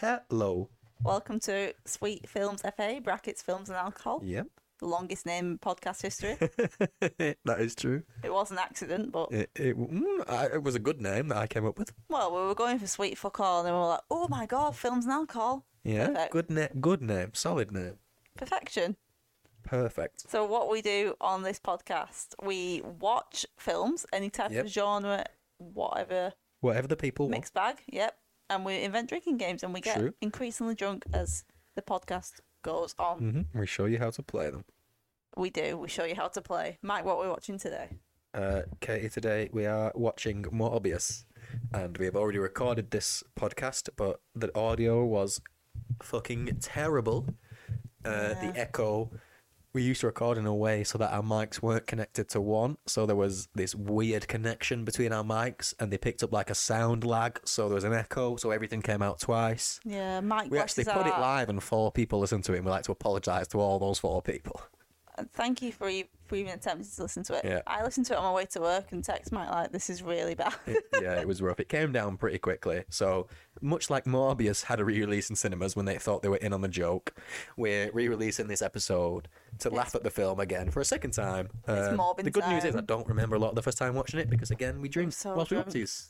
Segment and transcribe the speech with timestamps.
[0.00, 0.68] Hello.
[1.02, 4.46] Welcome to Sweet Films FA, brackets Films and Alcohol, Yep.
[4.80, 6.34] the longest name in podcast history.
[7.44, 8.02] that is true.
[8.22, 11.38] it was an accident, but It, it, mm, I, it was a good name that
[11.38, 11.92] I came up with.
[12.08, 14.46] well, we were going for Sweet Fuck All, and then we were like, oh my
[14.46, 15.64] god, Films and Alcohol.
[15.84, 16.06] Yeah.
[16.08, 16.32] Perfect.
[16.32, 16.68] Good name.
[16.80, 17.30] Good name.
[17.34, 17.94] Solid name.
[18.36, 18.96] Perfection.
[19.64, 20.30] Perfect.
[20.30, 24.64] So, what we do on this podcast, we watch films, any type Yep.
[24.66, 25.24] of genre,
[25.58, 27.32] whatever, Whatever the people want.
[27.32, 28.16] mixed bag, yep.
[28.50, 30.14] And we invent drinking games, and we get True.
[30.20, 31.44] increasingly drunk as
[31.74, 33.18] the podcast goes on.
[33.52, 34.64] hmm We show you how to play them.
[35.36, 35.76] We do.
[35.76, 36.78] We show you how to play.
[36.82, 37.88] Mike, what we're watching today?
[38.34, 41.24] Uh, Katie, today we are watching Morbius,
[41.72, 45.40] and we have already recorded this podcast, but the audio was
[46.02, 47.26] fucking terrible.
[48.04, 48.52] Uh, Yeah.
[48.52, 49.10] The echo.
[49.74, 52.78] We used to record in a way so that our mics weren't connected to one,
[52.86, 56.54] so there was this weird connection between our mics, and they picked up like a
[56.54, 59.78] sound lag, so there was an echo, so everything came out twice.
[59.84, 60.50] Yeah, Mike.
[60.50, 62.92] We actually put it live, and four people listened to it, and we like to
[62.92, 64.60] apologise to all those four people.
[65.18, 67.44] Uh, thank you for, e- for even attempting to listen to it.
[67.44, 67.60] Yeah.
[67.66, 70.00] I listened to it on my way to work and text Mike like, "This is
[70.02, 71.58] really bad." It- yeah, it was rough.
[71.60, 72.84] It came down pretty quickly.
[72.88, 73.26] So,
[73.60, 76.52] much like Morbius had a re release in cinemas when they thought they were in
[76.52, 77.14] on the joke,
[77.56, 79.28] we're re releasing this episode
[79.60, 81.48] to laugh at the film again for a second time.
[81.66, 83.94] It's Morbin the good news is I don't remember a lot of the first time
[83.94, 85.68] watching it because, again, we drink so whilst we drunk.
[85.70, 86.08] upsies.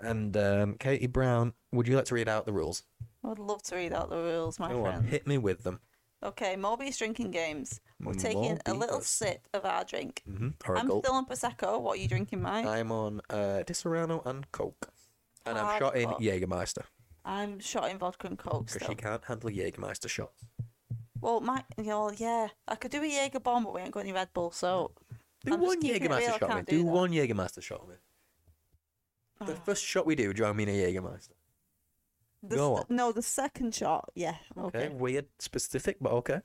[0.00, 2.84] And um, Katie Brown, would you like to read out the rules?
[3.24, 5.06] I would love to read out the rules, my Go on, friend.
[5.08, 5.80] hit me with them.
[6.22, 7.80] Okay, Morbius drinking games.
[8.00, 9.04] We're taking a little Morbius.
[9.04, 10.22] sip of our drink.
[10.24, 11.04] hmm Or a I'm gulp.
[11.04, 11.80] still on prosecco.
[11.80, 12.66] What are you drinking, Mike?
[12.66, 14.88] I'm on uh, Disaronno and Coke.
[15.50, 16.08] And I'm shot in.
[16.10, 16.84] Jägermeister
[17.24, 18.88] I'm shot in vodka and coke because still.
[18.88, 20.44] she can't handle Jägermeister shots.
[21.20, 24.00] Well, my, you know, yeah, I could do a Jaeger bomb, but we ain't got
[24.00, 24.92] any Red Bull, so
[25.44, 26.66] Do I'm one keeping it real, I Jägermeister shot.
[26.66, 27.86] Do, do one Jägermeister shot.
[29.40, 29.60] The Ah.
[29.64, 31.30] first shot we do, do you want me in a Jägermeister?
[32.42, 32.84] the Go on.
[32.88, 34.86] no, the second shot, yeah, Okay.
[34.86, 34.88] okay.
[34.94, 36.40] Weird, specific, but okay.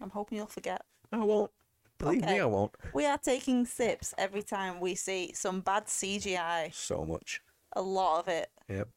[0.00, 0.82] I'm hoping you'll forget.
[1.12, 1.50] I won't.
[1.98, 2.34] Believe Okay.
[2.34, 2.74] me, I won't.
[2.94, 7.42] We are taking sips every time we see some bad CGI, So much.
[7.74, 8.88] A lot of it, Yep.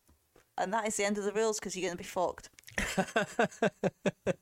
[0.57, 2.49] and that is the end of the rules because you're going to be fucked.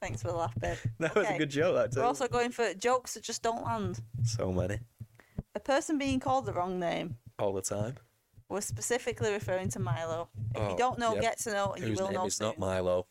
[0.00, 0.76] Thanks for the laugh, babe.
[1.00, 1.34] That was Okay.
[1.34, 2.00] a good joke, that too.
[2.00, 4.00] We're also going for jokes that just don't land.
[4.24, 4.78] So many.
[5.54, 7.16] A person being called the wrong name.
[7.38, 7.96] All the time.
[8.48, 10.28] We're specifically referring to Milo.
[10.54, 11.22] If Oh, you don't know, yep.
[11.22, 12.46] get to know, and you will name know is soon.
[12.46, 13.06] not Milo.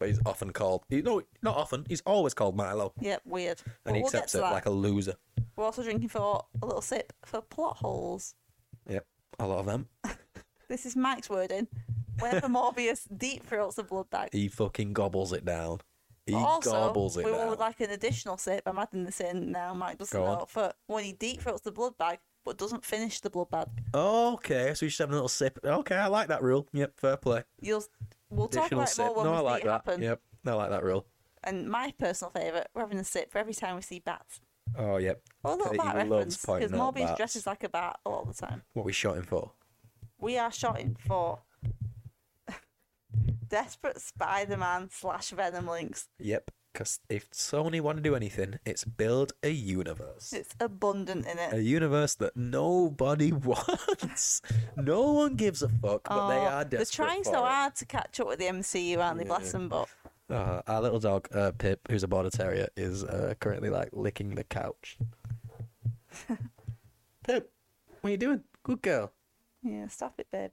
[0.00, 0.82] But he's often called.
[0.88, 1.84] You know, not often.
[1.88, 2.92] He's always called Milo.
[3.00, 3.62] Yep, weird.
[3.64, 4.52] And But he we'll get accepts to it that.
[4.52, 5.14] like a loser.
[5.56, 8.34] We're also drinking for a little sip for plot holes.
[9.38, 9.88] A lot of them.
[10.66, 11.68] This is Mike's wording.
[12.18, 14.30] Whenever Morbius deep throats a blood bag.
[14.32, 15.80] He fucking gobbles it down.
[16.26, 17.50] He But also, gobbles it we down.
[17.50, 18.62] would like an additional sip.
[18.64, 19.74] I'm adding this in now.
[19.74, 20.38] Mike doesn't Go on.
[20.38, 20.46] know.
[20.46, 23.68] For when he deep throats the blood bag, but doesn't finish the blood bag.
[23.94, 25.58] Okay, so you just have a little sip.
[25.62, 26.66] Okay, I like that rule.
[26.72, 27.44] Yep, fair play.
[27.60, 27.84] You'll.
[28.30, 29.04] We'll talk Additional about it sip.
[29.06, 29.70] more when no, we I see like it that.
[29.72, 30.02] happen.
[30.02, 31.06] Yep, I like that rule.
[31.44, 34.40] And my personal favourite, we're having a sip for every time we see bats.
[34.76, 35.22] Oh, yep.
[35.42, 38.34] Or a little Katie bat loves reference because Morbius dresses like a bat all the
[38.34, 38.62] time.
[38.72, 39.52] What we shot him for?
[40.18, 41.40] We are shooting for
[43.48, 46.08] desperate Spider-Man slash Venom links.
[46.18, 46.50] Yep.
[46.72, 50.32] Because if Sony want to do anything, it's build a universe.
[50.32, 51.52] It's abundant in it.
[51.52, 54.42] A universe that nobody wants.
[54.76, 57.48] no one gives a fuck, but they Oh, are They're trying so it.
[57.48, 59.24] hard to catch up with the MCU, aren't they?
[59.24, 59.88] Bless them, but
[60.34, 64.34] Uh, our little dog, uh, Pip, who's a border terrier, is uh, currently like licking
[64.34, 64.98] the couch.
[67.24, 67.52] Pip,
[68.00, 68.42] what are you doing?
[68.64, 69.12] Good girl.
[69.62, 70.50] yeah, stop it, babe.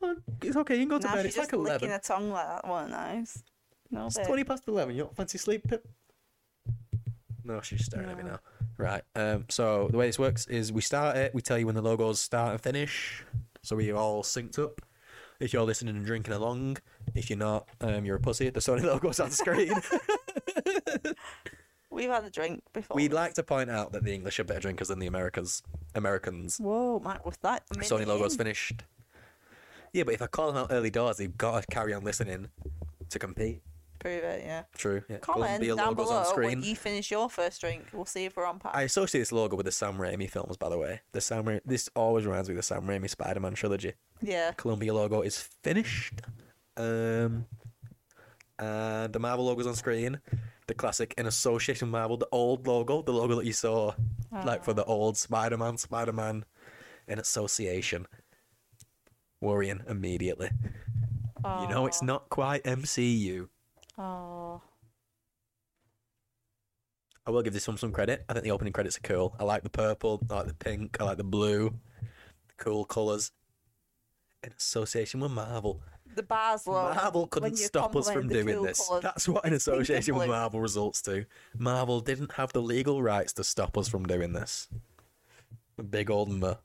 [0.00, 1.26] Oh, It's okay, you can go to Now bed.
[1.26, 1.90] It's just like licking 11.
[1.90, 2.68] her tongue like that.
[2.68, 3.42] Wasn't nice.
[3.90, 4.26] No, It's babe.
[4.26, 4.94] 20 past 11.
[4.94, 5.84] You don't fancy sleep, Pip?
[7.42, 8.38] No, she's staring at me now.
[8.78, 9.02] Right.
[9.14, 9.46] Um.
[9.48, 11.34] So the way this works is we start it.
[11.34, 13.24] We tell you when the logos start and finish,
[13.62, 14.80] so we're all synced up.
[15.40, 16.78] If you're listening and drinking along,
[17.14, 18.48] if you're not, um, you're a pussy.
[18.50, 19.72] The Sony logo's on screen.
[21.90, 22.94] We've had a drink before.
[22.94, 25.62] We'd like to point out that the English are better drinkers than the Americans.
[25.94, 26.58] Americans.
[26.58, 27.62] Whoa, Mike, was that?
[27.76, 28.82] Sony logo's finished.
[29.92, 32.50] Yeah, but if I call them out early doors, they've got to carry on listening
[33.08, 33.62] to compete.
[33.98, 34.64] Prove it, yeah.
[34.76, 35.02] True.
[35.08, 35.18] Yeah.
[35.18, 36.48] Comment down logos below on screen.
[36.48, 37.86] when you finish your first drink.
[37.92, 38.72] We'll see if we're on par.
[38.74, 41.00] I associate this logo with the Sam Raimi films, by the way.
[41.12, 43.94] The Sam Ra- this always reminds me of the Sam Raimi Spider-Man trilogy.
[44.20, 44.52] Yeah.
[44.56, 46.20] Columbia logo is finished.
[46.76, 47.46] Um,
[48.58, 50.20] and the Marvel logo's on screen.
[50.66, 53.92] The classic in association with Marvel, the old logo, the logo that you saw,
[54.44, 56.44] like for the old Spider-Man, Spider-Man
[57.06, 58.06] in association.
[59.40, 60.50] Worrying immediately.
[61.44, 63.48] You know, it's not quite MCU.
[63.96, 64.60] Oh,
[67.26, 68.24] I will give this one some credit.
[68.28, 69.34] I think the opening credits are cool.
[69.38, 71.70] I like the purple, I like the pink, I like the blue,
[72.48, 73.32] the cool colours.
[74.42, 75.80] In association with Marvel.
[76.14, 76.94] the bar's low.
[76.94, 78.86] Marvel couldn't stop us from doing cool this.
[78.86, 79.02] colours.
[79.02, 80.34] That's what an and association with blue.
[80.34, 81.26] Marvel results to.
[81.58, 84.68] Marvel didn't have the legal rights to stop us from doing this.
[85.90, 86.56] Big old muh.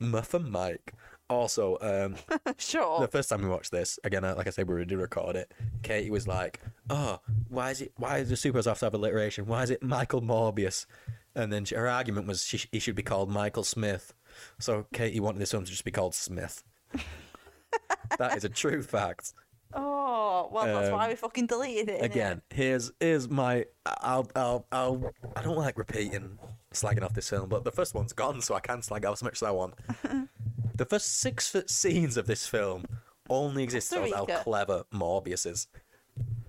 [0.00, 0.92] Muh for Mike.
[1.30, 2.16] Also, um,
[2.58, 3.00] Sure.
[3.00, 5.52] the first time we watched this, again, uh, like I said, we did record it.
[5.82, 7.92] Katie was like, "Oh, why is it?
[7.96, 9.46] Why does the superheroes have to have alliteration?
[9.46, 10.86] Why is it Michael Morbius?"
[11.34, 14.14] And then she, her argument was she, he should be called Michael Smith.
[14.58, 16.64] So Katie wanted this film to just be called Smith.
[18.18, 19.32] that is a true fact.
[19.74, 22.02] Oh, well, that's why Um, we fucking deleted it.
[22.02, 26.38] Again, here's here's my I'll I'll I'll I don't like repeating
[26.72, 29.22] slagging off this film, but the first one's gone, so I can slag off as
[29.22, 29.74] much as I want.
[30.74, 32.86] the first six foot scenes of this film
[33.28, 35.66] only exist to Costa tell us how clever Morbius is.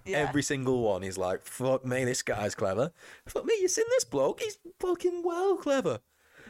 [0.05, 0.19] Yeah.
[0.19, 2.91] Every single one is like, fuck me, this guy's clever.
[3.27, 4.39] Fuck me, you seen this bloke?
[4.39, 5.99] He's fucking well clever.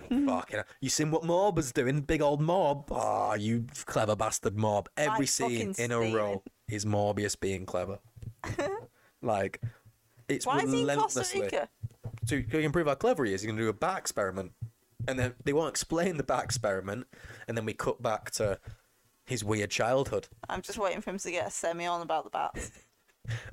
[0.10, 0.66] Fucking hell.
[0.82, 2.02] You seen what Morb is doing?
[2.02, 2.86] Big old Morb.
[2.92, 4.88] Ah, you clever bastard Morb.
[4.98, 8.00] Every Like scene fucking in a row is Morbius being clever.
[9.22, 9.62] like,
[10.28, 11.42] it's Why is he in Costa relentlessly.
[11.42, 11.70] Rica?
[12.28, 14.52] To, to improve how clever he is, he's going to do a bat experiment.
[15.08, 17.08] And then they won't explain the bat experiment,
[17.48, 18.60] and then we cut back to
[19.26, 20.28] his weird childhood.
[20.50, 22.72] I'm just waiting for him to get a semi on about the bats.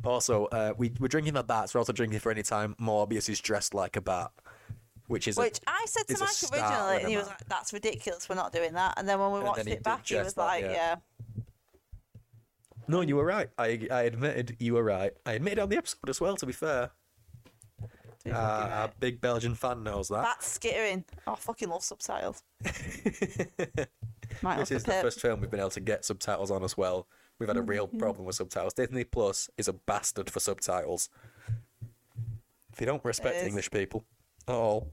[0.04, 1.74] Also, uh, we, we're drinking the bats.
[1.74, 4.30] We're also drinking for any time Morbius is dressed like a bat,
[5.08, 8.28] which is Which I said to Mike originally, and he was like, "That's ridiculous.
[8.28, 10.40] We're not doing that." And then when we And watched it back, he was that,
[10.42, 10.96] like, yeah.
[11.36, 11.42] "Yeah,
[12.88, 13.00] no.
[13.00, 13.48] You were right.
[13.58, 15.12] I I admitted you were right.
[15.24, 16.36] I admitted on the episode as well.
[16.36, 16.90] To be fair,
[17.82, 17.86] uh,
[18.24, 20.22] fucking our right." big Belgian fan knows that.
[20.22, 21.04] That's skittering.
[21.26, 22.42] Oh, I fucking love subtitles.
[24.58, 25.02] This is the pip.
[25.02, 27.06] first film we've been able to get subtitles on as well.
[27.38, 27.98] We've had a real Mm-hmm.
[27.98, 28.74] problem with subtitles.
[28.74, 31.08] Disney Plus is a bastard for subtitles.
[32.76, 33.42] They don't respect.
[33.46, 34.04] English people
[34.48, 34.90] at all.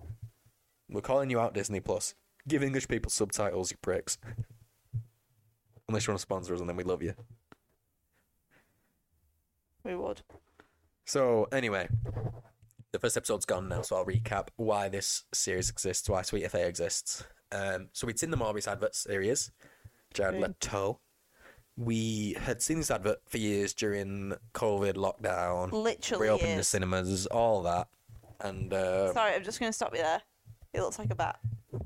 [0.90, 2.16] We're calling you out, Disney Plus.
[2.48, 4.18] Give English people subtitles, you pricks.
[5.88, 7.14] Unless you want to sponsor us, and then we love you.
[9.84, 10.22] We would.
[11.06, 11.88] So anyway,
[12.92, 16.66] the first episode's gone now, so I'll recap why this series exists, why Sweet FA
[16.66, 17.26] exists.
[17.52, 19.52] Um, so we'd seen the Morbius advert series,
[20.14, 20.48] Jared Okay.
[20.48, 21.00] Leto.
[21.76, 27.64] We had seen this advert for years during COVID lockdown, Literally reopening the cinemas, all
[27.64, 27.88] that.
[28.42, 30.22] And uh, Sorry, I'm just going to stop you there.
[30.74, 31.40] It looks like a bat.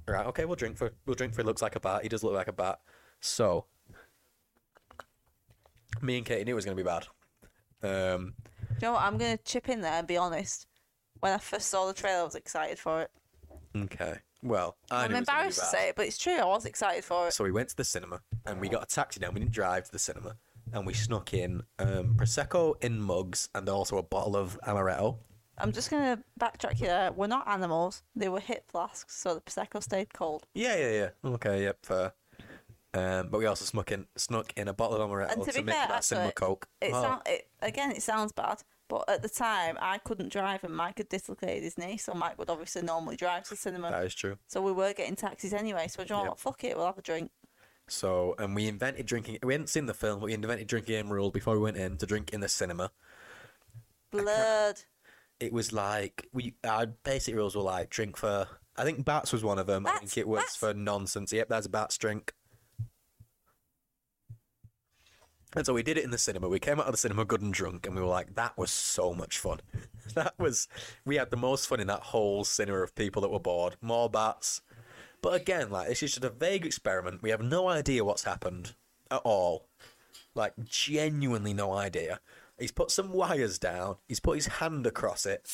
[0.08, 1.42] right, okay, we'll drink for we'll drink for.
[1.42, 2.04] It looks like a bat.
[2.04, 2.80] He does look like a bat.
[3.20, 3.66] So
[6.02, 7.08] me and Katie knew it was going to be bad.
[7.84, 9.02] Um, Do you know what?
[9.04, 10.68] I'm going to chip in there and be honest.
[11.20, 13.12] When I first saw the trailer, I was excited for it.
[13.76, 15.72] okay, well, I I'm knew it was gonna be embarrassed to bad.
[15.72, 16.38] say it, but it's true.
[16.38, 17.34] I was excited for it.
[17.34, 19.34] So we went to the cinema and we got a taxi down.
[19.34, 20.36] We didn't drive to the cinema.
[20.74, 25.18] And we snuck in um, Prosecco in mugs and also a bottle of Amaretto.
[25.58, 27.12] I'm just going to backtrack here.
[27.16, 28.04] We're not animals.
[28.16, 30.46] They were hip flasks, so the Prosecco stayed cold.
[30.54, 31.30] Yeah, yeah, yeah.
[31.32, 32.14] Okay, yep, fair.
[32.94, 35.62] Um, but we also snuck in, snuck in a bottle of Amaretto And to to,
[35.64, 36.68] make fair, that cinema coke.
[36.82, 40.64] It Oh, sound, it, again, it sounds bad, but at the time, I couldn't drive
[40.64, 43.92] and Mike had dislocated his knee, so Mike would obviously normally drive to the cinema.
[43.92, 44.38] that is true.
[44.48, 46.30] So we were getting taxis anyway, so do you know Yep.
[46.30, 46.40] what?
[46.40, 47.30] Fuck it, we'll have a drink.
[47.88, 49.40] So, and we invented drinking.
[49.44, 51.98] We hadn't seen the film, but we invented drinking game rule before we went in
[51.98, 52.92] to drink in the cinema.
[54.12, 54.82] Blood.
[55.40, 58.48] It was like we our basic rules were like drink for.
[58.76, 59.88] I think bats was one of them.
[59.88, 60.56] I think it was bats.
[60.56, 61.34] for nonsense.
[61.34, 62.34] Yep, that's a bats drink.
[65.56, 66.50] And so we did it in the cinema.
[66.50, 68.70] We came out of the cinema good and drunk, and we were like, "That was
[68.70, 69.60] so much fun."
[70.16, 70.68] that was
[71.06, 73.78] we had the most fun in that whole cinema of people that were bored.
[73.82, 74.62] More bats,
[75.22, 77.22] but again, like this is just a vague experiment.
[77.22, 78.76] We have no idea what's happened
[79.10, 79.68] at all.
[80.36, 82.20] Like genuinely no idea.
[82.60, 83.98] He's put some wires down.
[84.08, 85.48] He's put his hand across it.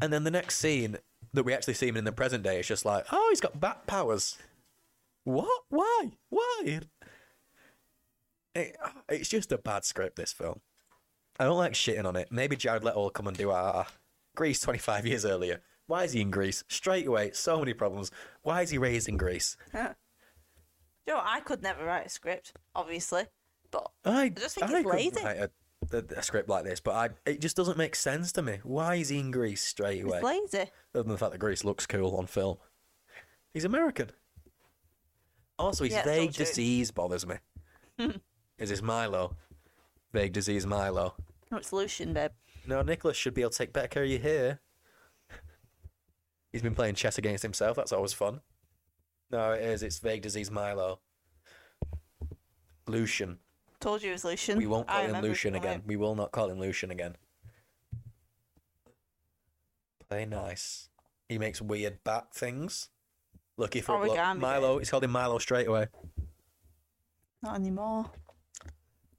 [0.00, 0.98] And then the next scene
[1.32, 3.60] that we actually see him in the present day is just like, oh, he's got
[3.60, 4.38] bat powers.
[5.24, 5.64] What?
[5.68, 6.12] Why?
[6.30, 6.80] Why?
[8.54, 8.76] It,
[9.08, 10.60] it's just a bad script, this film.
[11.38, 12.28] I don't like shitting on it.
[12.32, 13.86] Maybe Jared Leto will come and do our
[14.34, 15.60] Greece 25 years earlier.
[15.86, 16.64] Why is he in Greece?
[16.68, 18.10] Straight away, so many problems.
[18.42, 19.56] Why is he raised in Greece?
[19.72, 19.78] Do
[21.06, 21.22] you know?
[21.24, 23.24] I could never write a script, obviously,
[23.70, 25.22] but I, just think I it's lazy.
[25.22, 25.50] write a,
[25.92, 28.60] a, a script like this, but I, it just doesn't make sense to me.
[28.62, 30.18] Why is he in Greece straight away?
[30.18, 30.70] it's lazy.
[30.94, 32.56] Other than the fact that Greece looks cool on film.
[33.52, 34.10] He's American.
[35.58, 37.36] Also, his Yeah, vague disease bothers me.
[38.58, 39.36] is this Milo?
[40.12, 41.14] Vague disease Milo.
[41.50, 42.30] No, it's Lucian, babe.
[42.66, 44.60] No, Nicholas should be able to take better care of you here.
[46.52, 47.76] He's been playing chess against himself.
[47.76, 48.40] That's always fun.
[49.30, 49.82] No, it is.
[49.82, 51.00] It's vague disease Milo.
[52.86, 53.38] Lucian.
[53.80, 54.58] Told you it was Lucian.
[54.58, 55.78] We won't I call him Lucian again.
[55.78, 55.82] name.
[55.86, 57.16] We will not call him Lucian again.
[60.08, 60.88] Play nice.
[61.28, 62.88] He makes weird bat things.
[63.56, 64.16] Lucky for a bloke.
[64.18, 64.78] Origami Milo.
[64.78, 65.86] He's called him Milo straight away.
[67.42, 68.10] Not anymore.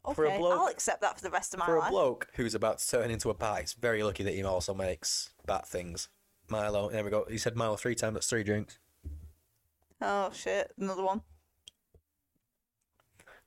[0.06, 1.82] Okay, For a bloke- I'll accept that for the rest of my life.
[1.82, 4.44] For a bloke who's about to turn into a pie, it's very lucky that he
[4.44, 6.10] also makes bat things.
[6.48, 7.26] Milo, there we go.
[7.30, 8.16] He said Milo three times.
[8.16, 8.80] That's three drinks.
[10.02, 11.22] Oh shit, another one.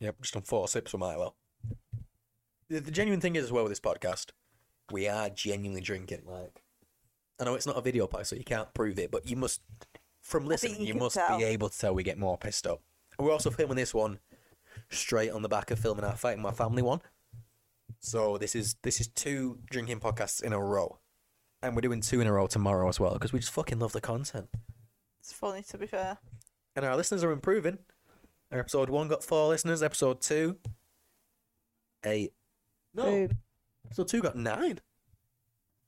[0.03, 1.35] Yep, just on four sips for Milo.
[2.69, 4.33] The, the genuine thing is as well with this podcast,
[4.91, 6.23] we are genuinely drinking.
[6.27, 6.65] Like,
[7.41, 9.61] I know it's not a video pie, so you can't prove it, but you must,
[10.21, 11.39] from listening, you you, must tell.
[11.39, 12.83] be able to tell we get more pissed up.
[13.17, 14.19] And we're also filming this one
[14.91, 17.01] straight on the back of filming our fighting my family one.
[18.01, 20.99] So this is this is two drinking podcasts in a row,
[21.63, 23.93] and we're doing two in a row tomorrow as well because we just fucking love
[23.93, 24.49] the content.
[25.21, 26.19] It's funny to be fair.
[26.75, 27.79] And our listeners are improving.
[28.53, 29.83] Episode one got four listeners.
[29.83, 30.57] Episode two,
[32.05, 32.33] eight.
[32.95, 33.31] No, Boom.
[33.87, 34.79] episode two got nine.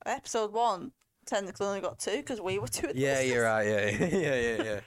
[0.05, 0.91] Episode one
[1.25, 2.87] technically only got two because we were two.
[2.87, 3.31] of the Yeah, listeners.
[3.33, 3.67] you're right.
[3.67, 4.79] Yeah, yeah, yeah, yeah.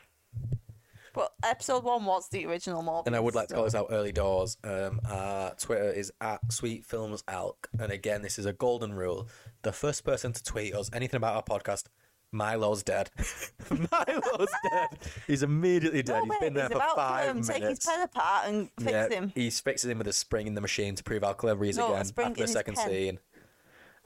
[1.15, 3.07] But episode one was the original Morbius.
[3.07, 4.57] and I would like to call this out early doors.
[4.63, 9.29] Um, our Twitter is at Sweet Films Alk, and again, this is a golden rule.
[9.63, 11.85] The first person to tweet us anything about our podcast,
[12.33, 13.11] Milo's dead.
[13.71, 14.99] Milo's dead.
[15.27, 16.25] He's immediately dead.
[16.25, 18.71] No, He's been there he's for about five to um, take his pen apart and
[18.79, 19.33] fix yeah, him.
[19.35, 21.79] He's fixing him with a spring in the machine to prove how clever he is
[21.79, 22.89] No, again after in the second pen.
[22.89, 23.19] scene.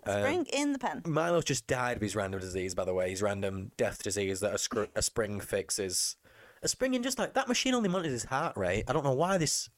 [0.04, 1.02] Um, Spring in the pen.
[1.06, 3.10] Milo's just died of his random disease, by the way.
[3.10, 6.16] His random death disease that a, scr- a spring fixes.
[6.62, 8.84] A spring in just like that machine only monitors his heart rate.
[8.88, 9.68] I don't know why this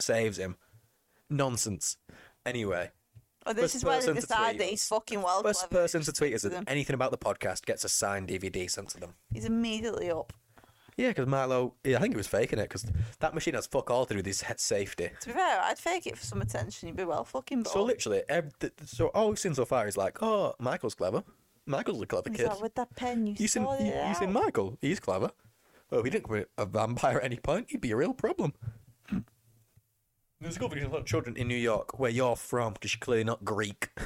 [0.00, 0.56] saves him.
[1.28, 1.96] Nonsense.
[2.46, 2.90] Anyway,
[3.46, 4.88] Oh, this first is why they person to decide tweet that he's us.
[4.88, 5.82] fucking well first clever.
[5.82, 9.14] person to tweet us anything about the podcast gets a signed DVD sent to them.
[9.32, 10.32] He's immediately up.
[10.96, 12.84] Yeah, because Milo, yeah, I think he was faking it because
[13.20, 15.10] that machine has fuck all to do with his head safety.
[15.20, 16.88] To be fair, I'd fake it for some attention.
[16.88, 17.72] You'd be well fucking bored.
[17.72, 21.24] So literally, ev- th- so all we've seen so far is like, oh, Michael's clever.
[21.64, 22.48] Michael's a clever He's kid.
[22.48, 24.32] like, with that pen, you You seen, you, it you seen.
[24.32, 24.76] Michael?
[24.82, 25.30] He's clever.
[25.90, 28.52] Oh, if he didn't commit a vampire at any point, he'd be a real problem.
[30.42, 32.94] There's a good because a lot of children in New York where you're from because
[32.94, 33.90] you're clearly not Greek.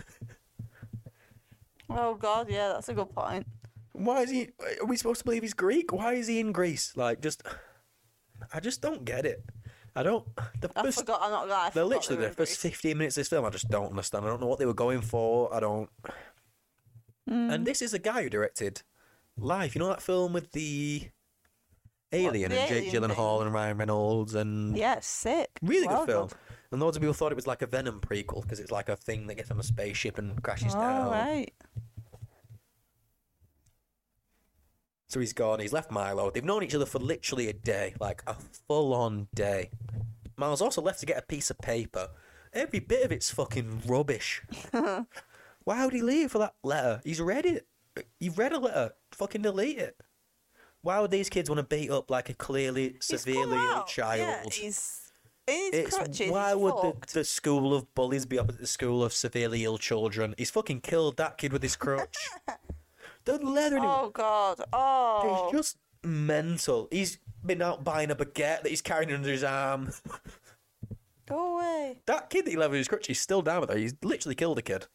[1.88, 3.46] Oh god, yeah, that's a good point.
[3.92, 4.48] Why is he?
[4.80, 5.92] Are we supposed to believe he's Greek?
[5.92, 6.92] Why is he in Greece?
[6.96, 7.44] Like, just,
[8.52, 9.44] I just don't get it.
[9.94, 10.26] I don't.
[10.60, 11.20] The I first, forgot.
[11.22, 11.54] I'm not gonna.
[11.54, 13.44] I they're literally they the first 15 minutes of this film.
[13.44, 14.24] I just don't understand.
[14.24, 15.54] I don't know what they were going for.
[15.54, 15.88] I don't.
[17.30, 17.54] Mm.
[17.54, 18.82] And this is a guy who directed
[19.38, 19.74] Life.
[19.74, 21.08] You know that film with the
[22.24, 25.50] alien and Jake alien Gyllenhaal and Ryan Reynolds and Yeah, sick.
[25.62, 26.28] really Well good film.
[26.28, 26.38] done.
[26.72, 28.96] And loads of people thought it was like a Venom prequel because it's like a
[28.96, 31.10] thing that gets on a spaceship and crashes All down.
[31.10, 31.52] right.
[35.08, 35.60] So he's gone.
[35.60, 36.30] He's left Milo.
[36.30, 38.34] They've known each other for literally a day, like a
[38.66, 39.70] full-on day.
[40.36, 42.08] Milo's also left to get a piece of paper.
[42.52, 44.42] Every bit of it's fucking rubbish.
[45.64, 47.00] Why would he leave for that letter?
[47.04, 47.66] He's read it.
[48.18, 48.92] You've read a letter.
[49.12, 49.96] Fucking delete it.
[50.86, 54.20] Why would these kids want to beat up like a clearly He's severely ill child?
[54.20, 55.10] Yeah, he's
[55.48, 56.30] in his It's crutches.
[56.30, 57.12] why he's would fucked.
[57.12, 60.36] the, the school of bullies be up at the school of severely ill children?
[60.38, 62.16] He's fucking killed that kid with his crutch.
[63.24, 63.88] the leather in him.
[63.90, 64.60] Oh god.
[64.72, 65.48] Oh.
[65.50, 66.86] He's just mental.
[66.92, 69.90] He's been out buying a baguette that he's carrying under his arm.
[71.28, 71.98] Go away.
[72.06, 73.76] that kid that he left with his crutch, he's still down with her.
[73.76, 74.86] He's literally killed a kid.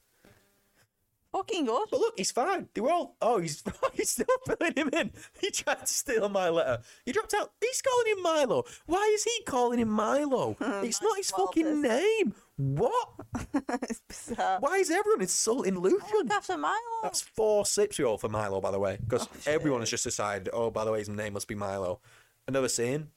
[1.31, 1.87] Fucking good.
[1.89, 2.67] But look, he's fine.
[2.73, 3.15] They were all.
[3.21, 5.11] Oh, he's he's still filling him in.
[5.39, 6.81] He tried to steal my letter.
[7.05, 7.51] He dropped out.
[7.61, 8.65] He's calling him Milo.
[8.85, 10.57] Why is he calling him Milo?
[10.83, 12.33] it's not his fucking name.
[12.57, 13.09] What?
[13.83, 14.59] it's bizarre.
[14.59, 16.29] Why is everyone insulting Lucian?
[16.31, 16.75] After Milo.
[17.03, 20.03] That's four sips we all for Milo, by the way, because Oh, everyone has just
[20.03, 20.49] decided.
[20.51, 22.01] Oh, by the way, his name must be Milo.
[22.47, 23.07] Another scene.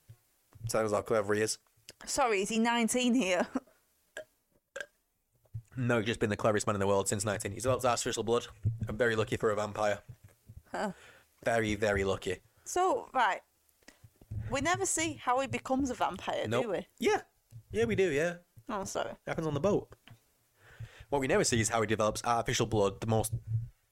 [0.68, 1.58] Sounds how clever he is.
[2.06, 3.46] Sorry, is he 19 here?
[5.76, 7.52] No, he's just been the cleverest man in the world since 19.
[7.52, 8.46] He's developed artificial blood.
[8.88, 9.98] I'm very lucky for a vampire.
[10.70, 10.92] Huh.
[11.44, 12.38] Very, very lucky.
[12.64, 13.40] So, right.
[14.50, 16.62] We never see how he becomes a vampire, Nope.
[16.64, 16.86] do we?
[16.98, 17.20] Yeah.
[17.72, 18.34] Yeah, we do, yeah.
[18.68, 19.10] Oh, sorry.
[19.10, 19.88] It happens on the boat.
[21.10, 23.32] What we never see is how he develops artificial blood, the most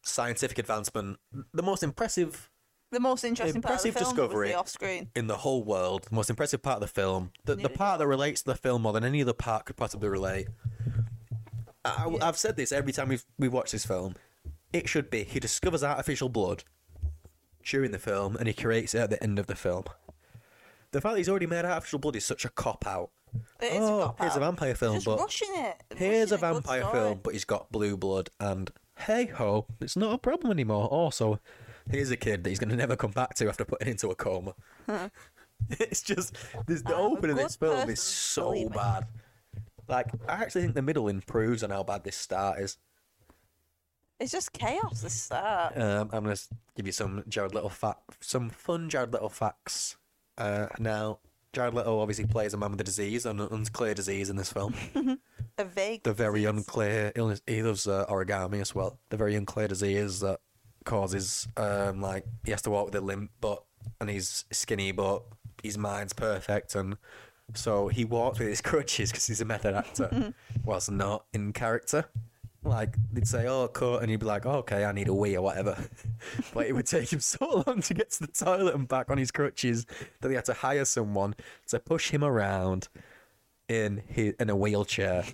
[0.03, 1.19] scientific advancement,
[1.53, 2.51] the most impressive
[2.91, 4.47] The most interesting Impressive part of the film discovery.
[4.49, 5.11] was the off-screen.
[5.15, 8.07] in the whole world, the most impressive part of the film, the, the part that
[8.07, 10.49] relates to the film more than any other part could possibly relate.
[11.85, 12.29] I, Yeah.
[12.29, 14.15] I've said this every time we've we watched this film.
[14.73, 16.65] It should be he discovers artificial blood
[17.65, 19.85] during the film and he creates it at the end of the film.
[20.93, 23.11] The fact that he's already made artificial blood is such a cop out.
[23.61, 25.19] It is oh, a cop here's a vampire film, Just but
[25.97, 28.71] here's a vampire film, but he's got blue blood, and
[29.07, 30.87] hey ho, it's not a problem anymore.
[30.89, 31.41] Also,
[31.91, 34.15] here's a kid that he's going to never come back to after putting into a
[34.15, 34.55] coma.
[35.71, 36.37] it's just
[36.67, 39.07] this, the I'm opening of this film is so bad.
[39.93, 42.79] Like, I actually think the middle improves on how bad this start is.
[44.19, 45.03] It's just chaos.
[45.03, 45.77] The start.
[45.77, 46.43] Um, I'm going to
[46.77, 49.97] give you some Jared Leto fact, some fun Jared Leto facts.
[50.39, 51.19] Uh, now,
[51.53, 54.75] Jared Leto obviously plays a man with a disease, an unclear disease in this film.
[55.59, 56.03] A vague.
[56.05, 56.57] the very disease.
[56.57, 57.43] unclear illness.
[57.47, 58.99] He loves uh, origami as well.
[59.11, 60.41] The very unclear disease that
[60.85, 63.63] causes um like he has to walk with a limp, but
[64.01, 65.23] and he's skinny, but
[65.63, 66.97] his mind's perfect, and
[67.55, 70.33] so he walks with his crutches because he's a method actor,
[70.65, 72.07] whilst not in character.
[72.65, 75.37] Like they'd say, "Oh, cut," and he'd be like, oh, "Okay, I need a wee
[75.37, 75.77] or whatever."
[76.55, 79.19] but it would take him so long to get to the toilet and back on
[79.19, 79.85] his crutches
[80.21, 81.35] that he had to hire someone
[81.67, 82.87] to push him around
[83.69, 85.25] in his, in a wheelchair,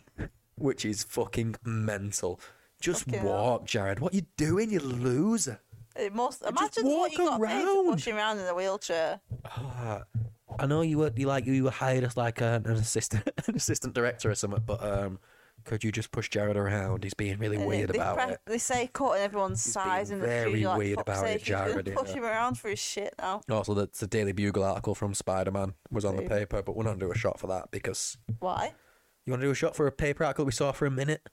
[0.56, 2.40] which is fucking mental.
[2.80, 3.28] Just Fucking hell.
[3.28, 3.98] walk, Jared.
[4.00, 5.60] What you doing, you loser?
[5.96, 7.92] It must imagine what you walk got paid to around.
[7.92, 9.20] push him around in a wheelchair.
[9.44, 10.04] Ah,
[10.58, 13.54] I know you were you like you were hired as like an, an assistant an
[13.54, 15.18] assistant director or something, but um,
[15.64, 17.04] could you just push Jared around?
[17.04, 18.40] He's being really And weird they, about pre- it.
[18.46, 20.64] They say cutting everyone's He's size being in the very.
[20.64, 23.42] Like, weird about it, sake, he's gonna Jared, Push him around for his shit now.
[23.50, 26.84] Also, the, the Daily Bugle article from Spider Man was on the paper, but we're
[26.84, 28.72] not gonna do a shot for that because Why?
[29.26, 31.28] you want to do a shot for a paper article we saw for a minute.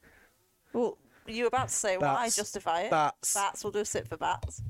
[0.74, 2.30] Well, you were about to say why?
[2.30, 2.92] Justify it.
[2.92, 3.34] Bats.
[3.34, 3.64] Bats.
[3.64, 4.62] We'll do a sit for bats.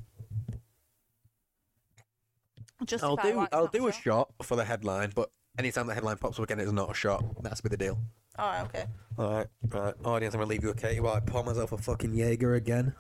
[2.86, 4.02] Justify I'll do I'll not do a shot.
[4.02, 7.24] shot for the headline, but anytime the headline pops up again, it's not a shot.
[7.42, 8.00] That's be the deal.
[8.38, 8.86] All right, okay.
[9.18, 9.94] All right, right.
[10.04, 12.94] Audience, I'm gonna leave you with Katie while I pour myself a fucking Jaeger again.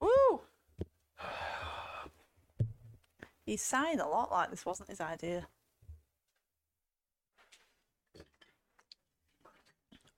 [0.00, 0.40] Woo!
[3.44, 5.48] He's sighing a lot like this wasn't his idea.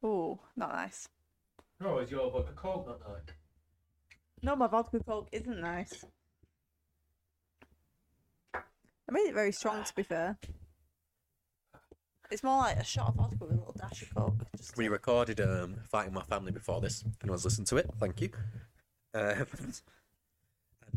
[0.05, 1.09] Ooh, not nice.
[1.81, 3.35] No, is your vodka cold not like?
[4.43, 6.05] No, my vodka coke isn't nice.
[9.09, 10.39] I made it very strong, to be fair.
[12.31, 14.47] It's more like a shot of vodka with a little dash of coke.
[14.57, 17.03] Just We recorded um, Fighting My Family before this.
[17.03, 18.31] If anyone's listened to it, thank you.
[19.13, 19.81] Um, and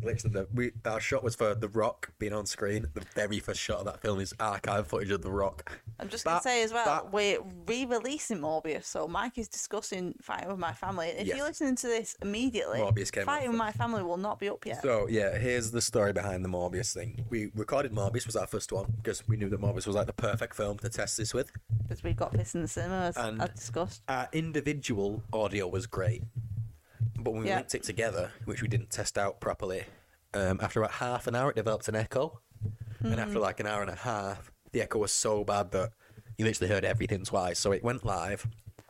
[0.01, 2.87] literally, the, we, our shot was for The Rock being on screen.
[2.93, 5.71] The very first shot of that film is archive footage of The Rock.
[5.99, 10.49] I'm just gonna say as well, that- we're re-releasing Morbius, so Mike is discussing Fighting
[10.49, 11.07] with My Family.
[11.09, 11.37] If Yes.
[11.37, 13.57] you're listening to this immediately, Morbius came Fighting with.
[13.57, 14.81] My Family will not be up yet.
[14.81, 17.25] So yeah, here's the story behind the Morbius thing.
[17.29, 20.13] We recorded Morbius was our first one because we knew that Morbius was like the
[20.13, 21.51] perfect film to test this with.
[21.83, 24.01] because we got this in the cinema, as And- I discussed.
[24.09, 26.23] Our individual audio was great,
[27.17, 27.57] but when we Yeah.
[27.57, 29.85] linked it together, which we didn't test out properly,
[30.33, 32.41] um, after about half an hour, it developed an echo,
[33.01, 33.19] and Mm.
[33.19, 35.91] after like an hour and a half, the echo was so bad that
[36.37, 37.59] you literally heard everything twice.
[37.59, 38.47] So it went live.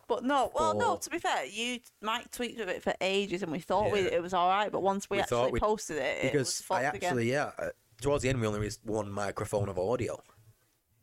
[0.08, 0.96] But no, well, no.
[0.98, 4.22] To be fair, you Mike tweaked with it for ages, and we thought we, it
[4.22, 4.72] was all right.
[4.72, 7.20] But once we, We actually posted it, it was Because fucked I again.
[7.28, 7.70] yeah, uh,
[8.02, 10.22] towards the end we only used one microphone of audio.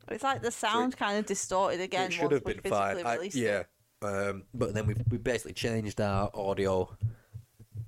[0.07, 2.07] It's like the sound kind of distorted again.
[2.07, 3.05] it should have been fine.
[3.05, 3.67] I, yeah, it.
[4.05, 6.95] Um, but then we we basically changed our audio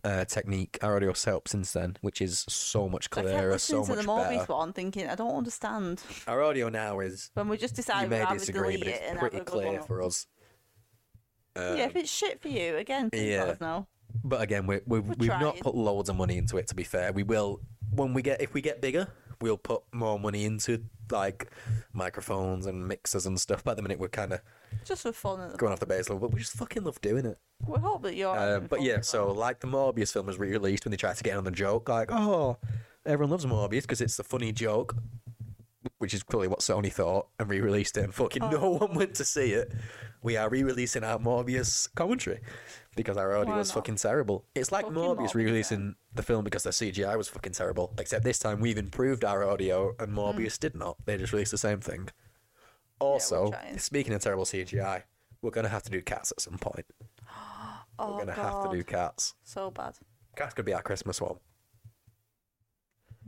[0.03, 3.97] uh, technique, our audio setup since then, which is so much clearer, so to the
[3.97, 4.53] much Morbius better.
[4.53, 6.01] one, thinking I don't understand.
[6.27, 9.39] Our audio now is When we just you decided may disagree, but it's have pretty
[9.41, 10.27] clear for us.
[11.55, 13.39] yeah, Um, if it's shit for you, again, yeah.
[13.39, 13.87] let us know.
[14.23, 16.67] But again, we, we, We're we've not put loads of money into it.
[16.67, 17.59] To be fair, we will
[17.91, 19.07] when we get if we get bigger,
[19.41, 21.49] we'll put more money into like
[21.93, 23.63] microphones and mixers and stuff.
[23.63, 24.41] But at the minute, we're kind of
[24.85, 25.53] Just for fun.
[25.57, 26.27] Going off the base level.
[26.27, 27.37] But we just fucking love doing it.
[27.65, 28.35] We hope that you're.
[28.35, 31.17] Uh, having but fun yeah, so like the Morbius film was re-released when they tried
[31.17, 32.57] to get on the joke, like oh,
[33.05, 34.95] everyone loves Morbius because it's the funny joke,
[35.97, 38.49] which is clearly what Sony thought, and re-released it, and fucking oh.
[38.51, 38.77] no Oh.
[38.85, 39.73] one went to see it.
[40.21, 42.39] We are re-releasing our Morbius commentary
[42.95, 43.75] because our audio Why was not?
[43.75, 44.45] fucking terrible.
[44.55, 47.93] It's like Fucking Morbius Morbius, re-releasing the film because their CGI was fucking terrible.
[47.99, 50.11] Except this time we've improved our audio, and.
[50.11, 50.59] Morbius mm.
[50.59, 50.97] did not.
[51.05, 52.09] They just released the same thing.
[52.99, 53.77] Also, trying.
[53.77, 55.03] speaking of terrible CGI,
[55.41, 56.85] we're gonna have to do cats at some point.
[57.99, 58.63] oh, we're gonna God.
[58.63, 59.35] have to do cats.
[59.43, 59.95] so bad.
[60.35, 61.37] Cats could be our Christmas one.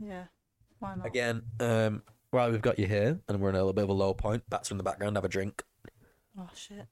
[0.02, 0.24] Yeah,
[0.78, 1.06] why not?
[1.06, 3.94] Again, um, while we've got you here and we're in a little bit of a
[3.94, 5.62] low point, bats are in the background, have a drink.
[6.38, 6.86] Oh shit.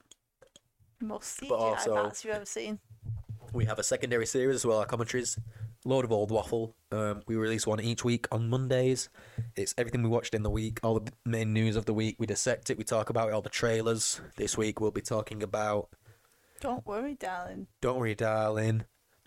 [1.00, 2.80] Most CGI also- bats you've ever seen.
[3.52, 5.38] We have a secondary series as well, our commentaries.
[5.84, 6.74] Load of old waffle.
[6.90, 9.08] Um, we release one each week on Mondays.
[9.56, 12.16] It's everything we watched in the week, all the main news of the week.
[12.18, 14.20] We dissect it, we talk about it, all the trailers.
[14.36, 15.88] This week we'll be talking about
[16.60, 17.68] Don't worry, darling.
[17.80, 18.84] Don't Worry Darling,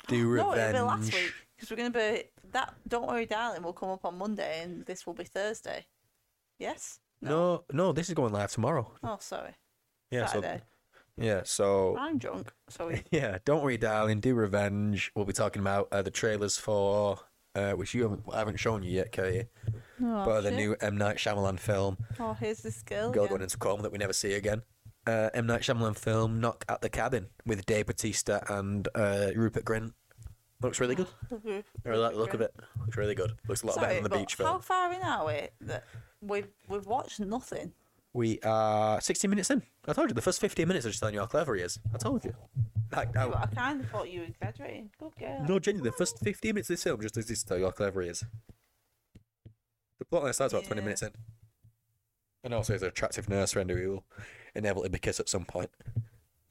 [0.07, 0.75] Do No, Revenge.
[0.75, 2.73] it'll be last week because we're gonna be that.
[2.87, 3.63] Don't worry, darling.
[3.63, 5.85] will come up on Monday, and this will be Thursday.
[6.59, 6.99] Yes.
[7.21, 8.91] No, no, this is going live tomorrow.
[9.03, 9.55] Oh, sorry.
[10.09, 10.57] Yeah, Saturday.
[10.57, 10.63] so
[11.17, 12.51] yeah, so I'm drunk.
[12.69, 14.19] So we- Yeah, don't worry, darling.
[14.19, 15.11] Do revenge.
[15.15, 17.19] We'll be talking about uh, the trailers for
[17.55, 19.47] uh, which you haven't, I haven't shown you yet, Katie.
[20.03, 23.11] oh, but the new M Night Shyamalan film, Oh, here's the skill.
[23.11, 23.29] Girl again.
[23.37, 24.61] Going into Coma, that we never see again.
[25.05, 29.65] Uh, M Night Shyamalan film, Knock at the Cabin, with Dave Batista and uh, Rupert
[29.65, 29.93] Grint.
[30.61, 31.07] Looks really good.
[31.31, 31.63] Mhm.
[31.85, 32.53] I really like the look of it.
[32.79, 33.31] Looks really good.
[33.47, 34.61] Looks a lot better than the beach How film.
[34.61, 35.85] far in are we that
[36.21, 37.73] we've we've watched nothing?
[38.13, 39.63] We are 16 minutes in.
[39.87, 41.79] I told you, the first 15 minutes are just telling you how clever he is.
[41.93, 42.33] I told you.
[42.91, 44.89] Like, I, I kind of thought you were exaggerating.
[44.99, 45.45] Good girl.
[45.47, 47.71] no, genuinely, the first 15 minutes of this film just exists to tell you how
[47.71, 48.25] clever he is.
[49.99, 51.11] The plotline starts about 20 minutes in.
[52.43, 54.03] And also, he's an attractive nurse friend who will
[54.55, 55.69] inevitably be kissed at some point.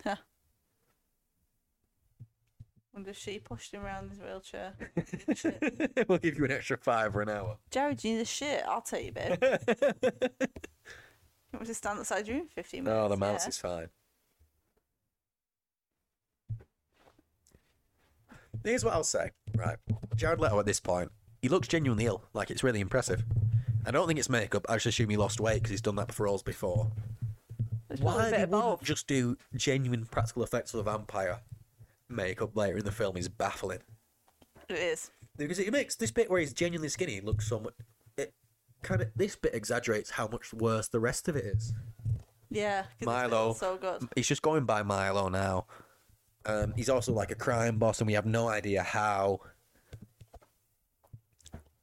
[0.03, 0.17] Huh.
[2.95, 4.73] Wonder if she pushed him around his wheelchair.
[6.09, 7.59] We'll give you an extra five for an hour.
[7.71, 8.65] Jared, you need a shit.
[8.67, 9.43] I'll tell you, babe.
[11.53, 12.97] You want me to stand outside your room for 15 minutes?
[12.97, 13.49] no, the mouse Yeah.
[13.49, 13.89] is fine.
[18.65, 19.77] Here's what I'll say, right?
[20.17, 21.11] Jared Leto at this point,
[21.41, 22.23] he looks genuinely ill.
[22.35, 23.25] Like, it's really impressive.
[23.87, 24.67] I don't think it's makeup.
[24.69, 26.93] I just assume he lost weight because he's done that for roles before.
[27.89, 31.41] It's Why bit they of wouldn't just do genuine practical effects of the vampire
[32.09, 33.79] makeup later in the film is baffling.
[34.69, 35.11] It is.
[35.37, 37.73] Because it makes this bit where he's genuinely skinny look so much.
[38.83, 41.73] It kind of this bit exaggerates how much worse the rest of it is.
[42.51, 42.83] Yeah.
[42.83, 43.47] 'cause it Milo.
[43.53, 44.09] feels So good.
[44.17, 45.67] He's just going by Milo now.
[46.47, 49.41] Um, he's also like a crime boss, and we have no idea how.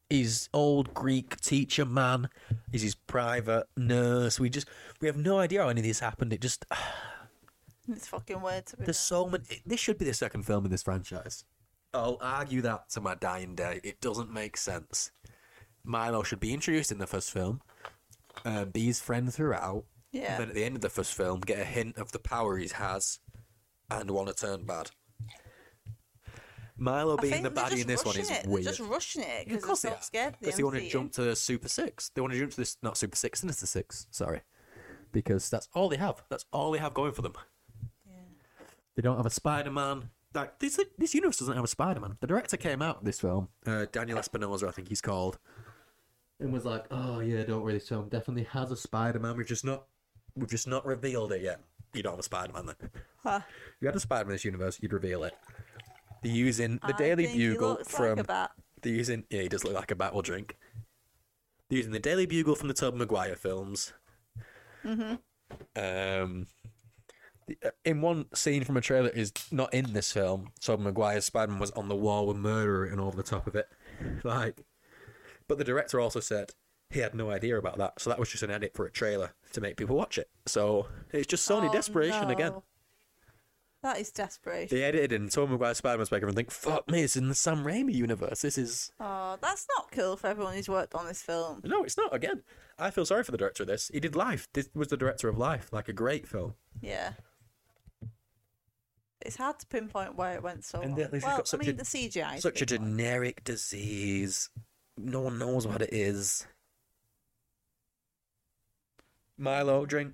[0.09, 2.29] His old Greek teacher man
[2.71, 4.39] is his private nurse.
[4.39, 4.67] We just
[5.01, 6.31] we have no idea how any of this happened.
[6.31, 6.65] It just
[7.89, 9.03] It's fucking weird to be There's fair.
[9.17, 9.43] so many.
[9.65, 11.43] This should be the second film in this franchise.
[11.93, 13.79] I'll argue that to my dying day.
[13.83, 15.11] It doesn't make sense.
[15.87, 17.61] Milo should be introduced in the first film,
[18.45, 20.33] uh, be his friend throughout, Yeah.
[20.33, 22.57] and then at the end of the first film, get a hint of the power
[22.57, 23.19] he has,
[23.89, 24.91] and want to turn bad.
[26.79, 28.43] Milo I being think the they're baddie just in this one rushing is it.
[28.43, 28.65] They're weird.
[28.65, 30.33] just rushing it because they're they so scared.
[30.35, 30.89] of the Because they want to MCU.
[30.91, 32.09] jump to Super Six.
[32.09, 34.05] They want to jump to this, not Super Six, Sinister Six.
[34.11, 34.41] Sorry,
[35.11, 36.21] because that's all they have.
[36.29, 37.33] That's all they have going for them.
[38.95, 40.09] They don't have a Spider Man.
[40.35, 42.17] Like this, this universe doesn't have a Spider Man.
[42.19, 45.39] The director came out of this film, uh, Daniel Espinosa, I think he's called,
[46.39, 49.35] and was like, "Oh yeah, don't worry, this film definitely has a Spider Man.
[49.37, 49.85] We've just not,
[50.35, 51.61] we've just not revealed it yet.
[51.93, 52.75] You don't have a Spider Man then.
[53.23, 53.41] Huh.
[53.45, 55.33] If you had a Spider Man in this universe, you'd reveal it.
[56.21, 58.17] They're using the I Daily Bugle looks from.
[58.17, 58.51] Like a bat.
[58.81, 60.55] They're using yeah, he does look like a bat will drink.
[61.69, 63.93] They're using the Daily Bugle from the Tobey Maguire films.
[64.85, 65.15] Mm-hmm.
[65.75, 66.47] Um,
[67.63, 70.51] uh, in one scene from a trailer is not in this film.
[70.61, 73.67] Tobey Maguire's Spider-Man was on the wall with murder and over the top of it,
[74.23, 74.63] like.
[75.47, 76.51] But the director also said
[76.89, 79.31] he had no idea about that, so that was just an edit for a trailer
[79.53, 80.29] to make people watch it.
[80.45, 82.53] So it's just Sony Oh, desperation again.
[83.83, 84.75] That is desperation.
[84.75, 87.63] They edited in Tobey Maguire's Spider-Man's maker and think, "Fuck me, it's in the Sam
[87.63, 88.41] Raimi universe.
[88.41, 91.61] This is." Oh, that's not cool for everyone who's worked on this film.
[91.63, 92.13] No, it's not.
[92.13, 92.43] Again,
[92.79, 93.89] I feel sorry for the director of this.
[93.93, 94.47] He did Life.
[94.53, 96.55] This was the director of Life, like a great film.
[96.81, 97.13] Yeah.
[99.21, 102.39] It's hard to pinpoint where it went so And well, I mean, a- the CGI.
[102.39, 104.49] Such a generic disease.
[104.97, 106.47] No one knows what it is.
[109.37, 110.13] Milo, drink.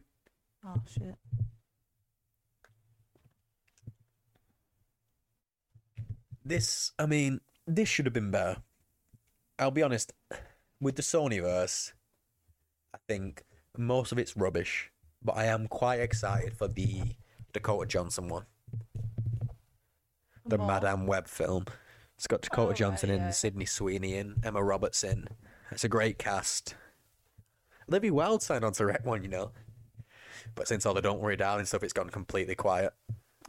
[0.65, 1.15] Oh shit.
[6.46, 8.58] This, I mean, this should have been better.
[9.58, 10.12] I'll be honest,
[10.82, 11.93] with the Sonyverse,
[12.93, 13.43] I think
[13.78, 14.91] most of it's rubbish,
[15.24, 17.15] but I am quite excited for the
[17.54, 18.46] Dakota Johnson one.
[20.46, 20.58] The?
[20.58, 21.65] Madame Web film.
[22.15, 23.30] It's got Dakota Oh, Johnson in, yeah.
[23.32, 25.28] Sydney Sweeney in, Emma Roberts in.
[25.71, 26.76] It's a great cast.
[27.89, 29.52] Olivia Wilde signed on to direct one, you know.
[30.56, 32.93] But since all the Don't Worry Darling stuff, it's gone completely quiet.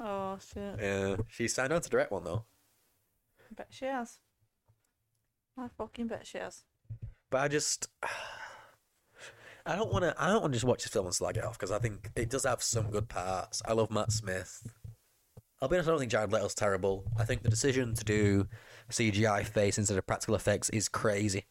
[0.00, 0.76] Oh shit.
[0.80, 2.44] Yeah, she signed on to direct one though.
[3.50, 4.18] I bet she has.
[5.56, 6.64] I fucking bet she has.
[7.30, 7.88] But I just,
[9.66, 10.14] I don't want to.
[10.18, 12.10] I don't want to just watch this film and slag it off because I think
[12.16, 13.62] it does have some good parts.
[13.64, 14.66] I love Matt Smith.
[15.64, 15.88] I'll be honest.
[15.88, 17.04] I don't think Jared Leto's terrible.
[17.18, 18.46] I think the decision to do
[18.90, 21.46] CGI face instead of practical effects is crazy.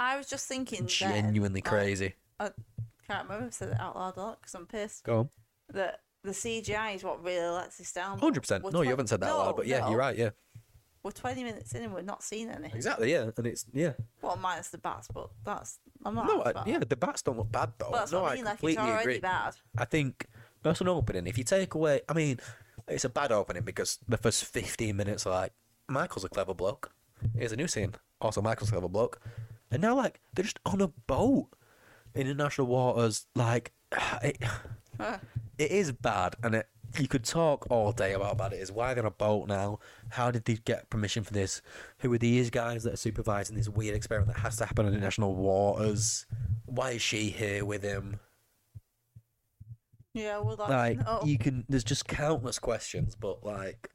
[0.00, 0.80] I was just thinking.
[0.80, 2.16] then, Genuinely like, crazy.
[2.40, 2.50] I
[3.06, 5.04] can't remember if I said it out loud or not because I'm pissed.
[5.04, 5.28] Go on.
[5.74, 8.18] That the CGI is what really lets this down.
[8.18, 8.64] Hundred percent.
[8.72, 9.90] No, you haven't said that no, loud, but yeah, no.
[9.90, 10.18] you're right.
[10.18, 10.30] Yeah,
[11.04, 12.72] We're 20 minutes in and we're not seeing any.
[12.74, 13.12] exactly.
[13.12, 13.92] Yeah, and it's yeah.
[14.22, 15.78] Well, minus the bats, but that's.
[16.04, 16.26] I'm not.
[16.26, 17.90] No, I, yeah, the bats don't look bad though.
[17.92, 18.42] But that's no, what I I.
[18.42, 19.20] Like, completely agree.
[19.20, 19.54] bad.
[19.78, 20.26] I think
[20.68, 21.26] that's an opening.
[21.26, 22.38] If you take away, I mean,
[22.88, 25.52] it's a bad opening because the first 15 minutes are like,
[25.88, 26.92] Michael's a clever bloke.
[27.36, 27.94] Here's a new scene.
[28.20, 29.20] Also, Michael's a clever bloke.
[29.70, 31.48] And now, like, they're just on a boat
[32.14, 33.26] in international waters.
[33.34, 33.72] Like,
[34.22, 34.38] it,
[35.58, 36.36] it is bad.
[36.42, 38.72] And it, you could talk all day about how bad it is.
[38.72, 39.80] Why are they're on a boat now?
[40.10, 41.60] How did they get permission for this?
[41.98, 44.94] Who are these guys that are supervising this weird experiment that has to happen in
[44.94, 46.26] international waters?
[46.64, 48.20] Why is she here with him?
[50.16, 50.70] Yeah, well, that's.
[50.70, 51.20] like no.
[51.24, 53.90] you can there's just countless questions but like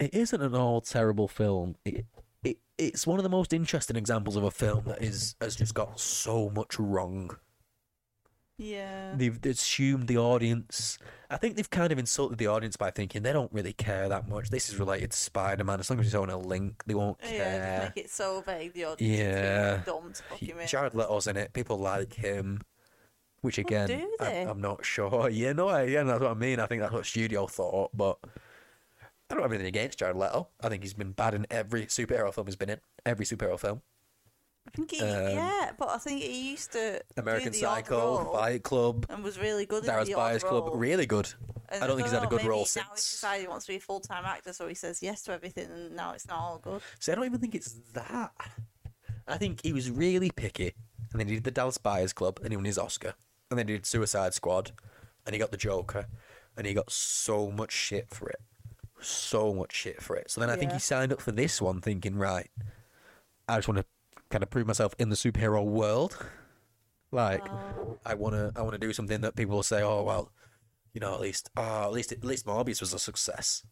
[0.00, 2.04] it isn't an all terrible film it,
[2.44, 5.74] it it's one of the most interesting examples of a film that is has just
[5.74, 7.30] got so much wrong
[8.58, 9.14] Yeah.
[9.16, 10.98] They've assumed the audience.
[11.30, 14.28] I think they've kind of insulted the audience by thinking they don't really care that
[14.28, 14.48] much.
[14.48, 15.78] This is related to Spider Man.
[15.78, 17.54] As long as it's on a link, they won't Yeah, care.
[17.54, 19.82] Yeah, make it so vague the audience Yeah.
[19.84, 20.12] dumb
[20.56, 20.68] make.
[20.68, 21.52] Jared Leto's in it.
[21.52, 22.62] People like him.
[23.42, 25.28] Which again, do I, I'm not sure.
[25.30, 26.58] Yeah, no, I- yeah, that's what I mean.
[26.58, 28.18] I think that's what studio thought, but
[29.30, 30.48] I don't have anything against Jared Leto.
[30.60, 32.80] I think he's been bad in every superhero film he's been in.
[33.04, 33.82] Every superhero film.
[34.66, 37.84] I think he, Um, yeah, but I think he used to American do the odd
[37.86, 41.32] Psycho, Fight Club, and was really good Dallas in the Buyers Club, really good.
[41.68, 43.10] And I don't think he's had a good role now he's since.
[43.12, 45.68] decided he wants to be a full time actor, so he says yes to everything,
[45.70, 46.80] and now it's not all good.
[46.98, 48.32] See, I don't even think it's that.
[49.28, 50.74] I think he was really picky,
[51.12, 53.14] and then he did the Dallas Buyers Club, and he won his Oscar,
[53.50, 54.72] and then he did Suicide Squad,
[55.24, 56.06] and he got the Joker,
[56.56, 58.40] and he got so much shit for it,
[59.00, 60.30] so much shit for it.
[60.30, 60.76] So then I think Yeah.
[60.76, 62.50] he signed up for this one, thinking, right,
[63.48, 63.86] I just want to
[64.30, 66.16] kind of prove myself in the superhero world.
[67.12, 67.98] Like, Oh.
[68.04, 70.32] I wanna, I wanna do something that people will say, oh well,
[70.92, 73.64] you know, at least, oh, at least, at least Morbius was a success.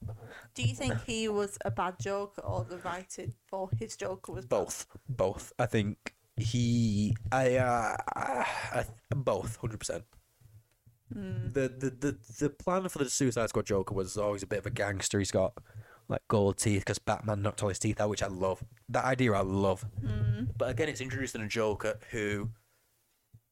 [0.54, 4.44] Do you think he was a bad Joker, or the writing for his Joker was
[4.46, 4.58] bad?
[4.58, 5.52] Both, both.
[5.58, 10.04] I think he, I, uh, I, both, hundred percent.
[11.10, 14.66] The, the the the plan for the Suicide Squad Joker was always a bit of
[14.66, 15.18] a gangster.
[15.20, 15.52] He's got
[16.08, 18.64] like gold teeth because Batman knocked all his teeth out, which I love.
[18.88, 19.84] That idea I love.
[20.56, 22.50] But again, it's introducing a Joker who,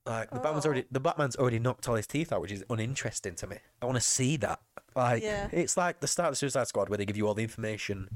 [0.07, 0.71] like, the Batman's Oh.
[0.71, 3.59] already the Batman's already knocked all his teeth out, which is uninteresting to me.
[3.81, 4.61] I want to see that.
[4.97, 5.49] Like, Yeah.
[5.53, 8.09] it's like the start of the Suicide Squad where they give you all the information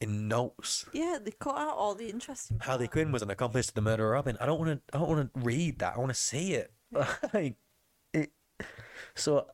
[0.00, 0.86] in notes.
[0.92, 2.58] Yeah, they cut out all the interesting.
[2.60, 2.92] Harley parts.
[2.92, 4.36] Quinn was an accomplice to the murder of Robin.
[4.40, 4.96] I don't want to.
[4.96, 5.94] I don't want to read that.
[5.96, 6.72] I want to see it.
[7.34, 7.56] like,
[8.12, 8.30] it.
[9.14, 9.46] So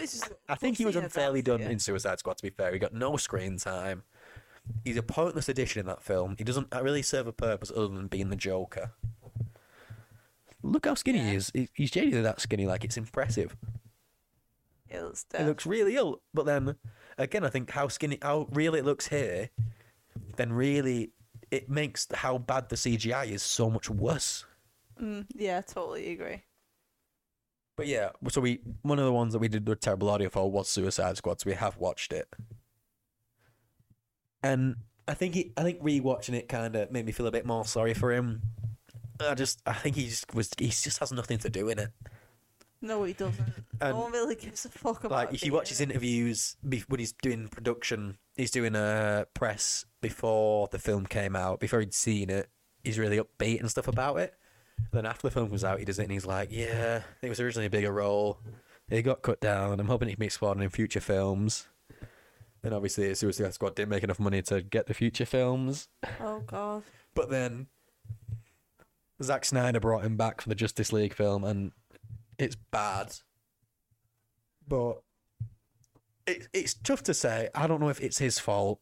[0.00, 1.70] just I think he was unfairly done it.
[1.70, 2.36] in Suicide Squad.
[2.38, 4.02] To be fair, he got no screen time.
[4.84, 6.36] He's a pointless addition in that film.
[6.38, 8.92] He doesn't really serve a purpose other than being the Joker.
[10.62, 11.50] Look how skinny he is.
[11.54, 12.66] He- He's genuinely that skinny.
[12.66, 13.56] Like it's impressive.
[14.88, 16.22] It was It looks really ill.
[16.32, 16.76] But then
[17.18, 19.50] again, I think how skinny, how real it looks here,
[20.36, 21.10] then really
[21.50, 24.44] it makes how bad the CGI is so much worse.
[25.00, 26.42] Mm, yeah, totally agree.
[27.76, 30.50] But yeah, so we one of the ones that we did the terrible audio for
[30.50, 32.28] was Suicide Squad, so we have watched it.
[34.42, 34.76] And
[35.08, 37.64] I think he, I think rewatching it kind of made me feel a bit more
[37.64, 38.42] sorry for him.
[39.20, 41.90] I just, I think he just was, he just has nothing to do in it.
[42.80, 43.46] No, he doesn't.
[43.80, 45.26] And, no um, one really gives a fuck about.
[45.26, 49.86] Like if you watch his interviews be- when he's doing production, he's doing a press
[50.00, 52.50] before the film came out, before he'd seen it.
[52.82, 54.34] He's really upbeat and stuff about it.
[54.92, 57.40] then after the film comes out, he does it and he's like, "Yeah, it was
[57.40, 58.40] originally a bigger role.
[58.90, 59.80] It got cut down.
[59.80, 61.68] I'm hoping it can be explored in future films."
[62.62, 65.88] And obviously, Suicide Squad didn't make enough money to get the future films.
[66.20, 66.82] Oh god.
[67.14, 67.68] But then
[69.22, 71.72] Zack Snyder brought him back for the Justice League film, and
[72.38, 73.14] it's bad.
[74.66, 75.02] But
[76.26, 77.48] it, it's tough to say.
[77.54, 78.80] I don't know if it's his fault.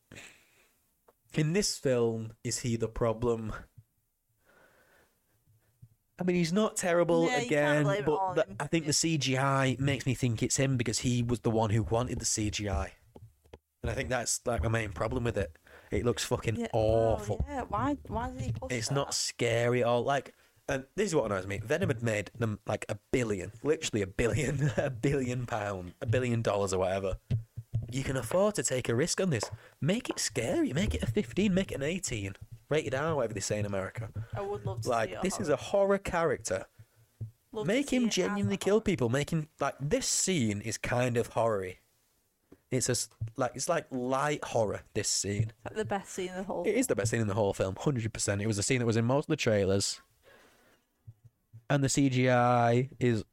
[1.34, 3.52] In this film, is he the problem?
[6.20, 10.14] I mean, he's not terrible Yeah, again, but the- I think the CGI makes me
[10.14, 12.90] think it's him because he was the one who wanted the CGI.
[13.82, 15.56] And I think that's like my main problem with it.
[15.90, 16.68] It looks fucking Yeah.
[16.72, 17.44] oh, awful.
[17.48, 17.62] yeah.
[17.62, 17.96] Why?
[18.06, 18.94] Why did he push It's that?
[18.94, 20.04] not scary at all.
[20.04, 20.32] Like,
[20.74, 21.58] and this is what annoys me.
[21.64, 26.42] Venom had made them like a billion, literally a billion, a billion pound, a billion
[26.42, 27.16] dollars or whatever.
[27.90, 29.44] You can afford to take a risk on this.
[29.80, 30.72] Make it scary.
[30.72, 31.52] Make it a 15.
[31.52, 32.35] Make it an 18.
[32.70, 34.08] Rated R, whatever they say in America.
[34.35, 36.64] I would love to see Like, this is a horror character.
[37.52, 38.80] Love Make him it as a genuinely kill horror.
[38.80, 39.08] people.
[39.11, 41.72] Make him like this scene is kind of horror
[42.70, 44.80] It's a s- like it's like light horror.
[44.94, 45.52] This scene.
[45.66, 46.64] Like the best scene in the whole.
[46.64, 48.40] It is the best scene in the whole film, hundred percent.
[48.40, 50.00] It was a scene that was in most of the trailers,
[51.72, 53.24] and the CGI is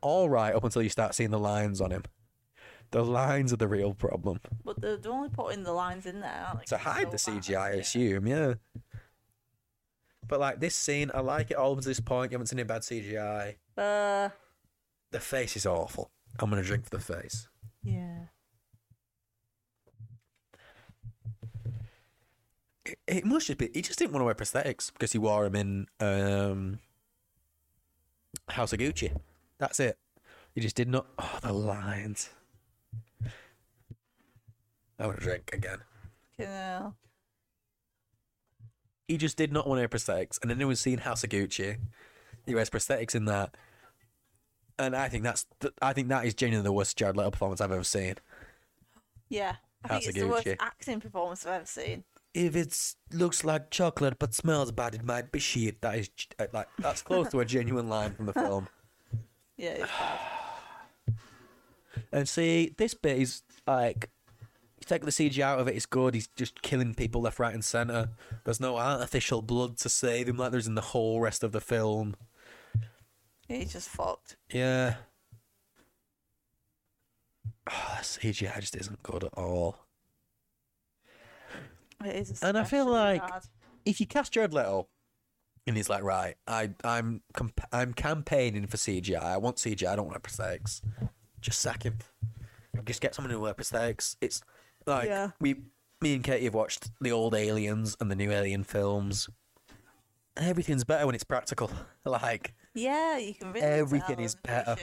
[0.00, 2.02] all right up until you start seeing the lines on him.
[2.90, 4.40] The lines are the real problem.
[4.64, 6.64] But they're, they're only putting the lines in there aren't they?
[6.66, 7.80] To 'Cause hide the it's so bad, CGI, I yeah.
[7.80, 8.54] assume, yeah.
[10.26, 12.32] But like this scene, I like it all up to this point.
[12.32, 13.56] You haven't seen any bad CGI.
[13.78, 14.30] Uh,
[15.10, 16.10] The face is awful.
[16.40, 17.46] I'm gonna drink for the face.
[17.82, 18.26] yeah.
[22.84, 23.70] It, it must just be.
[23.72, 26.78] He just didn't want to wear prosthetics because he wore them in um,
[28.48, 29.16] House of Gucci.
[29.58, 29.98] That's it.
[30.54, 31.06] He just did not.
[31.18, 32.30] Oh, the lines.
[34.98, 35.78] I want to drink again.
[36.38, 36.94] You know.
[39.08, 41.30] He just did not want to wear prosthetics, and then he was seeing House of
[41.30, 41.78] Gucci.
[42.46, 43.56] He wears prosthetics in that,
[44.78, 45.46] and I think that's.
[45.60, 48.14] th- I think that is genuinely the worst Jared Leto performance I've ever seen.
[49.28, 49.56] Yeah.
[49.84, 50.56] I House think of it's the worst Gucci.
[50.60, 52.04] acting performance I've ever seen.
[52.34, 52.76] If it
[53.12, 55.80] looks like chocolate but smells bad, it might be shit.
[55.80, 58.68] That is uh, like that's close to a genuine line from the film.
[59.56, 59.86] Yeah.
[62.12, 64.10] And see, this bit is like,
[64.78, 66.14] you take the CG out of it, it's good.
[66.14, 68.10] He's just killing people left, right, and centre.
[68.44, 71.60] There's no artificial blood to save him like there's in the whole rest of the
[71.60, 72.16] film.
[73.48, 74.36] He's just fucked.
[74.50, 74.96] Yeah.
[77.66, 79.83] Oh, CGI just isn't good at all.
[82.04, 83.22] It is And I feel like-.
[83.84, 84.88] If you cast Jared Leto, oh,
[85.66, 89.22] and he's like, right, I, I'm, comp- I'm campaigning for CGI.
[89.22, 89.88] I want CGI.
[89.88, 90.80] I don't want prosthetics.
[91.40, 91.98] Just sack him.
[92.84, 94.16] Just get someone who wear prosthetics.
[94.20, 94.42] It's
[94.86, 95.30] like Yeah.
[95.40, 95.56] we,
[96.00, 99.28] me and Katie have watched the old Aliens and the new Alien films.
[100.36, 101.70] Everything's better when it's practical.
[102.06, 104.76] Like, Yeah, you can really Everything is better.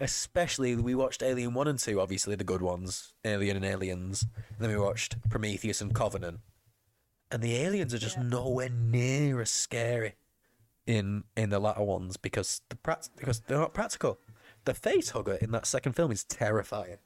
[0.00, 4.26] Especially we watched Alien One and Two, obviously the good ones, Alien and Aliens.
[4.48, 6.40] And then we watched Prometheus and Covenant,
[7.30, 8.24] and the aliens are just Yeah.
[8.24, 10.14] nowhere near as scary
[10.86, 14.18] in in the latter ones because the prac- because they're not practical.
[14.64, 16.98] The face hugger in that second film is terrifying.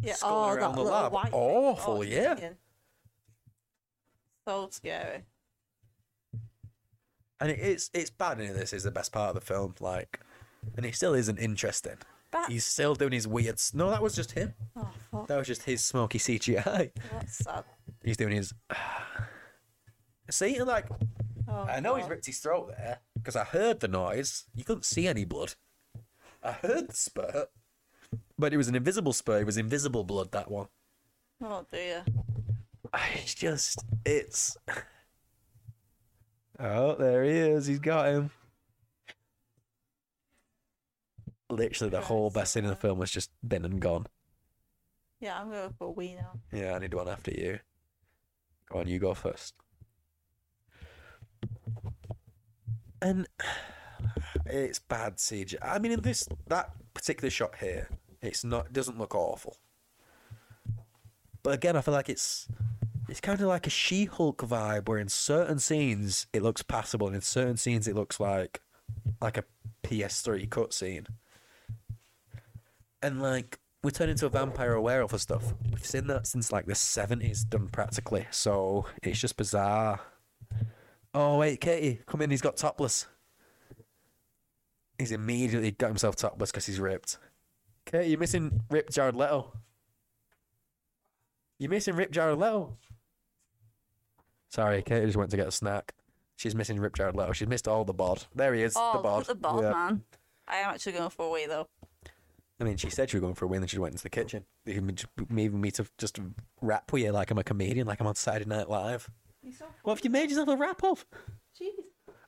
[0.00, 1.12] Yeah, Skulling oh, around that the lab.
[1.32, 2.34] Awful, Oh, yeah.
[2.34, 2.56] brilliant.
[4.46, 5.24] So scary.
[7.40, 10.20] And it is it's bad in this is the best part of the film, like,
[10.76, 11.96] and it still isn't interesting.
[12.34, 13.54] That, He's still doing his weird.
[13.54, 14.52] s- No, that was just him.
[14.76, 15.28] oh, fuck.
[15.28, 16.90] That was just his smoky CGI.
[16.96, 17.64] Oh, that's sad.
[18.02, 18.52] He's doing his.
[20.30, 20.86] See, and like,
[21.48, 22.10] Oh, I know he's God.
[22.10, 24.44] ripped his throat there because I heard the noise.
[24.54, 25.54] You couldn't see any blood.
[26.42, 27.50] I heard the spurt,
[28.38, 29.42] but it was an invisible spurt.
[29.42, 30.32] It was invisible blood.
[30.32, 30.66] That one.
[31.42, 32.04] Oh, dear.
[33.14, 34.56] It's just, it's.
[36.60, 37.66] Oh, there he is.
[37.66, 38.30] He's got him.
[41.54, 44.06] Literally, the whole best scene in the film was just been and gone.
[45.20, 46.32] Yeah, I'm going for a wee now.
[46.52, 47.60] Yeah, I need one after you.
[48.68, 49.54] Go on, you go first.
[53.00, 53.28] And
[54.46, 55.54] it's bad CG.
[55.62, 57.88] I mean, in this that particular shot here,
[58.20, 58.66] it's not.
[58.66, 59.56] It doesn't look awful.
[61.42, 62.48] But again, I feel like it's
[63.08, 67.14] it's kind of like a She-Hulk vibe, where in certain scenes it looks passable, and
[67.14, 68.60] in certain scenes it looks like
[69.20, 69.44] like a
[69.84, 71.06] PS3 cutscene.
[73.04, 75.52] And like we turn into a vampire or werewolf and stuff.
[75.70, 80.00] We've seen that since like the seventies done practically, so it's just bizarre.
[81.12, 82.30] Oh wait, Katie, come in.
[82.30, 83.06] He's got topless.
[84.98, 87.18] He's immediately got himself topless because he's ripped.
[87.84, 89.52] Katie, you're missing ripped Jared Leto.
[91.58, 92.78] You're missing ripped Jared Leto.
[94.48, 95.92] Sorry, Katie just went to get a snack.
[96.36, 97.32] She's missing ripped Jared Leto.
[97.32, 98.24] She's missed all the bod.
[98.34, 99.20] There he is, Oh, the look bod.
[99.22, 99.70] at the bod, Yeah.
[99.72, 100.04] man.
[100.48, 101.68] I am actually going for a wee, though.
[102.60, 104.10] I mean, she said she was going for a win, and she went into the
[104.10, 106.18] kitchen, leaving me to just
[106.60, 109.10] rap with you like I'm a comedian, like I'm on Saturday Night Live.
[109.82, 111.04] What have you made yourself a rap of?
[111.60, 111.70] Jeez.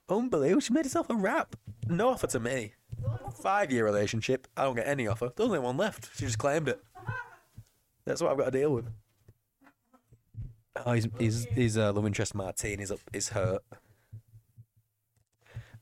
[0.08, 0.60] Unbelievable!
[0.60, 1.56] She made herself a rap.
[1.88, 2.74] No offer to me.
[3.40, 4.46] Five year relationship.
[4.56, 5.32] I don't get any offer.
[5.34, 6.10] There's only one left.
[6.16, 6.80] She just claimed it.
[8.04, 8.88] That's what I've got to deal with.
[10.84, 13.62] Oh, his his his uh, love interest Martine is up is hurt.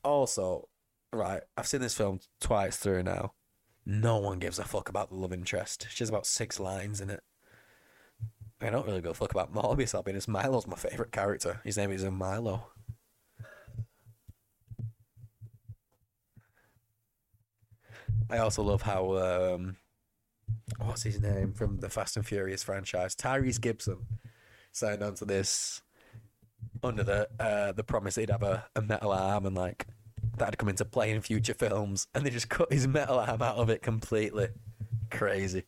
[0.02, 0.68] Also,
[1.12, 3.32] right, I've seen this film twice through now.
[3.86, 5.86] No one gives a fuck about the love interest.
[5.90, 7.22] She has about six lines in it.
[8.60, 9.94] I don't really give a fuck about Morbius.
[9.94, 10.28] I'll be honest.
[10.28, 11.60] Milo's my favorite character.
[11.64, 12.68] His name is Milo.
[18.30, 19.76] I also love how um,
[20.78, 23.98] what's his name from the Fast and Furious franchise, Tyrese Gibson,
[24.72, 25.82] signed on to this
[26.82, 29.86] under the uh, the promise he'd have a, a metal arm and like
[30.36, 33.56] that'd come into play in future films, and they just cut his metal arm out
[33.56, 34.48] of it completely.
[35.10, 35.64] Crazy.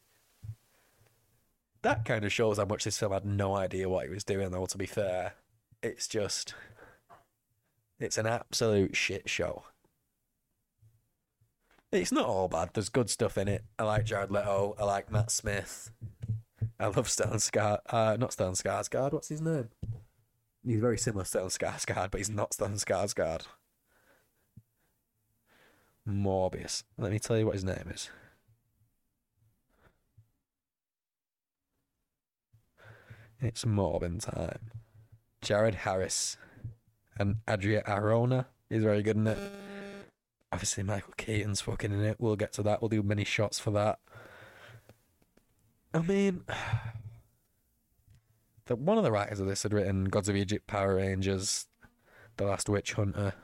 [1.82, 4.50] That kind of shows how much this film had no idea what he was doing,
[4.50, 4.66] though.
[4.66, 5.34] To be fair,
[5.82, 6.54] it's just
[8.00, 9.64] it's an absolute shit show.
[11.92, 12.70] It's not all bad.
[12.74, 13.64] There's good stuff in it.
[13.78, 14.74] I like Jared Leto.
[14.78, 15.90] I like Matt Smith.
[16.78, 17.78] I love Stellan Skar.
[17.88, 19.12] Uh, not Stellan Skarsgård.
[19.12, 19.70] What's his name?
[20.64, 23.42] He's very similar to Stellan Skarsgård, but he's not Stellan Skarsgård.
[26.08, 26.84] Morbius.
[26.98, 28.10] Let me tell you what his name is.
[33.40, 34.70] It's Morbin time.
[35.42, 36.36] Jared Harris
[37.18, 39.38] and Adria Arjona is very good in it.
[40.52, 42.16] Obviously, Michael Keaton's fucking in it.
[42.18, 42.80] We'll get to that.
[42.80, 43.98] We'll do many shots for that.
[45.92, 46.44] I mean,
[48.66, 51.66] the, one of the writers of this had written Gods of Egypt, Power Rangers,
[52.38, 53.34] The Last Witch Hunter,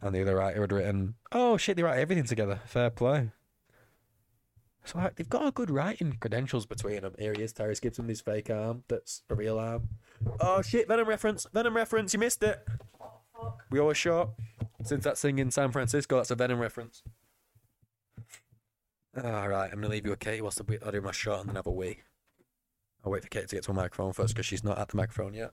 [0.00, 2.60] and the other writer had written, oh shit, they write everything together.
[2.66, 3.30] Fair play.
[4.84, 7.14] So like, they've got a good writing credentials between them.
[7.18, 8.84] Here he is, Tyrese Gibson, his fake arm.
[8.88, 9.88] That's a real arm.
[10.40, 11.46] Oh shit, Venom reference.
[11.52, 12.12] Venom reference.
[12.12, 12.66] You missed it.
[13.70, 14.30] We always shot.
[14.82, 17.02] Since that thing in San Francisco, that's a Venom reference.
[19.22, 21.56] All right, I'm gonna leave you with Katie whilst I do my shot and then
[21.56, 21.98] have a wee.
[23.04, 24.96] I'll wait for Katie to get to a microphone first because she's not at the
[24.96, 25.52] microphone yet.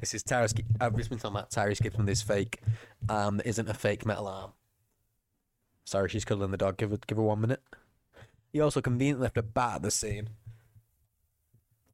[0.00, 0.54] This is Tyrus.
[0.80, 2.04] I've just been talking about Tyrese Gibson.
[2.06, 2.60] This fake
[3.08, 4.52] arm that isn't a fake metal arm.
[5.84, 6.76] Sorry, she's cuddling the dog.
[6.76, 7.62] Give her, give her one minute.
[8.52, 10.28] He also conveniently left a bat at the scene.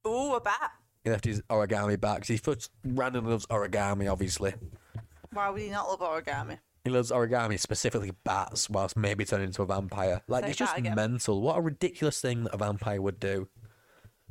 [0.06, 0.72] Ooh, a bat.
[1.02, 4.10] He left his origami bat 'cause he just randomly loves origami.
[4.10, 4.54] Obviously,
[5.32, 6.58] Why would he not love origami?
[6.84, 10.22] he loves origami, specifically bats, whilst maybe turning into a vampire.
[10.28, 10.94] Like Say it's just again.
[10.94, 11.40] mental.
[11.40, 13.48] What a ridiculous thing that a vampire would do.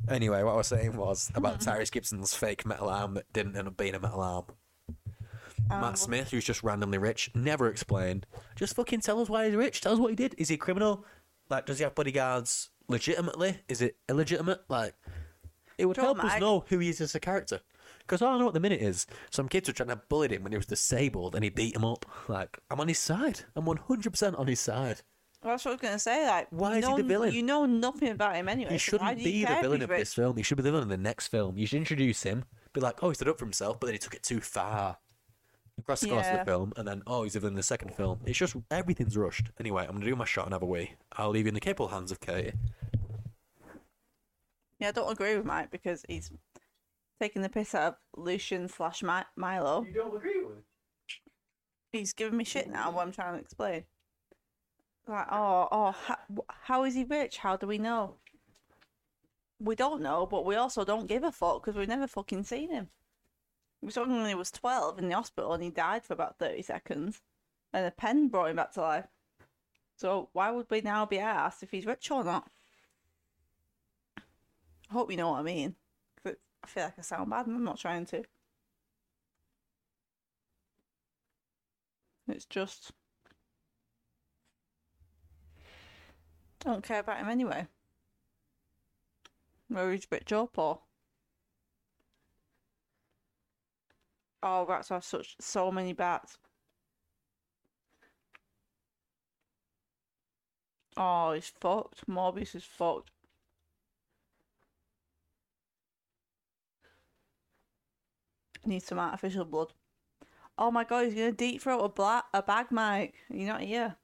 [0.08, 3.68] Anyway, what I was saying was about Tyrese Gibson's fake metal arm that didn't end
[3.68, 4.44] up being a metal arm.
[5.70, 8.26] Um, Matt Smith, who's just randomly rich, never explained.
[8.54, 9.80] Just fucking tell us why he's rich.
[9.80, 10.34] Tell us what he did.
[10.36, 11.04] Is he a criminal?
[11.48, 13.60] Like, does he have bodyguards legitimately?
[13.68, 14.62] Is it illegitimate?
[14.68, 14.94] Like,
[15.78, 17.60] it would help us know who he is as a character.
[18.00, 20.42] Because all I know at the minute is some kids were trying to bully him
[20.42, 22.04] when he was disabled and he beat him up.
[22.28, 23.40] Like, I'm on his side.
[23.56, 25.00] I'm 100% on his side.
[25.44, 26.26] That's what I was going to say.
[26.26, 27.34] Like, Why you is he know, the villain?
[27.34, 28.72] You know nothing about him anyway.
[28.72, 30.00] He so shouldn't do be the villain of rich?
[30.00, 30.36] this film.
[30.38, 31.58] He should be the villain of the next film.
[31.58, 33.98] You should introduce him, be like, oh, he stood up for himself, but then he
[33.98, 34.96] took it too far.
[35.78, 37.94] Across the course of the film, and then, oh, he's the villain in the second
[37.94, 38.20] film.
[38.24, 39.50] It's just, everything's rushed.
[39.58, 40.92] Anyway, I'm going to do my shot and have a wee.
[41.12, 42.52] I'll leave you in the capable hands of Katie.
[44.78, 46.30] Yeah, I don't agree with Mike because he's
[47.20, 49.84] taking the piss out of Lucien slash Mi- Milo.
[49.84, 50.62] You don't agree with me?
[51.92, 52.90] He's giving me shit now.
[52.90, 53.84] What I'm trying to explain.
[55.06, 57.38] Like, oh, oh, how, how is he rich?
[57.38, 58.14] How do we know?
[59.60, 62.70] We don't know, but we also don't give a fuck because we've never fucking seen
[62.70, 62.88] him.
[63.82, 66.38] We saw him when he was 12 in the hospital and he died for about
[66.38, 67.20] 30 seconds.
[67.72, 69.06] And a pen brought him back to life.
[69.96, 72.48] So why would we now be asked if he's rich or not?
[74.18, 75.76] I hope you know what I mean.
[76.26, 78.24] I feel like I sound bad and I'm not trying to.
[82.26, 82.92] It's just.
[86.64, 87.66] I don't care about him anyway.
[89.68, 90.80] Whether he's rich or poor.
[94.42, 96.38] Oh, rats have such so many bats.
[100.96, 102.06] Oh, he's fucked.
[102.08, 103.10] Morbius is fucked.
[108.64, 109.72] Need some artificial blood.
[110.56, 113.14] Oh my god, he's gonna deep throat a black a bag, Mike.
[113.28, 113.96] You're not here.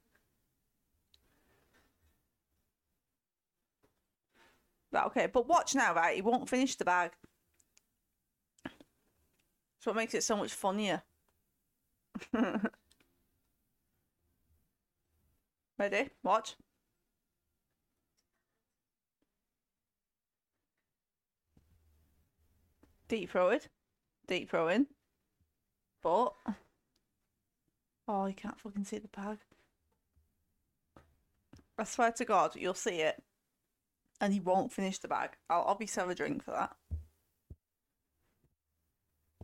[4.95, 6.17] Okay, but watch now, right?
[6.17, 7.13] He won't finish the bag.
[9.81, 11.03] So what makes it so much funnier.
[15.79, 16.11] Ready?
[16.23, 16.57] Watch.
[23.09, 23.69] Deep throated.
[24.27, 24.87] Deep throwing.
[26.03, 26.35] But
[28.13, 29.39] Oh, you can't fucking see the bag.
[31.79, 33.23] I swear to God, you'll see it.
[34.21, 35.31] And he won't finish the bag.
[35.49, 36.77] I'll obviously have a drink for that.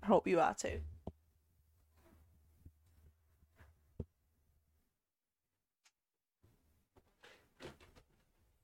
[0.02, 0.80] I hope you are too.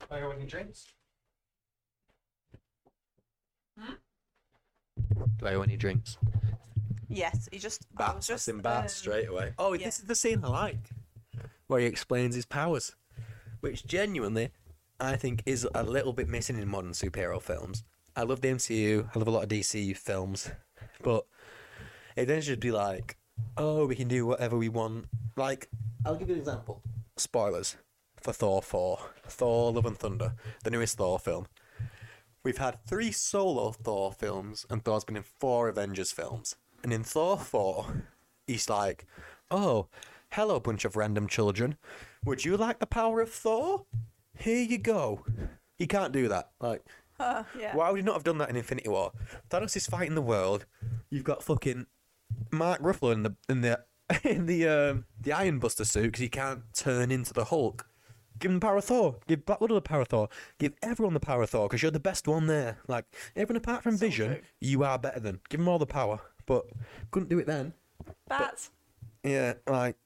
[0.01, 0.87] Do I have any drinks?
[5.39, 6.19] Do I owe any drinks?
[7.09, 7.87] Yes, he just.
[7.97, 9.55] I was Bats, just in bats um, straight away.
[9.59, 9.87] Oh, yeah.
[9.87, 10.91] this is the scene I like,
[11.67, 12.95] where he explains his powers,
[13.61, 14.51] which genuinely
[15.03, 17.83] I think is a little bit missing in modern superhero films.
[18.15, 19.09] I love the MCU.
[19.13, 20.49] I love a lot of DC films,
[21.03, 21.27] but
[22.15, 23.17] it then should be like,
[23.57, 25.07] oh, we can do whatever we want.
[25.35, 25.69] Like,
[26.07, 26.83] I'll give you an example.
[27.17, 27.77] Spoilers
[28.21, 31.49] for Thor 4, Thor: Love and Thunder, the newest Thor film.
[32.45, 36.55] We've had three solo Thor films, and Thor's been in four Avengers films.
[36.85, 38.05] And in Thor 4,
[38.47, 39.07] he's like,
[39.51, 39.89] Oh,
[40.31, 41.77] hello, bunch of random children.
[42.25, 43.85] Would you like the power of Thor?
[44.39, 45.25] Here you go.
[45.79, 46.51] He can't do that.
[46.61, 46.85] Like,
[47.19, 47.75] Uh, yeah.
[47.77, 49.13] why would he not have done that in Infinity War?
[49.51, 50.67] Thanos is fighting the world.
[51.11, 51.87] You've got fucking
[52.51, 53.81] Mark Ruffalo in the in the
[54.25, 57.89] in the um, the Iron Buster suit because he can't turn into the Hulk.
[58.39, 59.17] Give him the power of Thor.
[59.29, 60.29] Give Black Widow the power of Thor.
[60.59, 62.79] Give everyone the power of Thor because you're the best one there.
[62.89, 63.05] Like
[63.37, 64.41] everyone apart from So Vision, true.
[64.61, 65.41] you are better than.
[65.49, 66.65] Give them all the power, but
[67.13, 67.75] couldn't do it then.
[68.29, 68.71] Bats.
[69.23, 69.97] Yeah, like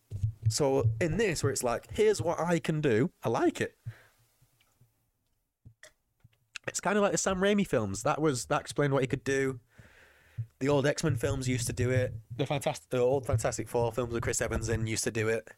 [0.49, 3.11] so in this where it's like, here's what I can do.
[3.23, 3.75] I like it.
[6.67, 8.03] It's kind of like the Sam Raimi films.
[8.03, 9.61] That was that explained what he could do.
[10.59, 12.13] The old X Men films used to do it.
[12.37, 15.49] The fantastic, the old Fantastic Four films with Chris Evans in used to do it.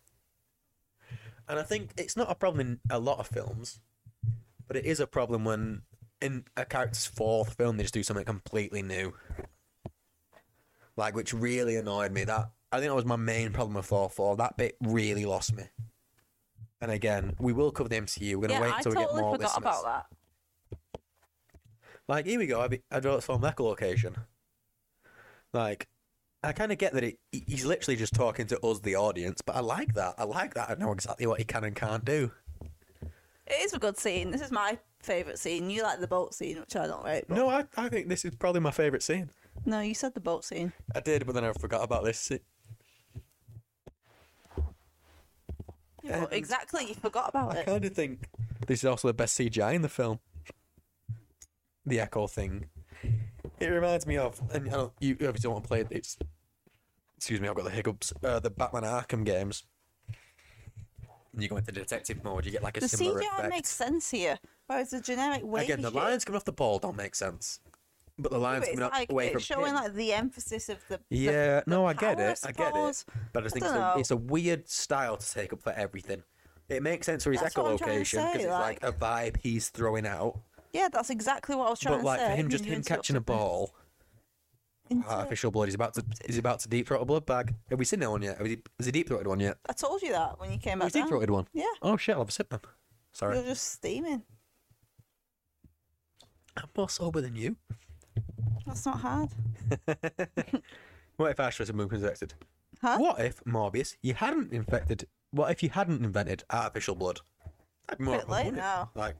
[1.48, 3.80] And I think it's not a problem in a lot of films,
[4.66, 5.82] but it is a problem when
[6.20, 9.14] in a character's fourth film they just do something completely new.
[10.96, 12.24] Like, which really annoyed me.
[12.24, 14.36] That I think that was my main problem with Thor 4.
[14.36, 15.64] That bit really lost me.
[16.80, 18.34] And again, we will cover the MCU.
[18.36, 19.80] We're gonna Yeah, wait I until we get totally more forgot listeners.
[19.80, 20.17] about that.
[22.08, 22.60] Like, here we go.
[22.60, 24.14] I, be, I draw from echolocation.
[25.52, 25.86] Like,
[26.42, 29.42] I kind of get that it, he- he's literally just talking to us, the audience,
[29.44, 30.14] but I like that.
[30.18, 30.70] I like that.
[30.70, 32.30] I know exactly what he can and can't do.
[33.46, 34.30] It is a good scene.
[34.30, 35.70] This is my favourite scene.
[35.70, 37.26] You like the boat scene, which I don't like.
[37.28, 39.30] but- No, I, I think this is probably my favourite scene.
[39.64, 40.72] No, you said the boat scene.
[40.94, 42.18] I did, but then I forgot about this.
[42.20, 42.40] scene.
[46.02, 46.86] Yeah, well, Um, exactly.
[46.88, 47.62] You forgot about I it.
[47.62, 48.28] I kind of think
[48.66, 50.20] this is also the best CGI in the film.
[51.88, 52.66] The echo thing.
[53.60, 55.86] It reminds me of, and I don't, you obviously don't want to play it.
[55.90, 56.18] It's,
[57.16, 58.12] excuse me, I've got the hiccups.
[58.22, 59.64] Uh, the Batman Arkham games.
[61.32, 63.48] And you go into detective mode, you get like a The similar CGI effect.
[63.50, 66.96] makes sense here, whereas the generic wavy Again, the lines coming off the ball don't
[66.96, 67.60] make sense,
[68.18, 69.74] but the Yeah, lines but it's coming like, away it's showing him.
[69.74, 70.98] like the emphasis of the.
[71.08, 72.40] the- Yeah, the no, I get power, it.
[72.44, 73.04] I get it.
[73.32, 75.72] But I just I think it's a, it's a weird style to take up for
[75.72, 76.22] everything.
[76.68, 78.92] It makes sense for his That's what I'm trying to echolocation because it's like, a
[78.92, 80.40] vibe he's throwing out.
[80.72, 82.24] Yeah, that's exactly what I was trying But to like say.
[82.24, 83.74] But like for him, just him catching a ball,
[85.08, 85.66] artificial blood.
[85.66, 87.54] He's about to he's about to deep throat a blood bag.
[87.70, 88.38] Have we seen that one yet?
[88.38, 89.58] Have we, has he deep throated one yet?
[89.68, 91.46] I told you that when you came Oh, back he's deep throated one.
[91.52, 92.14] Yeah, Oh shit!
[92.14, 92.60] I'll have a sip then.
[93.12, 94.22] Sorry, you're just steaming.
[96.56, 97.56] I'm more sober than you.
[98.66, 99.30] That's not hard.
[101.16, 102.34] what if Ash was moon infected?
[102.82, 102.98] Huh?
[102.98, 105.06] What if Morbius you hadn't infected?
[105.30, 107.20] What if you hadn't invented artificial blood?
[107.86, 108.90] That'd be more Bit late now.
[108.94, 109.16] Like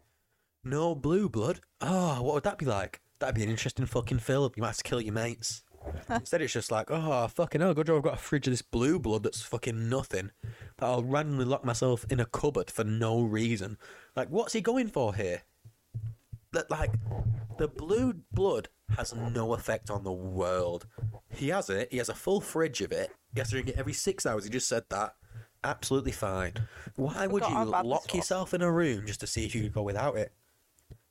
[0.69, 1.61] no blue blood.
[1.81, 3.01] Oh, what would that be like?
[3.19, 4.53] That'd be an interesting fucking film.
[4.57, 5.63] You might have to kill your mates.
[6.11, 8.63] Instead, it's just like, oh, fucking hell, good job I've got a fridge of this
[8.63, 10.31] blue blood that's fucking nothing.
[10.79, 13.79] That I'll randomly lock myself in a cupboard for no reason.
[14.15, 15.43] Like, what's he going for here?
[16.53, 16.93] That, like,
[17.59, 20.87] the blue blood has no effect on the world.
[21.31, 23.11] He has it, he has a full fridge of it.
[23.35, 24.45] He has to drink it every six hours.
[24.45, 25.15] He just said that.
[25.65, 26.55] Absolutely fine.
[26.97, 29.83] Why would you lock yourself in a room just to see if you could go
[29.83, 30.33] without it?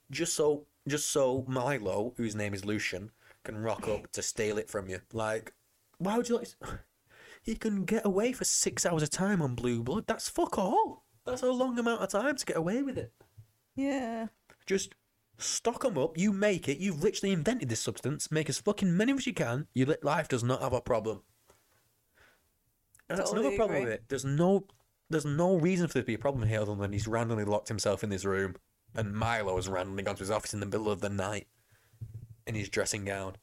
[0.10, 3.12] Just so, just so Milo, whose name is Lucien,
[3.44, 5.00] can rock up to steal it from you.
[5.14, 5.54] Like,
[5.98, 6.50] why would you like?
[7.44, 10.04] He can get away for six hours of time on blue blood.
[10.06, 11.06] That's fuck all.
[11.26, 13.14] That's a long amount of time to get away with it.
[13.74, 14.28] Yeah.
[14.66, 14.96] Just
[15.38, 16.18] stock them up.
[16.18, 16.80] You make it.
[16.80, 18.30] You've literally invented this substance.
[18.32, 19.68] Make as fucking many as you can.
[19.74, 21.22] Your life does not have a problem.
[23.10, 24.04] And that's Totally another problem with it.
[24.10, 24.66] There's no,
[25.10, 27.70] there's no reason for there to be a problem here other than he's randomly locked
[27.70, 28.56] himself in this room,
[28.96, 31.48] and Milo has randomly gone to his office in the middle of the night,
[32.46, 33.36] in his dressing gown,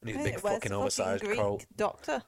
[0.00, 1.64] and his big fucking the oversized Greek coat.
[1.76, 2.22] doctor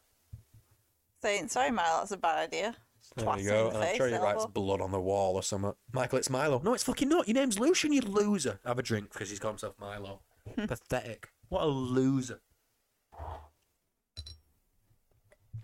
[1.23, 2.77] saying, "Sorry, Milo, that's a bad idea."
[3.17, 3.71] There you go.
[3.71, 5.75] the And I'm sure he writes blood on the wall or something.
[5.93, 6.61] Michael, it's Milo.
[6.65, 7.29] No, it's fucking not.
[7.29, 8.61] Your name's Lucien, you loser.
[8.65, 10.23] Have a drink because he's got himself Milo.
[10.55, 10.67] Hmm.
[10.67, 11.29] Pathetic.
[11.49, 12.41] What a loser.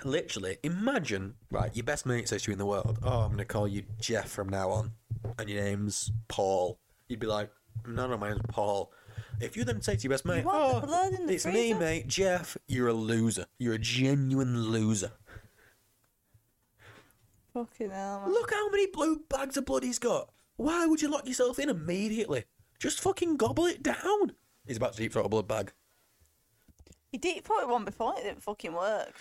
[0.05, 3.39] Literally, imagine, right, your best mate says to you in the world, oh, I'm going
[3.39, 4.93] to call you Jeff from now on,
[5.39, 6.79] and your name's Paul.
[7.09, 7.51] You'd be like,
[7.87, 8.93] no, no, my name's Paul.
[9.41, 11.47] If you then say to your best mate, want the oh, blood in the it's
[11.47, 13.47] me, freezer?" mate, Jeff, you're a loser.
[13.59, 15.13] You're a genuine loser.
[17.55, 18.33] Fucking hell, man.
[18.33, 20.31] Look how many blue bags of blood he's got.
[20.57, 22.45] Why would you lock yourself in immediately?
[22.79, 24.33] Just fucking gobble it down.
[24.67, 25.73] He's about to deep throat a blood bag.
[27.11, 29.15] He deep throated one before and it didn't fucking work.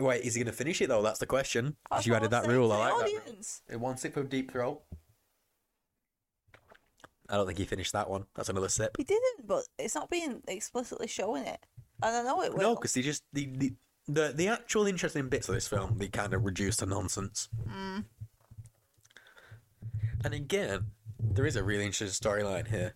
[0.00, 1.02] Wait, is he going to finish it though?
[1.02, 1.66] That's the question.
[1.66, 3.20] If That's you what added I'm that saying rule, to I the like that.
[3.20, 3.62] audience.
[3.68, 4.82] In one sip of deep throat.
[7.28, 8.26] I don't think he finished that one.
[8.34, 8.96] That's another sip.
[8.96, 11.60] He didn't, but it's not being explicitly showing it.
[12.02, 12.60] And I know it will.
[12.60, 13.72] No, because they just the, the
[14.06, 17.48] the the actual interesting bits of this film they kind of reduced to nonsense.
[17.66, 18.04] Mm.
[20.24, 20.86] And again,
[21.18, 22.94] there is a really interesting storyline here.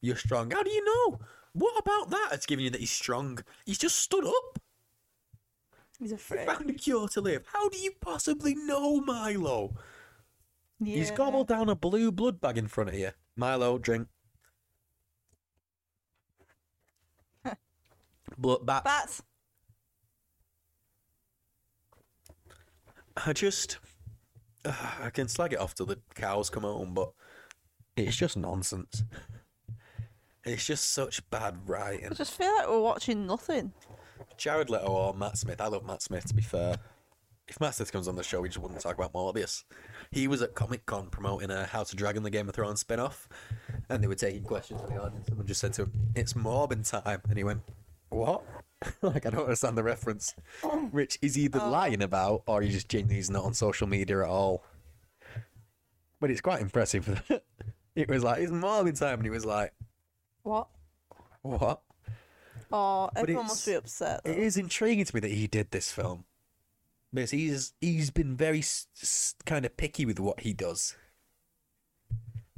[0.00, 0.50] You're strong.
[0.50, 1.20] How do you know?
[1.52, 2.28] What about that?
[2.32, 3.38] It's giving you that he's strong.
[3.64, 4.58] He's just stood up.
[5.98, 6.46] He's afraid.
[6.46, 7.44] Found a cure to live.
[7.50, 9.74] How do you possibly know, Milo?
[10.82, 13.10] He's gobbled down a blue blood bag in front of you.
[13.34, 14.08] Milo, drink.
[18.38, 18.84] Blood bats.
[18.84, 19.22] Bats.
[23.16, 23.78] I just,
[24.66, 27.12] uh, I can slag it off till the cows come home, but
[27.96, 29.04] it's just nonsense.
[30.44, 32.08] It's just such bad writing.
[32.10, 33.72] I just feel like we're watching nothing.
[34.36, 35.60] Jared Leto or Matt Smith.
[35.60, 36.26] I love Matt Smith.
[36.26, 36.76] To be fair,
[37.48, 39.64] if Smith comes on the show, we just wouldn't talk about Morbius.
[40.10, 42.80] He was at Comic Con promoting uh, a House of Dragon: The Game of Thrones
[42.80, 43.28] spin-off,
[43.88, 45.28] and they were taking questions from the audience.
[45.28, 47.60] Someone just said to him, "It's Morbin time," and he went,
[48.08, 48.42] "What?"
[49.02, 50.34] like I don't understand the reference.
[50.92, 51.70] Rich is either oh.
[51.70, 54.64] lying about or he just genuinely is not on social media at all.
[56.20, 57.22] But it's quite impressive.
[57.94, 59.72] it was like it's Morbin time, and he was like,
[60.42, 60.68] What?
[61.42, 61.80] "What?"
[62.72, 64.22] Oh, everyone must be upset.
[64.24, 64.32] Though.
[64.32, 66.24] It is intriguing to me that he did this film
[67.16, 70.94] Because he's he's been very s- s- kind of picky with what he does.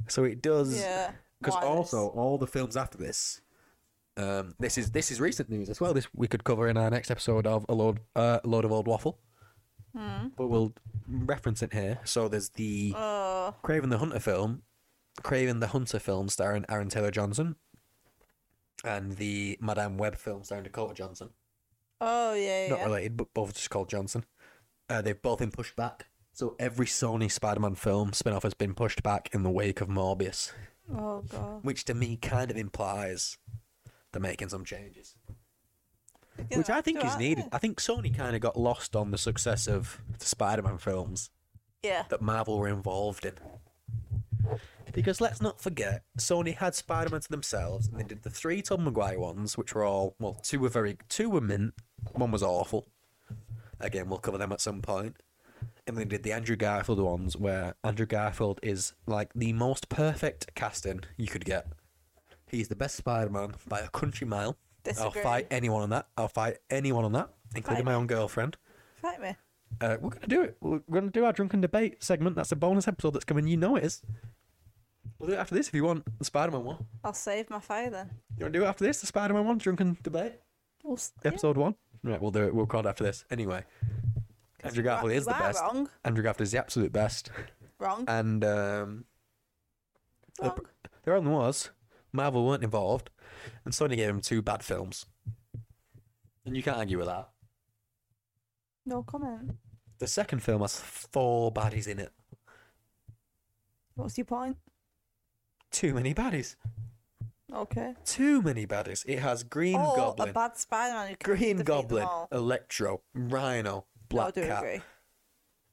[0.07, 1.11] So it does Yeah.
[1.41, 3.41] because also all the films after this,
[4.17, 5.93] um, this is this is recent news as well.
[5.93, 8.71] This we could cover in our next episode of a load uh, a load of
[8.71, 9.17] old waffle,
[9.95, 10.27] Hmm.
[10.35, 10.73] but we'll
[11.07, 11.99] reference it here.
[12.03, 13.55] So there's the Oh.
[13.63, 14.63] Kraven the Hunter film,
[15.21, 17.55] Kraven the Hunter film starring Aaron Taylor Johnson,
[18.83, 21.29] and the Madame Web film starring Dakota Johnson.
[22.01, 22.69] Oh yeah.
[22.69, 24.25] Not related, but both just called Johnson.
[24.89, 26.07] Uh, they've both been pushed back.
[26.33, 30.51] So every Sony Spider-Man film spin-off has been pushed back in the wake of Morbius,
[30.91, 31.63] Oh god.
[31.63, 33.37] which to me kind of implies
[34.11, 35.15] they're making some changes,
[36.49, 37.43] You're which I think is aren't needed.
[37.45, 37.49] you?
[37.51, 41.29] I think Sony kind of got lost on the success of the Spider-Man films
[41.83, 42.05] Yeah.
[42.09, 43.33] that Marvel were involved in.
[44.93, 48.85] Because let's not forget, Sony had Spider-Man to themselves, and they did the three Tom
[48.85, 51.73] Maguire ones, which were all well, two were very, two were mint,
[52.13, 52.87] one was awful.
[53.79, 55.17] Again, we'll cover them at some point.
[55.87, 60.53] And they did the Andrew Garfield ones, where Andrew Garfield is like the most perfect
[60.55, 61.67] casting you could get.
[62.47, 64.57] He's the best Spider-Man by a country mile.
[64.99, 66.07] I'll fight anyone on that.
[66.17, 68.57] I'll fight anyone on that, including my own girlfriend.
[69.01, 69.35] Fight me.
[69.81, 70.57] Uh, we're gonna do it.
[70.61, 72.35] We're gonna do our drunken debate segment.
[72.35, 73.47] That's a bonus episode that's coming.
[73.47, 74.01] You know it is.
[75.19, 76.85] We'll do it after this if you want the Spider-Man one.
[77.03, 78.09] I'll save my fire then.
[78.37, 80.33] You want to do it after this, the Spider-Man one, drunken debate,
[80.83, 81.27] We'll yeah.
[81.29, 81.75] episode one.
[82.03, 82.53] Right, we'll do it.
[82.53, 83.25] We'll record after this.
[83.29, 83.63] Anyway,
[84.63, 85.61] Andrew Garfield is the best.
[85.61, 85.89] Wrong.
[86.05, 87.29] Andrew Garfield is the absolute best,
[87.79, 88.05] Wrong.
[88.07, 89.05] and um,
[90.37, 90.59] the- Wrong.
[91.03, 91.71] there only was
[92.13, 93.09] Marvel weren't involved,
[93.65, 95.05] and Sony gave him two bad films,
[96.45, 97.29] and you can't argue with that.
[98.85, 99.51] No comment.
[99.99, 102.11] The second film has four baddies in it.
[103.95, 104.55] What's your point?
[105.71, 106.55] Too many baddies.
[107.53, 107.95] Okay.
[108.05, 109.03] Too many baddies.
[109.07, 112.07] It has Green oh, Goblin, a bad Spider-Man Green Goblin.
[112.31, 114.59] Electro, Rhino, No, I do Cat.
[114.59, 114.81] agree.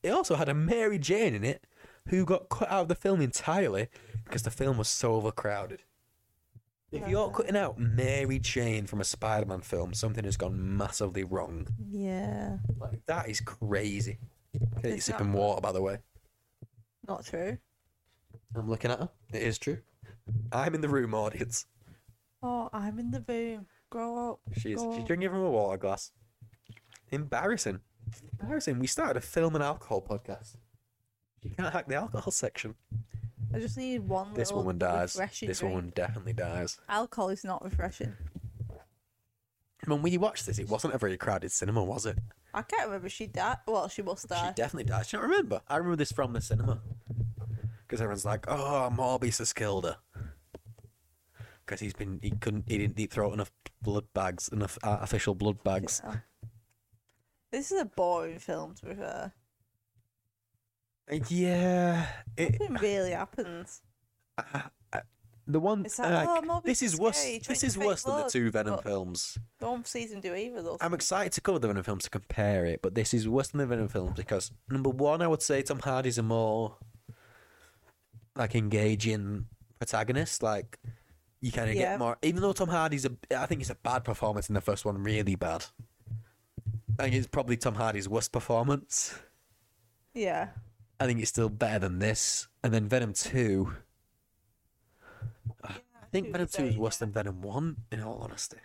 [0.03, 1.67] It also had a Mary Jane in it,
[2.09, 3.89] who got cut out of the film entirely
[4.25, 5.83] because the film was so overcrowded.
[6.93, 11.67] If you're cutting out Mary Jane from a Spider-Man film, something has gone massively wrong.
[11.91, 12.59] Yeah.
[12.79, 14.19] Like that is crazy.
[14.83, 15.99] It's sipping water, by the way.
[17.07, 17.59] Not true.
[18.55, 19.11] I'm looking at her.
[19.33, 19.79] It is true.
[20.53, 21.67] I'm in the room, audience.
[22.43, 23.67] Oh, I'm in the room.
[23.91, 24.41] Grow up.
[24.57, 25.07] She's Go she's on.
[25.07, 26.13] drinking from a water glass.
[27.11, 27.81] Embarrassing.
[28.41, 28.79] Embarrassing.
[28.79, 30.57] We started a film and alcohol podcast.
[31.43, 32.75] You can't hack the alcohol section.
[33.55, 34.35] I just need one.
[34.35, 35.15] This little woman dies.
[35.15, 35.75] refreshing This drink.
[35.75, 36.79] woman definitely dies.
[36.89, 38.15] Alcohol is not refreshing.
[39.87, 42.19] When we watched this, it wasn't a very crowded cinema, was it?
[42.53, 43.59] I can't remember she died.
[43.69, 45.07] Well, she must She definitely died.
[45.09, 45.61] Do you not remember?
[45.69, 46.81] I remember this from the cinema.
[47.87, 49.97] Because everyone's like, oh, Morbius has killed her.
[51.67, 53.51] Because he's been, he couldn't, he didn't deep throat enough
[53.83, 56.01] blood bags, enough artificial blood bags.
[56.05, 56.17] Yeah.
[57.51, 59.33] This is a boring film, to be fair.
[61.11, 62.07] Uh, Yeah,
[62.37, 63.83] it, Nothing really happens.
[64.39, 64.61] uh,
[64.93, 65.01] uh,
[65.49, 67.25] the one, like, oh, this is worse.
[67.47, 69.39] This is worse than the two Venom but- films.
[69.61, 70.79] Don't season do either those.
[70.81, 73.59] I'm excited to cover the Venom films to compare it, but this is worse than
[73.59, 76.77] the Venom films because number one, I would say Tom Hardy's a more
[78.35, 79.47] like engaging
[79.79, 80.43] protagonist.
[80.43, 80.79] Like
[81.47, 81.93] you kind of Yeah.
[81.93, 84.61] get more, even though Tom Hardy's a, I think it's a bad performance in the
[84.61, 85.65] first one, really bad.
[86.99, 89.15] I think it's probably Tom Hardy's worst performance.
[90.13, 90.49] Yeah.
[90.99, 93.75] I think it's still better than this, and then Venom two.
[95.63, 95.75] I
[96.11, 97.07] think Venom is two is worse yeah.
[97.07, 97.77] than Venom one.
[97.93, 98.57] In all honesty,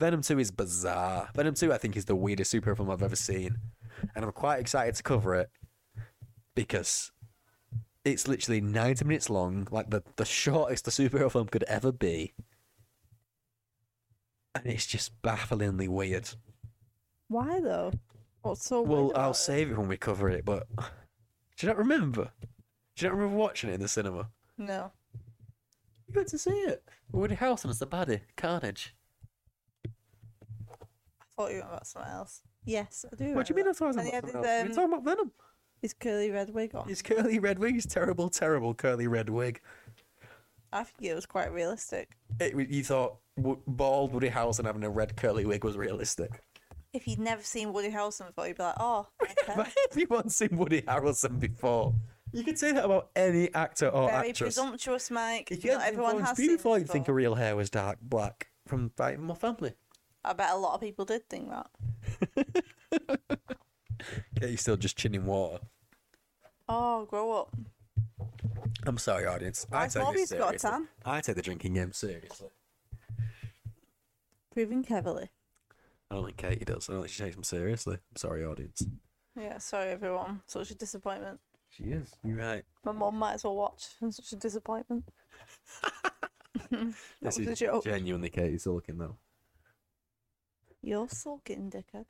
[0.00, 1.28] Venom two is bizarre.
[1.34, 3.58] Venom two, I think, is the weirdest superhero film I've ever seen,
[4.14, 5.50] and I'm quite excited to cover it
[6.54, 7.12] because
[8.06, 12.34] it's literally ninety minutes long, like the the shortest a superhero film could ever be,
[14.54, 16.30] and it's just bafflingly weird.
[17.28, 17.92] Why though?
[18.42, 19.34] What's so Well, I'll it?
[19.34, 22.30] save it when we cover it, but do you not remember?
[22.94, 24.30] Do you not remember watching it in the cinema?
[24.56, 24.92] No.
[26.06, 26.84] You went to see it.
[27.12, 28.94] Woody Harrelson as the baddie, Carnage.
[29.84, 32.42] I thought you were about something else.
[32.64, 33.34] Yes, I do.
[33.34, 34.46] What do you mean I remember thought I was about had something his, else?
[34.46, 35.32] We're um, talking about Venom.
[35.82, 36.88] His curly red wig on.
[36.88, 39.60] His curly red wig, his terrible, terrible curly red wig.
[40.72, 42.16] I think it was quite realistic.
[42.40, 46.42] It, you thought w- bald Woody Harrelson having a red curly wig was realistic.
[46.92, 49.64] If you'd never seen Woody Harrelson before, you'd be like, oh, okay.
[49.90, 51.94] everyone seen Woody Harrelson before?
[52.32, 54.56] You could say that about any actor or Very actress.
[54.56, 55.50] presumptuous, Mike.
[55.52, 57.14] If you Not hadn't everyone has seen before, it you'd think a before.
[57.14, 59.74] real hair was dark black from Fighting My Family.
[60.24, 61.70] I bet a lot of people did think that.
[64.40, 65.60] Yeah, you're still just chinning water.
[66.68, 67.54] Oh, grow up.
[68.84, 69.66] I'm sorry, audience.
[69.72, 70.02] I take this
[70.32, 70.70] Morbius got a seriously.
[70.70, 70.88] tan?
[71.04, 72.48] I take the drinking game seriously.
[74.52, 75.30] Proving heavily.
[76.10, 76.88] I don't think Katie does.
[76.88, 77.94] I don't think she takes them seriously.
[77.96, 78.86] I'm sorry, audience.
[79.38, 80.40] Yeah, sorry everyone.
[80.46, 81.40] Such a disappointment.
[81.68, 82.14] She is.
[82.24, 82.64] You're right.
[82.84, 83.86] My mum might as well watch.
[84.00, 85.04] It's such a disappointment.
[86.70, 87.84] that This was a is joke.
[87.84, 89.16] genuinely Katie Sulkin, though.
[90.80, 92.06] You're sulking, dickhead.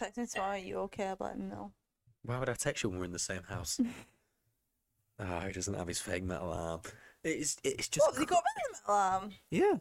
[0.00, 0.56] I'll text him tomorrow.
[0.56, 1.12] You okay?
[1.18, 1.72] Let him know.
[2.22, 3.80] Why would I text you when we're in the same house?
[5.20, 6.80] Ah, he doesn't have his fake metal arm.
[7.22, 9.32] It's it's just What, have you got rid of metal arm?
[9.48, 9.74] yeah.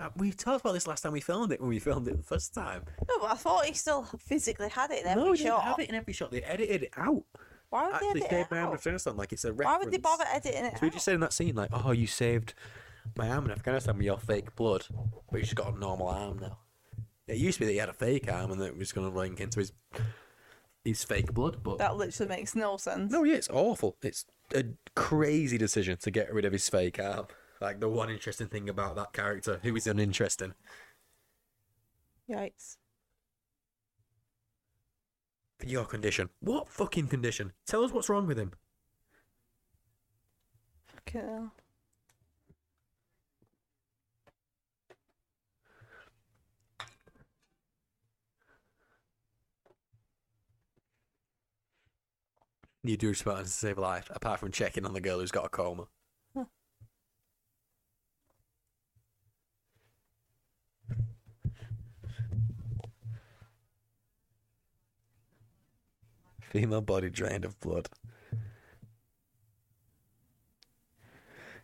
[0.00, 2.22] Uh, we talked about this last time we filmed it when we filmed it the
[2.24, 2.82] first time.
[3.08, 5.62] No, but I thought he still physically had it in every no, we didn't shot.
[5.62, 6.32] have it in every shot.
[6.32, 7.22] They edited it out.
[7.70, 8.78] Why would Actually, they saved edit my it arm in out?
[8.78, 9.16] Afghanistan.
[9.16, 9.66] Like it's a reference.
[9.66, 10.92] Why would they bother editing it So we out?
[10.94, 12.54] just said in that scene, like, oh, you saved
[13.16, 14.84] my arm in Afghanistan with your fake blood,
[15.30, 16.58] but you just got a normal arm now.
[17.28, 19.10] It used to be that he had a fake arm and that it was going
[19.10, 19.72] to link into his
[20.84, 23.12] his fake blood, but That literally makes no sense.
[23.12, 23.96] no, yeah, it's awful.
[24.02, 24.64] It's a
[24.96, 27.26] crazy decision to get rid of his fake arm.
[27.60, 30.54] Like the one interesting thing about that character, who is uninteresting.
[32.28, 32.78] Yikes.
[35.64, 37.52] Your condition, what fucking condition?
[37.66, 38.52] Tell us what's wrong with him.
[40.86, 41.52] Fucking hell.
[52.84, 55.44] You do something to save a life, apart from checking on the girl who's got
[55.46, 55.86] a coma.
[56.36, 56.46] Huh.
[66.40, 67.88] Female body drained of blood.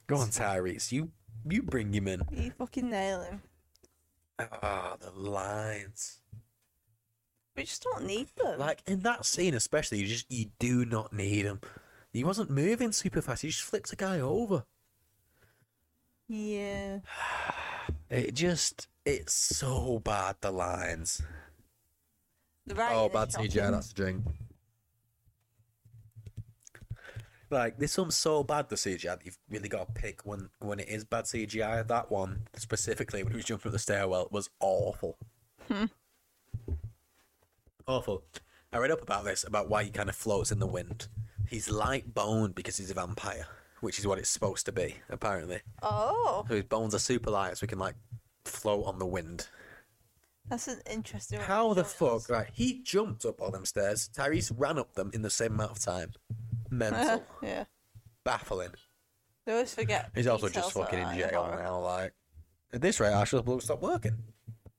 [0.06, 0.92] Go on, Tyrese.
[0.92, 1.10] You
[1.50, 2.22] you bring him in.
[2.30, 3.42] You fucking nail him.
[4.38, 6.20] Ah, the lines.
[7.58, 8.56] We just don't need them.
[8.60, 11.60] Like in that scene, especially, you just you do not need him.
[12.12, 13.42] He wasn't moving super fast.
[13.42, 14.64] He just flipped a guy over.
[16.28, 17.00] yeah.
[18.10, 20.36] It just it's so bad.
[20.40, 21.20] The lines.
[22.66, 23.30] Writing Oh, bad.
[23.30, 23.70] CGI.
[23.70, 24.24] That's a drink.
[27.50, 30.78] Like this one's so bad the CGI that you've really got to pick when when
[30.80, 31.86] it is bad CGI.
[31.88, 35.16] That one specifically when he was jumping up the stairwell was awful.
[35.66, 35.86] Hmm.
[37.88, 38.22] Awful.
[38.72, 41.08] I read up about this about why he kind of floats in the wind.
[41.48, 43.46] He's light boned because he's a vampire,
[43.80, 45.60] which is what it's supposed to be apparently.
[45.82, 47.94] Oh, So his bones are super light, so he can like
[48.44, 49.48] float on the wind.
[50.50, 51.40] that's an interesting.
[51.40, 52.28] How the fuck?
[52.28, 54.10] Right, he jumped up all them stairs.
[54.14, 56.12] Tyrese ran up them in the same amount of time.
[56.70, 57.64] Mental, yeah.
[58.24, 58.72] baffling.
[59.46, 60.10] They always forget.
[60.14, 61.80] He's also just fucking in jail now.
[61.80, 62.12] Like
[62.74, 64.18] at this rate, blood will stop working.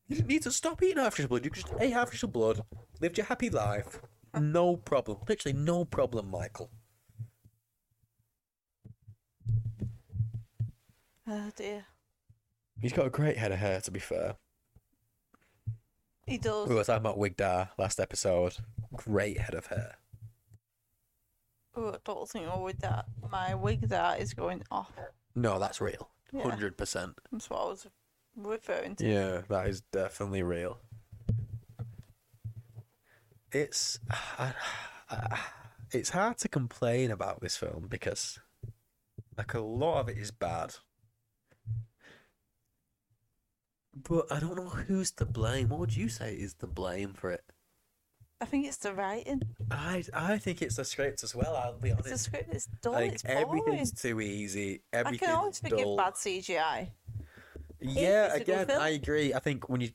[0.09, 1.45] You didn't need to stop eating artificial blood.
[1.45, 2.61] You could just ate artificial blood,
[2.99, 4.01] lived your happy life,
[4.37, 5.19] no problem.
[5.27, 6.71] Literally no problem, Michael.
[11.27, 11.85] Oh dear.
[12.81, 14.35] He's got a great head of hair, to be fair.
[16.25, 16.67] He does.
[16.67, 18.57] We were talking about Wig Dar last episode.
[18.95, 19.95] Great head of hair.
[21.75, 23.05] Oh, I don't think oh, with that.
[23.29, 24.91] My wig that is going off.
[25.35, 26.09] No, that's real.
[26.33, 26.49] Yeah.
[26.49, 27.13] Hundred percent.
[27.31, 27.87] That's what I was
[28.43, 29.07] referring to.
[29.07, 30.79] Yeah, that is definitely real.
[33.51, 33.99] It's
[35.91, 38.39] it's hard to complain about this film because
[39.37, 40.75] like a lot of it is bad.
[44.01, 45.69] But I don't know who's to blame.
[45.69, 47.43] What would you say is the blame for it?
[48.41, 49.41] I think it's the writing.
[49.69, 51.55] I I think it's the script as well.
[51.57, 52.23] I'll be It's the honest.
[52.25, 52.53] script.
[52.53, 52.93] It's dull.
[52.93, 53.37] Like it's boring.
[53.39, 54.81] everything's too easy.
[54.93, 55.97] I Everything's can always forgive dull.
[55.97, 56.91] bad CGI.
[57.81, 58.81] Yeah, it's a good again, film.
[58.81, 59.33] I agree.
[59.33, 59.89] I think when you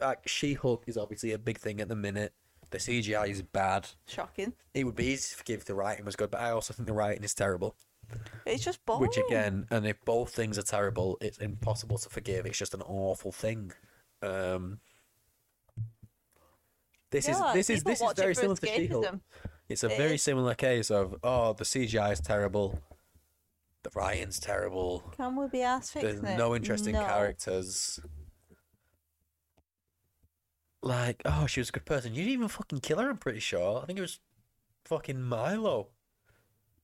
[0.00, 2.32] like She Hulk is obviously a big thing at the minute.
[2.70, 3.88] The CGI is bad.
[4.06, 4.54] Shocking.
[4.72, 6.86] It would be easy to forgive if the writing was good, but I also think
[6.86, 7.76] the writing is terrible.
[8.46, 9.02] It's just boring.
[9.02, 12.46] Which again, and if both things are terrible, it's impossible to forgive.
[12.46, 13.72] It's just an awful thing.
[14.22, 14.80] Um,
[17.10, 19.20] this Yeah, is this is this is very similar to She Hulk.
[19.68, 20.22] It's a It very is.
[20.22, 22.78] similar case of oh the CGI is terrible,
[23.82, 25.00] the writing's terrible.
[25.16, 26.36] Can we be There's fixing it?
[26.38, 27.04] no interesting No.
[27.04, 28.00] characters.
[30.82, 32.12] Like, oh, she was a good person.
[32.14, 33.80] You didn't even fucking kill her, I'm pretty sure.
[33.82, 34.18] I think it was
[34.84, 35.88] fucking Milo.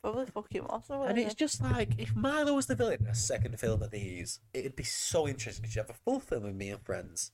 [0.03, 0.85] Probably fucking was.
[0.91, 4.39] And it's just like, if Milo was the villain in a second film of these,
[4.55, 7.33] it'd be so interesting because you have a full film of me and friends.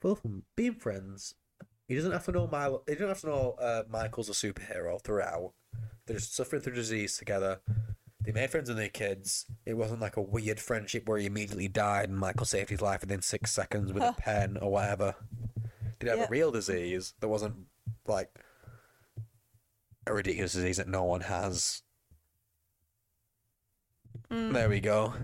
[0.00, 1.34] Full film, being friends.
[1.86, 2.82] He doesn't have to know Milo.
[2.88, 5.52] He doesn't have to know uh, Michael's a superhero throughout.
[6.06, 7.60] They're just suffering through disease together.
[8.24, 9.46] They made friends with their kids.
[9.66, 13.00] It wasn't like a weird friendship where he immediately died and Michael saved his life
[13.00, 15.16] within six seconds with a pen or whatever.
[15.98, 16.24] Did he have Yeah.
[16.26, 17.66] a real disease that wasn't
[18.06, 18.30] like
[20.06, 21.82] a ridiculous disease that no one has.
[24.30, 24.52] Mm.
[24.52, 25.14] There we go.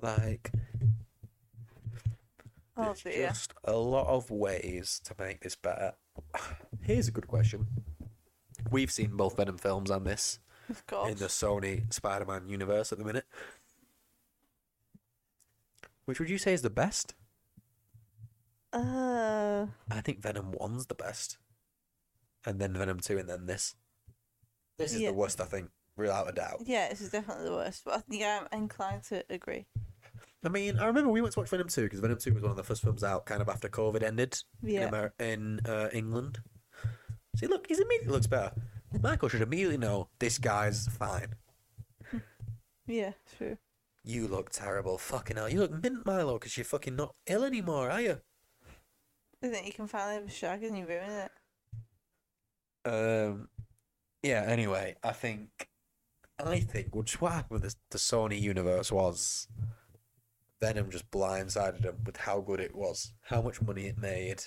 [0.00, 0.50] Like,
[2.78, 3.28] Oh There's dear.
[3.28, 5.94] just a lot of ways to make this better.
[6.82, 7.66] Here's a good question.
[8.70, 11.12] We've seen both Venom films and this Of course.
[11.12, 13.24] in the Sony Spider-Man universe at the minute.
[16.04, 17.14] Which would you say is the best?
[18.72, 21.38] Uh, I think Venom 1's the best.
[22.44, 23.74] And then Venom 2 and then this.
[24.78, 25.08] This is Yeah.
[25.10, 26.62] the worst, I think, without a doubt.
[26.66, 27.82] yeah, this is definitely the worst.
[27.84, 29.66] But I think I'm inclined to agree.
[30.44, 32.50] I mean, I remember we went to watch Venom 2 because Venom 2 was one
[32.52, 34.82] of the first films out kind of after COVID ended Yeah.
[34.82, 36.40] in, Amer- in uh, England.
[37.36, 38.52] See, look, he's immediately looks better.
[39.00, 41.34] Michael should immediately know this guy's fine.
[42.88, 43.58] Yeah, true.
[44.04, 44.96] You look terrible.
[44.96, 45.48] Fucking hell.
[45.48, 48.20] You look mint, Milo, because you're fucking not ill anymore, are you?
[49.42, 51.10] I think you can finally have a shag and you ruin
[52.84, 52.88] it.
[52.88, 53.48] Um,
[54.22, 54.44] yeah.
[54.46, 55.68] Anyway, I think,
[56.38, 59.48] I think which what happened with the, the Sony universe was
[60.60, 64.42] Venom just blindsided them with how good it was, how much money it made,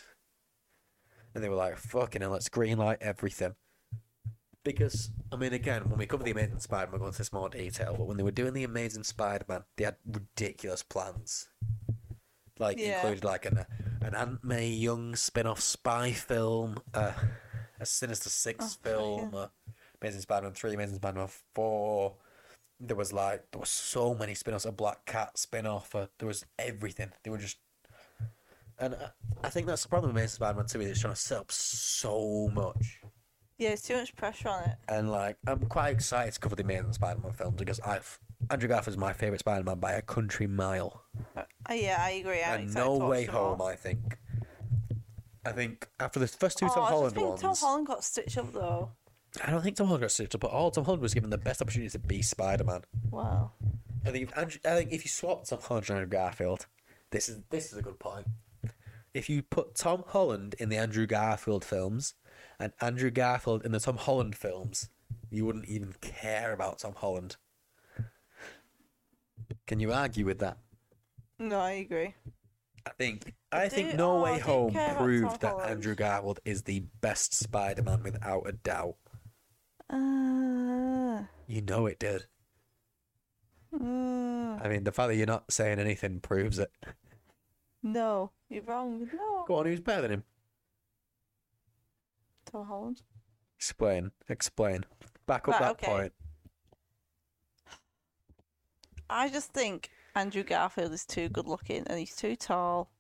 [1.35, 3.55] and they were like, "Fucking hell, let's greenlight everything."
[4.63, 7.49] Because I mean, again, when we cover the Amazing Spider-Man, we'll go into this more
[7.49, 7.95] detail.
[7.97, 11.47] But when they were doing the Amazing Spider-Man, they had ridiculous plans.
[12.59, 12.95] Like Yeah.
[12.97, 13.65] included like an
[14.01, 17.13] an Aunt May Young spin-off spy film, uh,
[17.79, 19.47] a Sinister Six Oh, film, uh,
[20.01, 22.17] Amazing Spider-Man three, Amazing Spider-Man four.
[22.81, 24.65] There was like there was so many spin-offs.
[24.65, 25.95] A Black Cat spin-off.
[25.95, 27.11] Uh, there was everything.
[27.23, 27.57] They were just,
[28.77, 30.81] and I, I think that's the problem with Amazing Spider-Man two.
[30.81, 32.99] Is it's trying to set up so much.
[33.59, 34.77] Yeah, it's too much pressure on it.
[34.87, 38.17] And like, I'm quite excited to cover the Amazing Spider-Man films because I've
[38.49, 41.03] Andrew Garfield's my favorite Spider-Man by a country mile.
[41.35, 41.43] Uh,
[41.73, 42.41] yeah, I agree.
[42.41, 43.61] I'm and No Way Home.
[43.61, 44.17] I think.
[45.45, 48.03] I think after the first two oh, Tom I Holland think ones, Tom Holland got
[48.03, 48.91] stitched up though.
[49.43, 51.37] I don't think Tom Holland got stitched up, but all Tom Holland was given the
[51.37, 52.81] best opportunity to be Spider-Man.
[53.11, 53.51] Wow.
[54.05, 56.65] I think if Andrew, I think if you swap Tom Holland and Andrew Garfield,
[57.11, 58.25] this is this is a good point.
[59.13, 62.13] If you put Tom Holland in the Andrew Garfield films
[62.59, 64.89] and Andrew Garfield in the Tom Holland films,
[65.29, 67.37] you wouldn't even care about Tom Holland.
[69.67, 70.57] Can you argue with that?
[71.37, 72.15] No, I agree.
[72.85, 75.71] I think I do- think No oh, Way do Home proved that Holland.
[75.71, 78.95] Andrew Garfield is the best Spider-Man without a doubt.
[79.89, 82.25] Uh, You know it did.
[83.73, 83.77] uh,
[84.61, 86.71] I mean, the fact that you're not saying anything proves it.
[87.83, 89.07] no, you're wrong.
[89.13, 89.45] No.
[89.47, 90.23] Go on, who's better than him?
[92.51, 93.01] Tom Holland.
[93.57, 94.11] Explain.
[94.29, 94.85] Explain.
[95.27, 95.87] Back up Right, that okay.
[95.87, 96.13] point.
[99.09, 102.91] I just think Andrew Garfield is too good looking and he's too tall.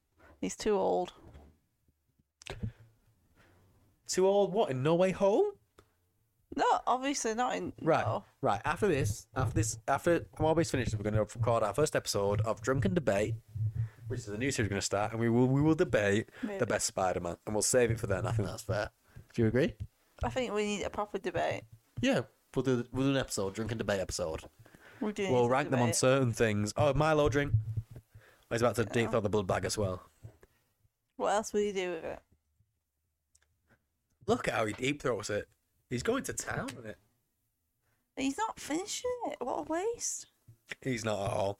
[0.41, 1.13] He's too old.
[4.07, 4.71] Too old what?
[4.71, 5.51] In No Way Home?
[6.55, 7.73] No, obviously not in.
[7.81, 8.05] Right.
[8.05, 8.23] no.
[8.41, 8.59] Right.
[8.65, 12.41] After this, after this, after I'm always finished, we're going to record our first episode
[12.41, 13.35] of Drunken Debate,
[14.07, 16.27] which is a new series we're going to start, and we will we will debate
[16.41, 16.57] Maybe.
[16.57, 18.25] the best Spider-Man, and we'll save it for then.
[18.25, 18.89] I think that's fair.
[19.33, 19.73] Do you agree?
[20.23, 21.63] I think we need a proper debate.
[22.01, 22.21] Yeah.
[22.55, 24.41] We'll do we'll do an episode, Drunken Debate episode.
[25.01, 25.31] We do.
[25.31, 26.73] We'll rank them on certain things.
[26.75, 27.53] Oh, Milo drink.
[27.95, 28.01] Oh,
[28.51, 29.11] he's about to deep oh.
[29.11, 30.01] throw the blood bag as well.
[31.17, 32.19] What else will you do with it?
[34.25, 35.47] Look at how he deep throws it.
[35.89, 36.97] He's going to town with it.
[38.15, 39.37] He's not finishing it.
[39.39, 40.27] What a waste.
[40.81, 41.59] He's not at all.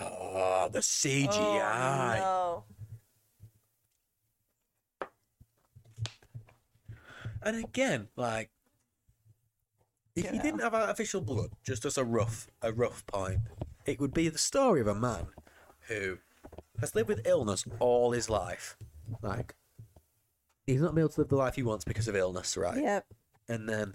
[0.00, 2.20] Oh, the CGI.
[2.20, 2.64] Oh,
[7.44, 8.50] And again, like,
[10.14, 10.42] if you know.
[10.42, 13.40] didn't have artificial blood, just as a rough, a rough point,
[13.86, 15.26] it would be the story of a man
[15.88, 16.18] who
[16.80, 18.76] has lived with illness all his life.
[19.22, 19.54] Like,
[20.66, 22.80] he's not been able to live the life he wants because of illness, right?
[22.80, 23.06] Yep.
[23.48, 23.94] And then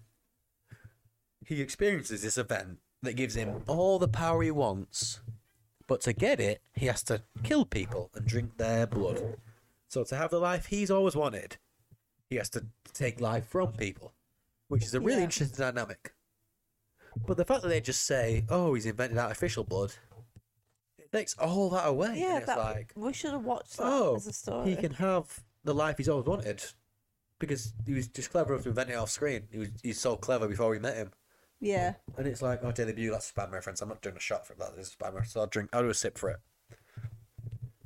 [1.46, 5.22] he experiences this event that gives him all the power he wants,
[5.88, 9.38] but to get it, he has to kill people and drink their blood.
[9.88, 11.58] So to have the life he's always wanted,
[12.30, 14.14] he has to take life from people,
[14.68, 15.26] which is a really Yeah.
[15.26, 16.14] interesting dynamic.
[17.26, 19.94] But the fact that they just say, "Oh, he's invented artificial blood,"
[20.98, 22.20] it takes all that away.
[22.20, 24.70] Yeah, it's that, like, we should have watched that oh, as a story.
[24.70, 26.64] he can have the life he's always wanted
[27.40, 29.48] because he was just clever enough to invent it off screen.
[29.52, 31.12] He was he's so clever before we met him,
[31.60, 31.96] Yeah.
[32.18, 33.82] and it's like, oh, Daily Bugle, that's a spam reference.
[33.82, 34.76] I'm not doing a shot for that.
[34.76, 35.32] This is a spam reference.
[35.32, 35.70] So I'll drink.
[35.74, 36.40] I'll do a sip for it.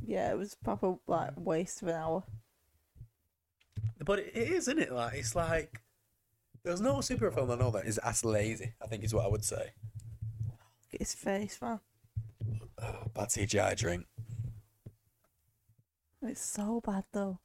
[0.04, 2.24] Yeah, it was proper like waste of an hour.
[4.04, 4.92] But it, is, isn't it?
[4.92, 5.82] Like it's like
[6.64, 8.74] there's no super film I know that is as lazy.
[8.82, 9.72] I think is what I would say.
[10.48, 11.80] Look at his face, man.
[12.82, 14.06] Oh, bad CGI drink.
[16.24, 17.40] It's so bad though.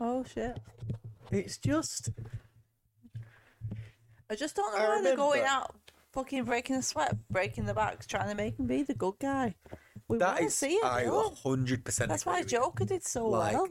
[0.00, 0.58] Oh shit.
[1.30, 2.10] It's just
[4.28, 5.74] I just don't know I why they're going out
[6.12, 9.54] fucking breaking the sweat, breaking the backs, trying to make him be the good guy.
[10.10, 12.08] We That wanna see a I hundred percent.
[12.08, 13.68] That's why Joker did so Like, well.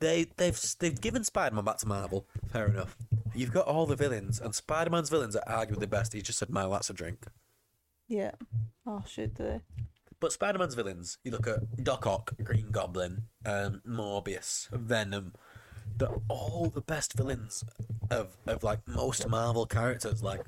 [0.00, 2.26] They they've they've given Spider-Man back to Marvel.
[2.50, 2.96] Fair enough.
[3.34, 6.14] You've got all the villains, and Spider-Man's villains are arguably the best.
[6.14, 7.26] He just said, "My that's a drink."
[8.08, 8.30] Yeah.
[8.86, 9.60] Oh shit, they?
[10.18, 15.34] But Spider-Man's villains, you look at Doc Ock, Green Goblin, um, Morbius, Venom.
[15.98, 17.64] They're all the best villains
[18.10, 20.22] of, of like most Marvel characters.
[20.22, 20.40] Like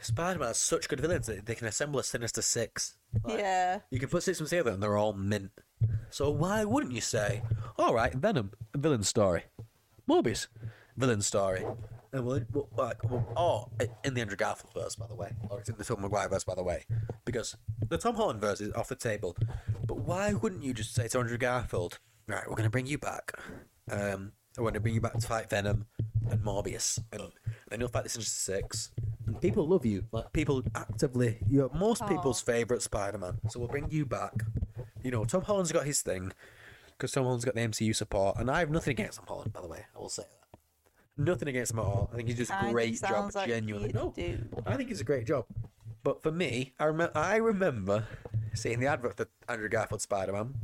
[0.00, 2.96] Spider-Man has such good villains that they can assemble a Sinister Six.
[3.24, 3.80] Like, yeah.
[3.90, 5.50] You can put six of them together and they're all mint.
[6.10, 7.42] So why wouldn't you say,
[7.78, 9.44] all right, Venom, villain story,
[10.08, 10.48] Morbius,
[10.96, 11.64] villain story,
[12.12, 13.68] and we'll, we'll, like, we'll, oh,
[14.04, 16.44] in the Andrew Garfield verse, by the way, or it's in the Tom Maguire verse,
[16.44, 16.84] by the way,
[17.24, 17.56] because
[17.86, 19.36] the Tom Holland verse is off the table.
[19.86, 22.98] But why wouldn't you just say to Andrew Garfield, right, we're going to bring you
[22.98, 23.32] back,
[23.90, 25.86] um, we're going to bring you back to fight Venom
[26.30, 27.22] and Morbius, and
[27.68, 28.90] then you'll fight the Sinister Six.
[29.28, 31.36] And people love you, like people actively.
[31.46, 34.32] You're most people's favorite Spider-Man, so we'll bring you back.
[35.02, 36.32] You know, Tom Holland's got his thing
[36.96, 39.60] because Tom Holland's got the MCU support, and I have nothing against Tom Holland, by
[39.60, 39.84] the way.
[39.94, 40.58] I will say that.
[41.22, 42.08] Nothing against him at all.
[42.10, 43.92] I think he does a great job, like genuinely.
[43.92, 44.38] No, do.
[44.66, 45.44] I think he's a great job.
[46.02, 48.04] But for me, I remember I remember
[48.54, 50.54] seeing the advert for Andrew Garfield Spider Man,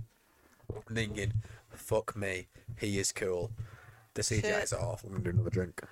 [0.90, 1.34] thinking,
[1.68, 2.46] "Fuck me,
[2.78, 3.50] he is cool."
[4.14, 4.78] The CGI's Shit.
[4.80, 5.10] awful.
[5.10, 5.82] I'm gonna do another drink.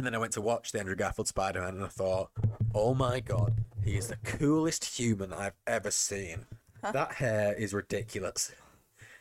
[0.00, 2.30] And then I went to watch the Andrew Garfield Spider Man, and I thought,
[2.74, 3.52] "Oh my god,
[3.84, 6.46] he is the coolest human I've ever seen."
[6.80, 8.50] That hair is ridiculous.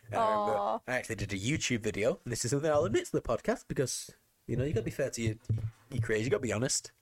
[0.09, 3.07] And I, remember I actually did a YouTube video, and this is something I'll admit
[3.07, 4.11] to the podcast because
[4.47, 5.36] you know you got to be fair to your,
[5.91, 6.27] your creators.
[6.27, 6.93] You got to be honest.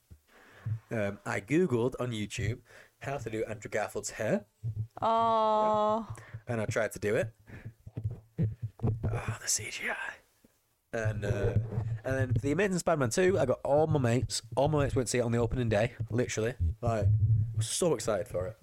[0.90, 2.58] Um, I googled on YouTube
[3.02, 4.46] how to do Andrew Garfield's hair,
[5.04, 6.08] Oh.
[6.48, 7.32] and I tried to do it.
[9.14, 9.94] Ah, the CGI.
[10.98, 11.54] And uh,
[12.04, 14.42] and then for the Amazing Spider-Man 2, I got all my mates.
[14.56, 16.54] All my mates went to see it on the opening day, literally.
[16.82, 17.08] Like, I
[17.58, 18.58] was so excited for it.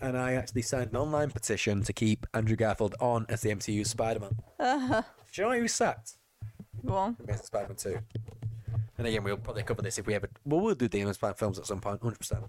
[0.00, 3.86] And I actually signed an online petition to keep Andrew Garfield on as the MCU
[3.86, 4.36] Spider-Man.
[4.60, 5.02] Uh,
[5.32, 6.12] Do you know who was sacked?
[6.84, 7.16] go on.
[7.24, 7.98] Amazing Spider-Man 2.
[8.98, 10.28] And again, we'll probably cover this if we ever.
[10.44, 12.44] Well, we'll do the Amazing Spider-Man films at some point, 100%.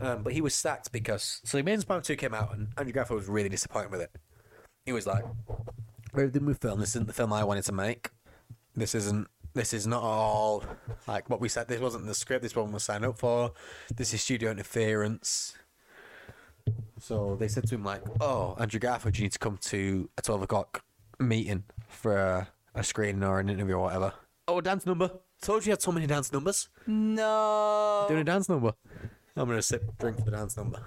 [0.00, 1.40] Um, but he was sacked because.
[1.44, 4.10] So the Amazing Spider-Man 2 came out, and Andrew Garfield was really disappointed with it.
[4.84, 5.24] He was like,
[6.12, 6.80] Where did we film?
[6.80, 8.10] This isn't the film I wanted to make.
[8.74, 9.28] This isn't.
[9.52, 10.64] This is not all
[11.08, 11.68] like what we said.
[11.68, 12.42] This wasn't the script.
[12.42, 13.52] This one was signed up for.
[13.94, 15.54] This is studio interference.
[16.98, 20.22] So they said to him like, "Oh, Andrew Garfield, you need to come to a
[20.22, 20.84] twelve o'clock
[21.18, 24.12] meeting for a, a screening or an interview or whatever."
[24.46, 25.10] Oh, a dance number.
[25.42, 26.68] Told you you had so many dance numbers.
[26.86, 28.06] No.
[28.08, 28.72] Doing a dance number.
[29.36, 30.80] I'm gonna sip drink for the dance number.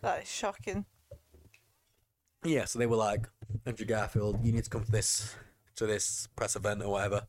[0.00, 0.84] That is shocking.
[2.44, 3.28] Yeah, so they were like,
[3.66, 5.34] Andrew Garfield, you need to come to this
[5.76, 7.26] to this press event or whatever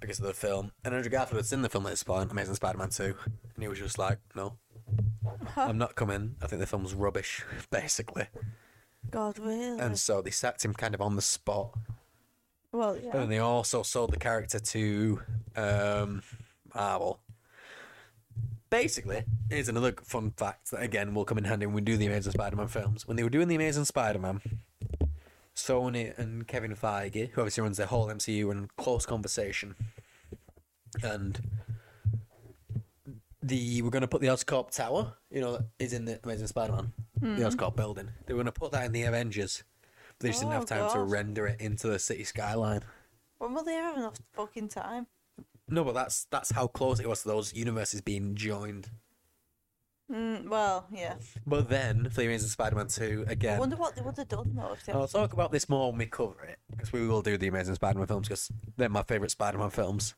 [0.00, 0.72] because of the film.
[0.84, 3.68] And Andrew Garfield was in the film at this point, Amazing Spider-Man 2, and he
[3.68, 4.56] was just like, no,
[5.56, 6.36] I'm not coming.
[6.40, 8.26] I think the film's rubbish, basically.
[9.10, 9.78] God, really?
[9.78, 11.74] And so they sacked him kind of on the spot.
[12.72, 13.16] well, yeah.
[13.16, 15.22] And they also sold the character to
[15.56, 16.22] um,
[16.74, 17.20] Marvel.
[18.70, 22.06] Basically, here's another fun fact that again will come in handy when we do the
[22.06, 23.08] Amazing Spider-Man films.
[23.08, 24.42] When they were doing the Amazing Spider-Man,
[25.58, 29.74] Sony and Kevin Feige, who obviously runs the whole MCU, were in close conversation,
[31.02, 31.40] and
[33.42, 36.46] the we're going to put the Oscorp Tower, you know, that is in the Amazing
[36.46, 37.42] Spider-Man, the hmm.
[37.42, 38.08] Oscorp building.
[38.26, 39.64] They were going to put that in the Avengers.
[40.18, 42.82] But they just didn't Oh, have time to render it into the city skyline.
[43.38, 45.06] When will they have enough fucking time?
[45.68, 48.90] No, but that's that's how close it was to those universes being joined.
[50.10, 51.14] Mm, well, yeah.
[51.46, 53.56] But then for the Amazing Spider-Man two again...
[53.56, 54.92] I wonder what they would have done though if they.
[54.92, 57.74] I'll talk about this more when we cover it because we will do the Amazing
[57.74, 60.14] Spider-Man films because they're my favorite Spider-Man films.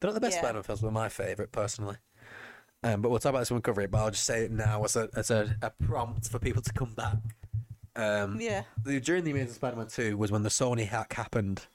[0.00, 0.40] They're not the best Yeah.
[0.42, 1.96] Spider-Man films, but my favorite personally.
[2.82, 3.90] Um, but we'll talk about this when we cover it.
[3.90, 6.72] But I'll just say it now as a as a, a prompt for people to
[6.72, 7.16] come back.
[7.96, 8.62] Um, Yeah.
[8.82, 11.66] the, during the Amazing Spider-Man 2 was when the Sony hack happened.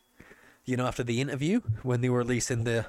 [0.66, 2.86] You know, after the interview, when they were releasing the.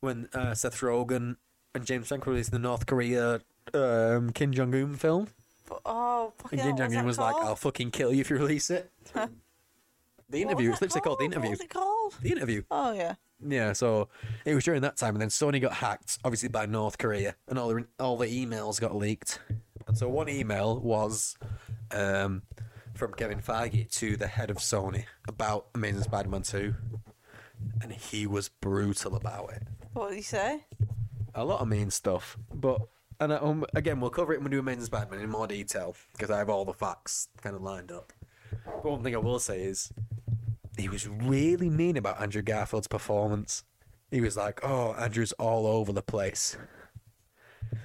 [0.00, 1.36] When uh, Seth Rogen
[1.74, 3.40] and James Franco released the North Korea
[3.72, 5.28] um, Kim Jong Un film.
[5.68, 8.36] But, oh, fucking And Kim Jong Un was like, I'll fucking kill you if you
[8.36, 8.90] release it.
[9.14, 11.50] the interview, it's literally called The Interview.
[11.50, 12.14] What was it called?
[12.20, 12.62] The interview.
[12.70, 13.14] Oh, yeah.
[13.46, 14.08] Yeah, so
[14.44, 17.58] it was during that time, and then Sony got hacked, obviously by North Korea, and
[17.58, 19.38] all the all the emails got leaked.
[19.86, 21.36] And so one email was
[21.90, 22.42] um,
[22.94, 26.74] from Kevin Feige to the head of Sony about Amazing Spider-Man Two,
[27.82, 29.64] and he was brutal about it.
[29.92, 30.64] What did he say?
[31.34, 32.80] A lot of mean stuff, but
[33.20, 36.30] and um, again we'll cover it when we do Amazing Spider-Man in more detail because
[36.30, 38.12] I have all the facts kind of lined up.
[38.64, 39.92] But one thing I will say is
[40.78, 43.64] he was really mean about Andrew Garfield's performance.
[44.10, 46.56] He was like, "Oh, Andrew's all over the place."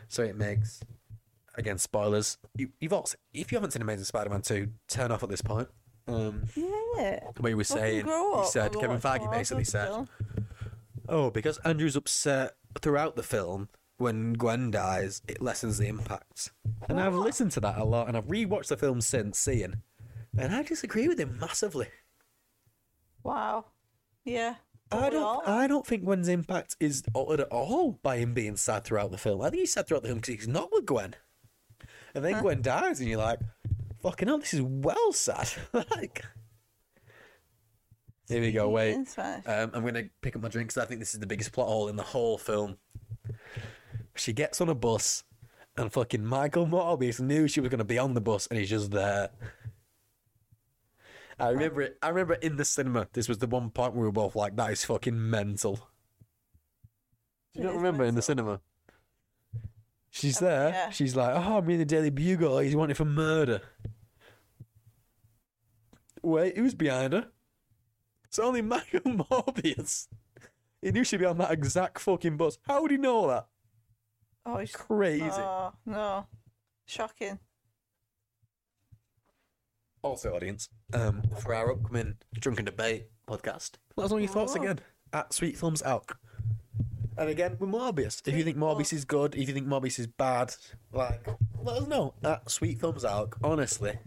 [0.08, 0.82] So it makes
[1.56, 2.38] again, spoilers.
[2.56, 5.68] You, you've also, if you haven't seen Amazing Spider-Man two, turn off at this point.
[6.08, 7.20] Um, Yeah.
[7.38, 10.08] where he was saying, he said, Kevin Feige basically said.
[11.10, 16.52] Oh, because Andrew's upset throughout the film when Gwen dies, it lessens the impact.
[16.88, 19.82] And I've listened to that a lot, and I've rewatched the film since seeing,
[20.38, 21.88] and I disagree with him massively.
[23.24, 23.66] Wow.
[24.24, 24.56] Yeah.
[24.92, 25.24] I Don't we don't.
[25.24, 25.44] all?
[25.46, 29.18] I don't think Gwen's impact is altered at all by him being sad throughout the
[29.18, 29.42] film.
[29.42, 31.16] I think he's sad throughout the film because he's not with Gwen,
[32.16, 33.40] and then Gwen dies, and you're like,
[34.02, 36.26] "Fucking hell, this is well sad." like,
[38.30, 38.70] here we go.
[38.70, 41.52] Wait, um, I'm gonna pick up my drink because I think this is the biggest
[41.52, 42.78] plot hole in the whole film.
[44.16, 45.24] She gets on a bus,
[45.76, 48.92] and fucking Michael Morbius knew she was gonna be on the bus, and he's just
[48.92, 49.30] there.
[51.40, 51.98] I remember it.
[52.02, 53.08] I remember in the cinema.
[53.14, 55.76] This was the one point where we were both like, "That is fucking mental."
[57.54, 58.60] Do you It not is remember in the cinema?
[60.12, 60.70] She's Oh, there.
[60.70, 60.90] yeah.
[60.90, 62.60] She's like, "Oh, I'm reading the Daily Bugle.
[62.60, 63.62] He's wanted for murder."
[66.22, 67.28] Wait, who's behind her?
[68.30, 70.08] It's only Michael Morbius.
[70.82, 72.58] He knew she'd be on that exact fucking bus.
[72.68, 73.48] How would he know that?
[74.46, 74.72] oh, he's...
[74.72, 75.24] Crazy.
[75.26, 76.26] oh, no.
[76.86, 77.40] Shocking.
[80.02, 84.62] Also, audience, um, for our upcoming Drunken Debate podcast, let us know your thoughts Oh.
[84.62, 84.80] again
[85.12, 86.12] at Sweet Thumbs Alk.
[87.18, 88.26] And again, with Morbius.
[88.26, 90.56] If you think Morbius is good, if you think Morbius is bad,
[90.94, 91.28] like,
[91.62, 93.34] let us know at Sweet Thumbs Alk.
[93.44, 94.00] Honestly,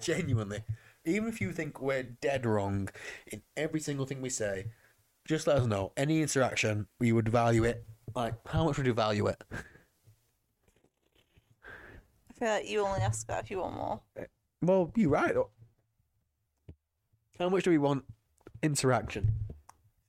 [0.00, 0.62] genuinely.
[1.04, 2.88] Even if you think we're dead wrong
[3.26, 4.66] in every single thing we say,
[5.26, 5.92] just let us know.
[5.96, 7.84] Any interaction, we would value it.
[8.14, 9.42] Like, how much would you value it?
[11.62, 14.00] I feel like you only ask that if you want more.
[14.16, 14.24] Eh,
[14.62, 15.34] well, you're right.
[17.38, 18.04] How much do we want
[18.62, 19.32] interaction?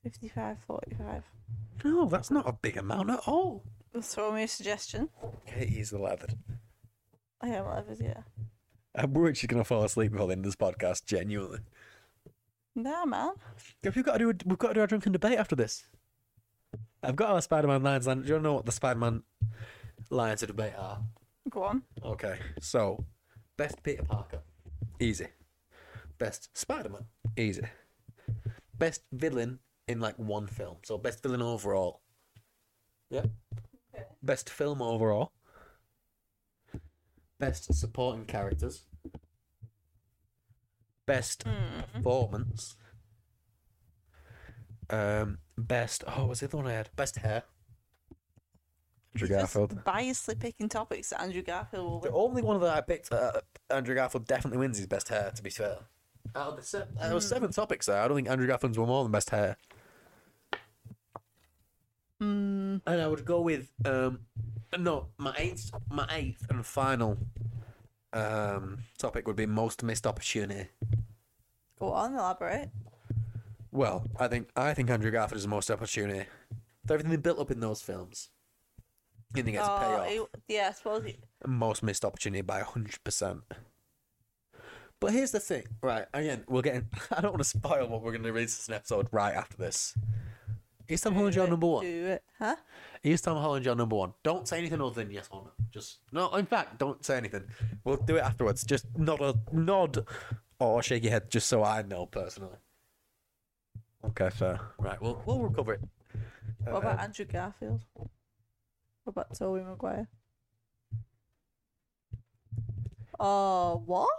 [0.04, 1.24] 55, 45.
[1.84, 3.64] No, that's not a big amount at all.
[4.02, 5.10] Throw me a suggestion.
[5.46, 6.30] Katie's 11.
[7.42, 8.22] I am levers, yeah.
[8.96, 11.60] I'm worried she's going to fall asleep before the end of this podcast, genuinely.
[12.76, 13.32] Nah, man.
[13.84, 15.86] We've got to do, a, we've got to do our drunken debate after this.
[17.04, 18.06] I've got our Spider-Man lines.
[18.06, 19.24] Do you know what the Spider-Man
[20.10, 21.00] lines of debate are?
[21.50, 21.84] Go on.
[22.04, 23.04] Okay, so
[23.58, 24.40] best Peter Parker,
[25.00, 25.28] easy.
[26.18, 27.64] Best Spider-Man, easy.
[28.78, 32.02] Best villain in like one film, so best villain overall.
[33.10, 33.28] Yep.
[33.94, 34.06] Okay.
[34.22, 35.32] Best film overall.
[37.42, 38.84] Best supporting characters.
[41.08, 41.92] Best Mm.
[41.94, 42.76] performance.
[44.92, 46.04] Um, best.
[46.06, 46.90] Oh, was it the one I had?
[46.96, 47.44] Best hair.
[49.16, 49.84] Andrew You're Garfield.
[49.84, 53.96] biasly picking topics that Andrew Garfield will The only one that I picked, uh, Andrew
[53.96, 55.32] Garfield definitely wins his best hair.
[55.36, 55.80] To be fair,
[56.36, 58.00] out of the se- there was seven topics there.
[58.02, 59.58] I don't think Andrew Garfield's won more than best hair.
[62.22, 62.82] Mm.
[62.86, 64.20] And I would go with um,
[64.78, 67.18] no, my eighth, my eighth and final
[68.14, 70.68] um topic would be most missed opportunity.
[71.80, 72.70] Go on, elaborate.
[73.72, 76.26] Well, I think I think Andrew Garfield is the most opportunity.
[76.90, 78.30] Everything they built up in those films,
[79.34, 80.30] he gets a Oh, payoff.
[80.48, 81.06] he- yeah, I suppose.
[81.06, 81.18] He,
[81.48, 83.42] most missed opportunity by hundred percent.
[85.00, 86.06] But here's the thing, right?
[86.14, 86.88] Again, we're getting.
[87.12, 89.96] I don't want to spoil what we're going to release this episode right after this.
[90.92, 91.86] Is Tom Holland your number one?
[91.86, 92.56] Do it, huh?
[93.02, 94.14] Is Tom Holland your number one?
[94.24, 95.52] Don't say anything other than yes or no.
[95.72, 96.34] Just no.
[96.36, 97.44] In fact, don't say anything.
[97.86, 98.66] We'll do it afterwards.
[98.66, 100.06] Just nod a nod
[100.60, 102.58] or shake your head, just so I know personally.
[104.06, 104.60] Okay, fair.
[104.80, 105.82] Right, we'll we'll recover it.
[106.66, 107.86] What about Uh, Andrew Garfield?
[107.96, 108.10] What
[109.08, 110.08] about Tobey Maguire?
[113.20, 114.10] Oh, what?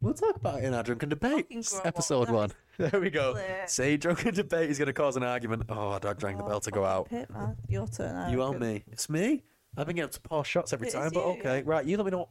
[0.00, 2.50] We'll talk about it in our drunken debate Fucking grow up, episode one.
[2.78, 3.32] There we go.
[3.32, 3.68] lit.
[3.68, 5.64] Say drunken debate is going to cause an argument.
[5.68, 7.08] Oh, I drank the Oh, bell to go out.
[7.10, 7.56] Pit, man.
[7.68, 8.14] Your turn.
[8.14, 8.62] I You reckon.
[8.62, 8.84] and me.
[8.92, 9.42] It's me.
[9.76, 11.62] I've been getting up to pour shots every It is time, but you, okay.
[11.62, 12.18] Right, you let me know.
[12.18, 12.28] What,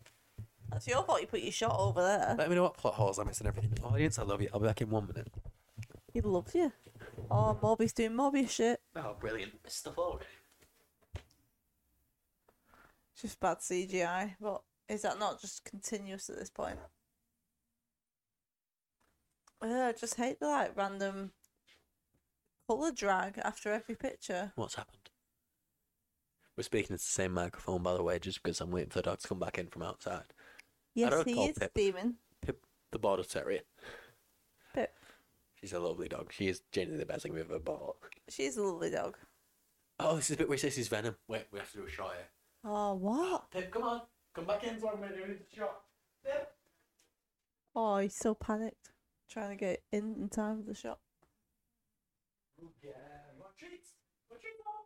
[0.72, 1.20] That's your fault.
[1.20, 2.36] You put your shot over there.
[2.38, 3.46] let me know what plot holes I'm missing.
[3.46, 3.74] Everything.
[3.84, 4.48] Audience, I love you.
[4.54, 5.28] I'll be back in one minute.
[6.14, 6.72] He loves you.
[7.30, 8.80] Oh, Moby's doing Moby shit.
[8.96, 9.52] Oh, brilliant!
[9.66, 10.26] Missed stuff already.
[13.14, 14.36] It's just bad CGI.
[14.40, 16.78] But is that not just continuous at this point?
[19.62, 21.32] Ugh, I just hate the like random
[22.68, 24.52] colour drag after every picture.
[24.56, 25.10] What's happened?
[26.56, 29.04] We're speaking into the same microphone, by the way, just because I'm waiting for the
[29.04, 30.34] dog to come back in from outside.
[30.96, 31.74] Yes, he is Pip.
[31.76, 32.16] demon.
[32.42, 33.62] Pip, the border terrier.
[34.74, 34.96] Pip.
[35.60, 36.34] She's a lovely dog.
[36.34, 37.98] She is genuinely the best thing we've ever bought.
[38.28, 39.18] She's a lovely dog.
[40.00, 41.16] Oh, this is a bit where he says he's venom.
[41.28, 42.28] Wait, we have to do a shot here.
[42.64, 43.52] Oh, what?
[43.52, 44.02] Pip, come on.
[44.34, 45.82] Come back in so I'm going to do the shot.
[46.26, 46.52] Pip.
[47.76, 48.90] Oh, he's so panicked.
[49.30, 51.00] Trying to get in in time for the shot.
[52.62, 52.92] Ooh, yeah.
[53.36, 53.90] You want treats?
[54.30, 54.86] Want treats, Mom?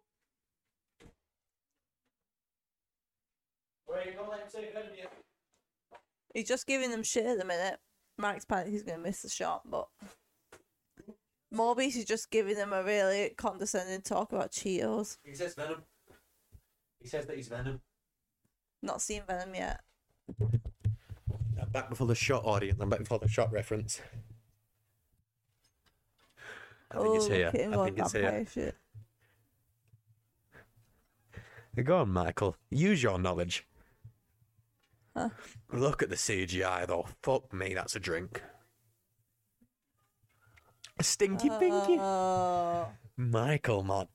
[6.33, 7.79] He's just giving them shit at the minute.
[8.17, 9.87] Mike's panicked he's going to miss the shot, but
[11.53, 15.17] Morbius is just giving them a really condescending talk about Cheetos.
[15.23, 15.83] He says Venom.
[16.99, 17.81] He says that he's Venom.
[18.81, 19.81] Not seen Venom yet.
[20.39, 22.79] I'm back before the shot audience.
[22.79, 24.01] I'm back before the shot reference.
[26.93, 27.45] I think it's Oh, here.
[27.45, 28.45] look at him I think it's here.
[31.75, 31.85] shit.
[31.85, 32.55] Go on, Michael.
[32.69, 33.65] Use your knowledge.
[35.15, 35.29] Huh?
[35.71, 37.05] Look at the CGI, though.
[37.23, 38.41] Fuck me, that's a drink.
[40.99, 41.97] A stinky pinky.
[41.99, 42.87] Oh,
[43.17, 44.07] Michael, man.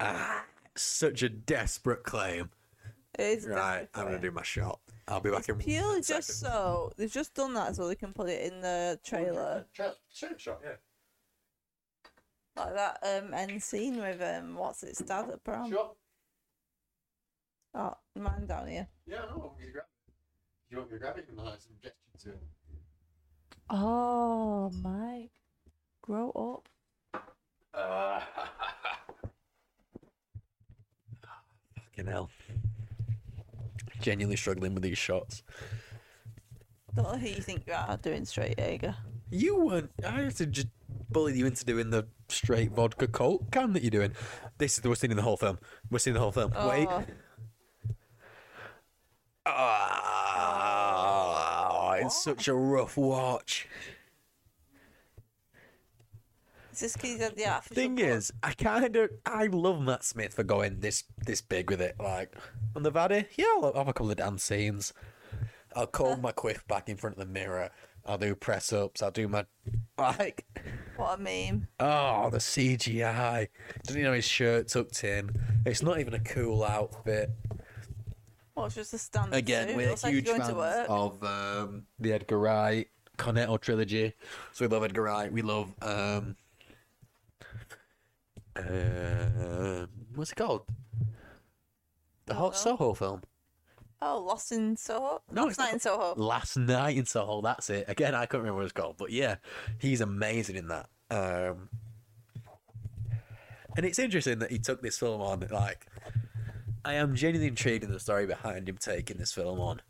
[0.00, 0.44] Ah,
[0.76, 2.50] such a desperate claim.
[3.18, 4.80] it is Right, I'm gonna do my shot.
[5.08, 6.22] I'll be back in Purely a second.
[6.22, 9.96] just so they've just done that so they can put it in the trailer, shot,
[10.62, 10.72] yeah.
[12.56, 15.70] like that um end scene with um what's its dad at prom.
[15.70, 15.96] Shot.
[17.74, 18.88] Oh, mine down here.
[19.06, 20.12] Yeah, no, you grab it.
[20.70, 21.26] You want me to grab it?
[21.30, 22.42] You can have some gesture to it.
[23.70, 25.30] Oh, Mike,
[26.02, 26.68] grow up.
[27.74, 28.20] Uh,
[31.74, 32.30] fucking hell.
[34.00, 35.42] Genuinely struggling with these shots.
[36.94, 38.94] Don't know who you think you are doing straight Jaeger.
[39.30, 39.90] You weren't.
[40.06, 40.68] I had to just
[41.10, 44.12] bully you into doing the straight vodka coke can that you're doing.
[44.58, 45.58] This is the we're seeing in the whole film.
[45.90, 46.52] We're seeing the whole film.
[46.68, 46.88] Wait.
[46.88, 47.04] Oh,
[50.70, 53.66] Ah, it's such a rough watch.
[56.80, 60.34] This because he's had the artificial Thing is, I kind of I love Matt Smith
[60.34, 61.96] for going this this big with it.
[61.98, 62.34] Like
[62.76, 64.92] on the Vaddy, yeah, I'll have a couple of dance scenes.
[65.74, 67.70] I'll comb my quiff back in front of the mirror.
[68.06, 69.02] I'll do press ups.
[69.02, 69.44] I'll do my
[69.98, 70.46] like.
[70.96, 71.68] What a meme.
[71.78, 73.48] Oh, the CGI.
[73.84, 75.30] Doesn't he know his shirt tucked in?
[75.64, 77.30] It's not even a cool outfit.
[78.54, 79.76] Well, it's just a standard Again, suit.
[79.76, 84.14] we're Looks like huge you're fans of um, the Edgar Wright Cornetto trilogy.
[84.52, 85.30] So we love Edgar Wright.
[85.30, 86.34] We love um,
[88.58, 90.62] uh, what's it called?
[92.26, 92.56] The Hot.
[92.56, 93.22] Soho film.
[94.00, 95.22] Oh, Lost in Soho?
[95.32, 96.14] No, Last it's Night not- in Soho.
[96.16, 97.40] Last Night in Soho.
[97.40, 97.84] That's it.
[97.88, 99.36] Again, I couldn't remember what it's called, but yeah,
[99.78, 100.88] he's amazing in that.
[101.10, 101.68] Um,
[103.76, 105.46] and it's interesting that he took this film on.
[105.50, 105.86] Like,
[106.84, 109.82] I am genuinely intrigued in the story behind him taking this film on.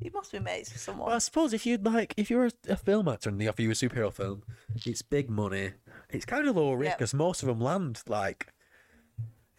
[0.00, 1.08] He must be mates with someone.
[1.08, 3.62] Well, I suppose if you'd like, if you're a, a film actor and they offer
[3.62, 4.44] you a superhero film,
[4.86, 5.72] it's big money.
[6.10, 6.98] It's kind of low risk Yep.
[6.98, 8.02] because most of them land.
[8.06, 8.52] Like,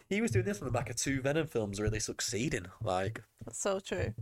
[0.08, 2.66] he was doing this on the back of two Venom films, really succeeding.
[2.82, 4.14] Like, That's so true.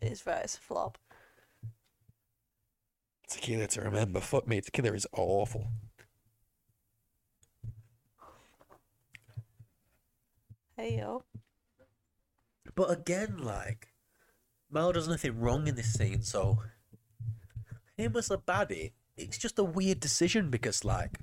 [0.00, 0.98] It is right, it's a flop.
[3.28, 4.20] Tequila to remember.
[4.20, 5.68] Fuck me, Tequila is awful.
[10.76, 11.22] Hey yo.
[12.74, 13.88] But again, like,
[14.70, 16.58] Mal does nothing wrong in this scene, so
[17.96, 21.20] him as a baddie, it's just a weird decision because, like,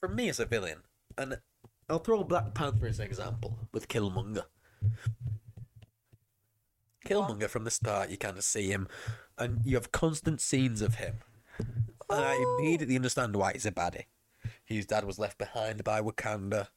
[0.00, 0.78] for me as a villain,
[1.16, 1.38] and
[1.88, 4.44] I'll throw Black Panther as an example with Killmonger.
[7.06, 8.88] Killmonger from the start, you kind of see him,
[9.38, 11.16] and you have constant scenes of him.
[11.58, 12.58] And I oh.
[12.58, 14.06] immediately understand why he's a baddie.
[14.64, 16.68] His dad was left behind by Wakanda.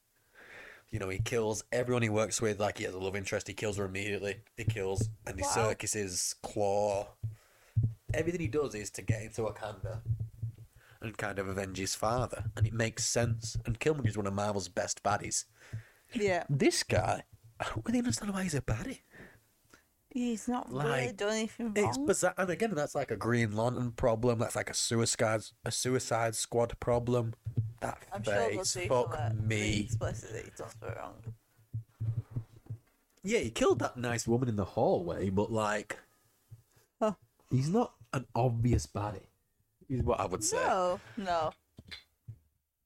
[0.90, 2.60] You know, he kills everyone he works with.
[2.60, 4.36] Like he has a love interest, he kills her immediately.
[4.56, 5.72] He kills and Andy Wow.
[5.72, 7.08] Serkis's claw.
[8.14, 10.00] Everything he does is to get into Wakanda
[11.00, 13.56] and kind of avenge his father, and it makes sense.
[13.66, 15.44] And Killmonger is one of Marvel's best baddies.
[16.14, 16.44] Yeah.
[16.48, 17.24] This guy,
[17.60, 19.00] I don't really understand why he's a baddie.
[20.10, 22.06] He's not really Like, done anything It's wrong.
[22.06, 24.38] bizarre, and again, that's like a Green Lantern problem.
[24.38, 27.34] That's like a suicide, a Suicide Squad problem.
[27.80, 29.88] That I'm sure face, do fuck something me.
[30.00, 31.34] that he's done wrong.
[33.22, 35.98] Yeah, he killed that nice woman in the hallway, but like,
[37.00, 37.12] Huh.
[37.50, 39.26] he's not an obvious baddie.
[39.88, 41.50] Is what I would say, No, no.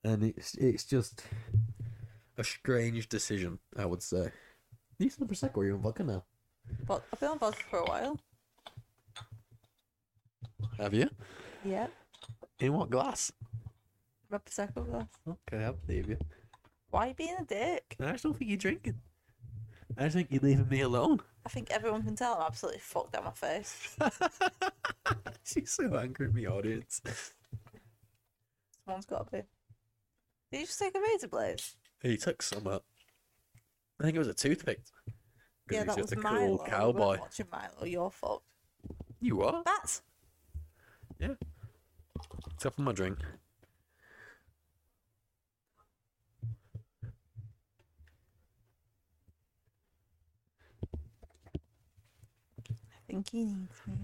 [0.05, 1.24] and it's it's just
[2.39, 3.59] a strange decision.
[3.77, 4.31] I would say.
[4.99, 5.57] You some prosecco?
[5.57, 6.23] Or you on vodka now?
[6.86, 8.20] But I've been on vodka for a while.
[10.78, 11.09] Have you?
[11.65, 11.89] Yeah.
[12.61, 13.32] In what glass?
[14.31, 15.09] Red Prosecco glass.
[15.28, 16.19] Okay, I believe you.
[16.90, 17.97] Why are you being a dick?
[18.01, 19.01] I just don't think you're drinking.
[19.99, 21.20] I just think you're leaving me alone.
[21.44, 23.97] I think everyone can tell I'm absolutely fucked out my face.
[25.44, 27.01] She's so angry at me, audience.
[28.85, 29.43] Someone's got to be.
[30.51, 31.60] Did you just take a razor blade?
[32.02, 32.85] He took some up.
[34.01, 34.81] I think it was a toothpick.
[35.70, 36.59] Yeah, he's that just was a Milo.
[36.59, 37.19] cool cowboy.
[37.19, 38.44] Watching Milo, you're fucked.
[39.20, 39.62] You are?
[39.62, 40.02] Bats.
[41.19, 41.35] Yeah.
[42.55, 43.19] Except for my drink.
[53.13, 53.95] Think he needs me.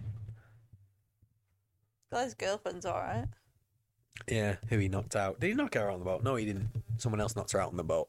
[2.11, 3.25] Glad his girlfriend's alright.
[4.29, 5.41] Yeah, who he knocked out.
[5.41, 6.23] Did he knock her out on the boat?
[6.23, 6.69] No, he didn't.
[6.99, 8.09] Someone else knocked her out on the boat.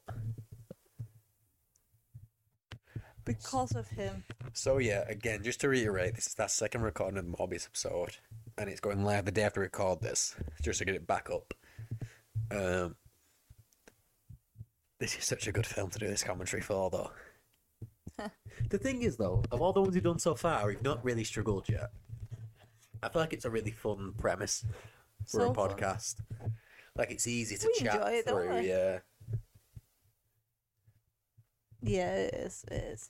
[3.24, 4.26] Because of him.
[4.54, 8.18] So yeah, again, just to reiterate, this is that second recording of the Morbius episode,
[8.58, 11.30] and it's going live the day after we record this, just to get it back
[11.30, 11.54] up.
[12.52, 12.96] Um,
[15.00, 17.12] this is such a good film to do this commentary for, though.
[18.70, 21.24] The thing is, though, of all the ones we've done so far, we've not really
[21.24, 21.90] struggled yet.
[23.02, 24.66] I feel like it's a really fun premise
[25.26, 25.70] for So a fun.
[25.70, 26.16] podcast.
[26.96, 28.62] Like it's easy to We chat it, through.
[28.62, 29.00] Yeah.
[31.82, 32.66] Yeah, it is.
[32.70, 33.10] It is.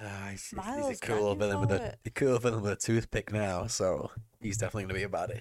[0.00, 3.66] Ah, he's, he's a cool villain with a, a cool villain with a toothpick now,
[3.66, 4.10] so
[4.40, 5.40] he's definitely gonna be a baddie.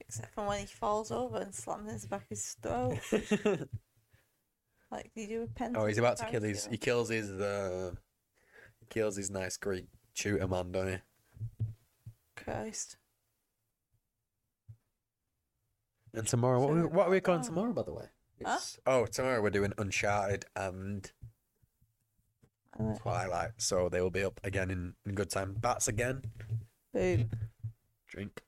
[0.00, 2.98] Except for when he falls over and slams his back his throat.
[4.90, 5.74] like, did you do a pen?
[5.76, 6.66] oh, he's about to kill his.
[6.66, 7.30] He kills his.
[7.30, 7.92] Uh,
[8.80, 10.96] he kills his nice Greek shooter man, don't he?
[12.36, 12.96] Christ.
[16.14, 18.06] And tomorrow, what, are we- what are we wrote going tomorrow, by the way?
[18.40, 21.10] It's- Oh, tomorrow we're doing Uncharted and
[23.00, 25.54] Twilight, so they will be up again in, in good time.
[25.54, 26.22] Bats again.
[26.94, 27.30] Boom.
[28.06, 28.42] Drink.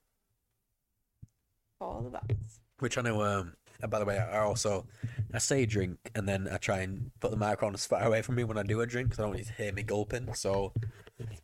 [1.80, 2.60] All the bats.
[2.78, 3.20] Which I know.
[3.22, 3.56] Um.
[3.82, 4.86] and by the way, I also
[5.32, 8.34] I say drink and then I try and put the microphone as far away from
[8.34, 10.32] me when I do a drink, so I don't want you to hear me gulping.
[10.34, 10.72] So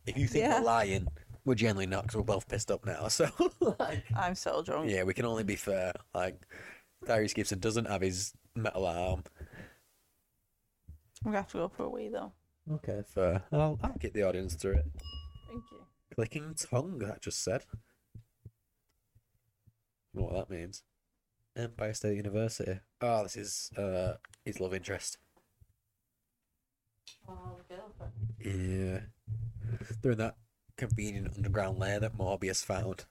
[0.05, 0.59] if you think Yeah.
[0.59, 1.07] we're lying,
[1.45, 3.07] we're generally not, because we're both pissed up now.
[3.09, 3.29] So
[3.79, 4.89] like, I'm so drunk.
[4.89, 5.93] yeah, we can only be fair.
[6.13, 6.39] Like
[7.05, 9.23] Tyrese Gibson doesn't have his metal arm.
[11.23, 12.31] Gonna have to go for a wee though.
[12.71, 13.43] Okay, fair.
[13.51, 14.85] I'll, I'll get the audience through it.
[15.47, 15.77] Thank you.
[16.13, 17.63] Clicking tongue, that just said.
[20.13, 20.83] You know what that means.
[21.57, 22.79] Empire State University.
[23.01, 24.13] Oh, this is uh
[24.45, 25.17] his love interest.
[27.27, 27.57] Oh.
[28.39, 28.99] Yeah.
[30.01, 30.37] They're in that
[30.77, 33.05] convenient underground lair that Morbius found.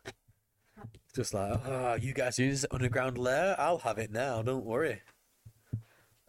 [1.14, 3.56] Just like, oh, you guys use underground lair?
[3.58, 5.02] I'll have it now, don't worry.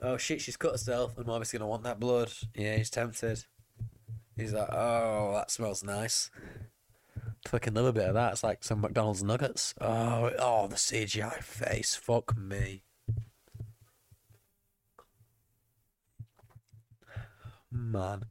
[0.02, 2.32] Oh shit, she's cut herself, and Morbius gonna want that blood.
[2.56, 3.46] Yeah, he's tempted.
[4.36, 6.30] He's like, oh, that smells nice.
[7.48, 8.34] Fucking love a bit of that.
[8.34, 9.74] It's like some McDonald's nuggets.
[9.80, 11.96] Oh, oh, the CGI face.
[11.96, 12.84] Fuck me.
[17.72, 18.26] Man.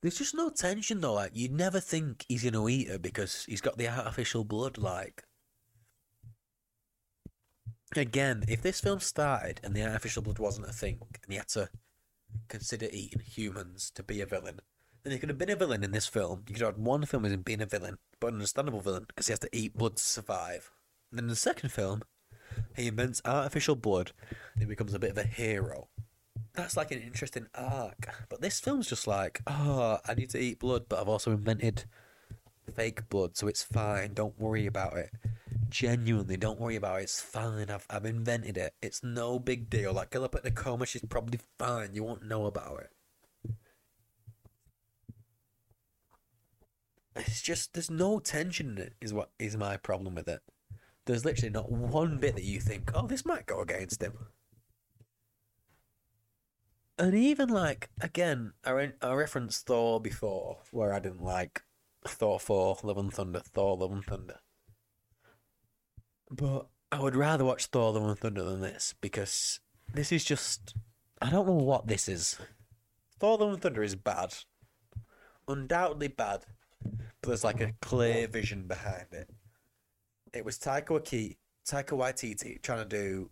[0.00, 1.12] There's just no tension though.
[1.12, 4.78] Like you'd never think he's gonna eat her because he's got the artificial blood.
[4.78, 5.24] Like
[7.94, 11.48] again, if this film started and the artificial blood wasn't a thing, and he had
[11.48, 11.68] to
[12.48, 14.60] consider eating humans to be a villain,
[15.02, 16.44] then he could have been a villain in this film.
[16.48, 19.04] You could have had one film as him being a villain, but an understandable villain
[19.08, 20.70] because he has to eat blood to survive.
[21.10, 22.02] And then in the second film,
[22.76, 24.12] he invents artificial blood
[24.54, 25.88] and he becomes a bit of a hero
[26.54, 28.08] that's like an interesting arc.
[28.28, 31.84] But this film's just like, oh, I need to eat blood, but I've also invented
[32.74, 34.14] fake blood, so it's fine.
[34.14, 35.10] Don't worry about it.
[35.68, 37.04] Genuinely, don't worry about it.
[37.04, 37.70] It's fine.
[37.70, 38.74] I've I've invented it.
[38.82, 39.92] It's no big deal.
[39.94, 40.86] Like, kill her put in a coma.
[40.86, 41.94] She's probably fine.
[41.94, 42.90] You won't know about it.
[47.16, 48.94] It's just there's no tension in it.
[49.00, 50.40] Is what is my problem with it.
[51.04, 54.12] There's literally not one bit that you think, oh, this might go against him.
[56.98, 61.62] And even like again, I, re- I referenced Thor before, where I didn't like
[62.06, 64.40] Thor four, Love and Thunder, Thor, Love and Thunder.
[66.30, 69.60] But I would rather watch Thor, Love and Thunder than this because
[69.92, 70.74] this is just
[71.20, 72.38] I don't know what this is.
[73.18, 74.34] Thor, Love and Thunder is bad,
[75.48, 76.44] undoubtedly bad,
[77.20, 79.28] but there's like a clear vision behind it.
[80.32, 81.36] It was Taika Waititi,
[81.66, 83.30] Taika Waititi trying to do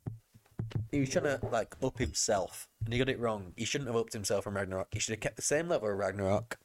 [0.91, 3.53] he was trying to like up himself, and he got it wrong.
[3.57, 4.89] He shouldn't have upped himself from Ragnarok.
[4.93, 6.59] He should have kept the same level of Ragnarok,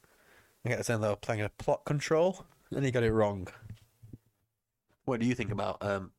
[0.64, 3.48] and get the same level of playing a plot control, and he got it wrong.
[5.04, 6.12] What do you think about um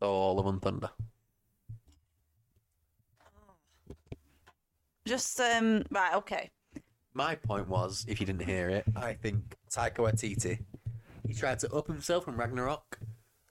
[0.00, 0.90] Thor: Love and Thunder?
[5.04, 6.50] Just um right, okay.
[7.14, 10.58] My point was, if you didn't hear it, I think Taika Waititi,
[11.26, 12.98] he tried to up himself from Ragnarok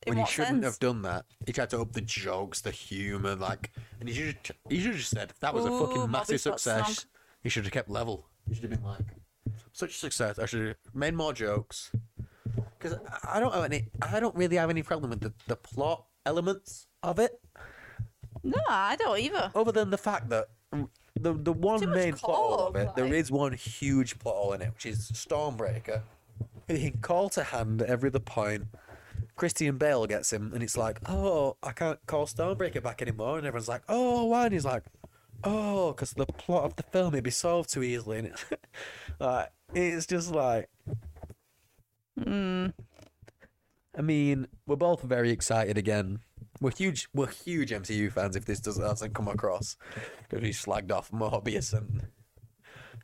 [0.05, 0.65] In when he what shouldn't sense?
[0.65, 1.25] have done that.
[1.45, 4.91] He tried to up the jokes, the humor, like, and he should have, he should
[4.91, 6.89] have just said that was a Ooh, fucking massive got success.
[6.89, 7.05] snog.
[7.43, 8.27] He should have kept level.
[8.47, 9.05] He should have been like,
[9.73, 10.37] such a success.
[10.37, 11.91] I should have made more jokes.
[12.77, 16.05] Because I don't have any, I don't really have any problem with the, the plot
[16.25, 17.39] elements of it,
[18.43, 19.51] No, I don't either.
[19.55, 20.87] other than the fact that mm,
[21.19, 24.53] the the one main plot hole of it, there like- is one huge plot hole
[24.53, 26.01] in it, which is Stormbreaker,
[26.67, 28.65] in call to hand at every other point.
[29.35, 33.37] Christian Bale gets him, and it's like, oh, I can't call Stormbreaker back anymore.
[33.37, 34.45] And everyone's like, oh, why?
[34.45, 34.83] And he's like,
[35.43, 38.19] oh, because the plot of the film it'd be solved too easily.
[38.19, 38.45] And it's
[39.19, 40.69] like, it's just like,
[42.19, 42.73] Mm.
[43.97, 46.19] I mean, we're both very excited again.
[46.61, 48.35] We're huge, we're huge MCU fans.
[48.35, 49.75] If this doesn't come across,
[50.29, 52.07] because we slagged off Morbius and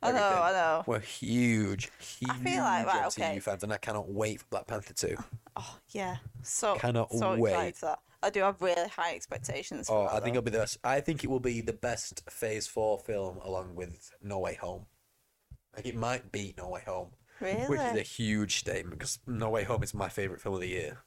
[0.02, 0.18] I know.
[0.42, 0.84] I know.
[0.86, 3.40] We're huge, huge I feel like, right, MCU okay.
[3.40, 5.16] fans, and I cannot wait for Black Panther 2.
[5.56, 7.50] Oh yeah, so I Cannot so wait.
[7.50, 7.98] excited for that.
[8.22, 9.88] I do have really high expectations.
[9.90, 10.38] Oh, For I think though.
[10.38, 10.78] it'll be the best.
[10.84, 14.86] I think it will be the best Phase Four film, along with No Way Home.
[15.74, 17.10] Like it might beat No Way Home,
[17.40, 17.64] really.
[17.66, 20.68] which is a huge statement because No Way Home is my favorite film of the
[20.68, 20.98] year.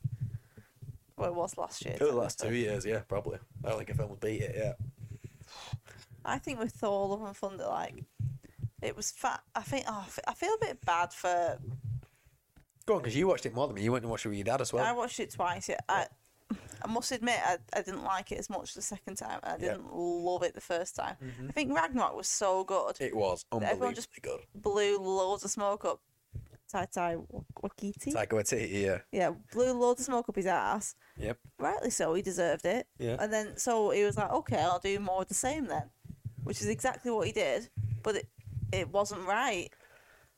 [1.21, 1.95] Well, it was last year.
[1.97, 3.39] For the last two years, yeah, probably.
[3.63, 4.55] I don't think a film will beat it.
[4.57, 4.73] Yeah.
[6.23, 8.03] I think with Thor: Love and Thunder, like
[8.81, 9.41] it was fat.
[9.55, 9.85] I think.
[9.87, 11.57] Oh, I feel a bit bad for.
[12.85, 13.83] Go on, because you watched it more than me.
[13.83, 14.83] You went and watched it with your dad as well.
[14.83, 15.69] I watched it twice.
[15.69, 16.07] Yeah, I.
[16.83, 19.39] I must admit, I, I didn't like it as much the second time.
[19.43, 21.15] I didn't love it the first time.
[21.23, 21.49] Mhm.
[21.49, 22.97] I think Ragnarok was so good.
[22.99, 24.39] It was Everyone unbelievably just- good.
[24.55, 26.01] Blew loads of smoke up.
[26.71, 27.17] Tai Tai
[27.63, 28.13] Wakiti.
[28.13, 28.99] Taika Waititi, yeah.
[29.11, 30.95] Yeah, blew loads of smoke up his ass.
[31.17, 31.37] Yep.
[31.59, 32.87] Rightly so, he deserved it.
[32.97, 33.17] Yeah.
[33.19, 35.89] And then so he was like, okay, I'll do more of the same then,
[36.43, 37.69] which is exactly what he did,
[38.03, 38.27] but it
[38.71, 39.69] it wasn't right.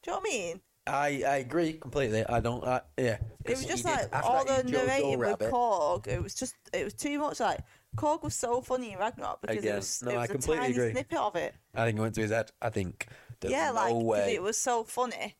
[0.01, 0.61] Do you know what I mean?
[0.85, 2.25] I, I agree completely.
[2.25, 2.63] I don't.
[2.65, 3.17] I, yeah.
[3.45, 5.51] It was just did- like all the narrating with Rabbit.
[5.51, 6.07] Korg.
[6.07, 7.39] It was just it was too much.
[7.39, 7.59] Like
[7.95, 10.61] Korg was so funny in Ragnarok because it was no, it I was a completely
[10.65, 10.91] tiny agree.
[10.91, 11.55] snippet of it.
[11.73, 12.51] I think it went to his head.
[12.61, 13.07] I think.
[13.39, 15.35] There's yeah, no like it was so funny.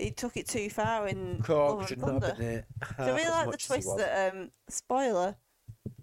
[0.00, 2.34] He took it too far in Korg Love and not Thunder.
[2.38, 2.64] been it.
[2.80, 5.36] Do you half really like the much as he twist that um spoiler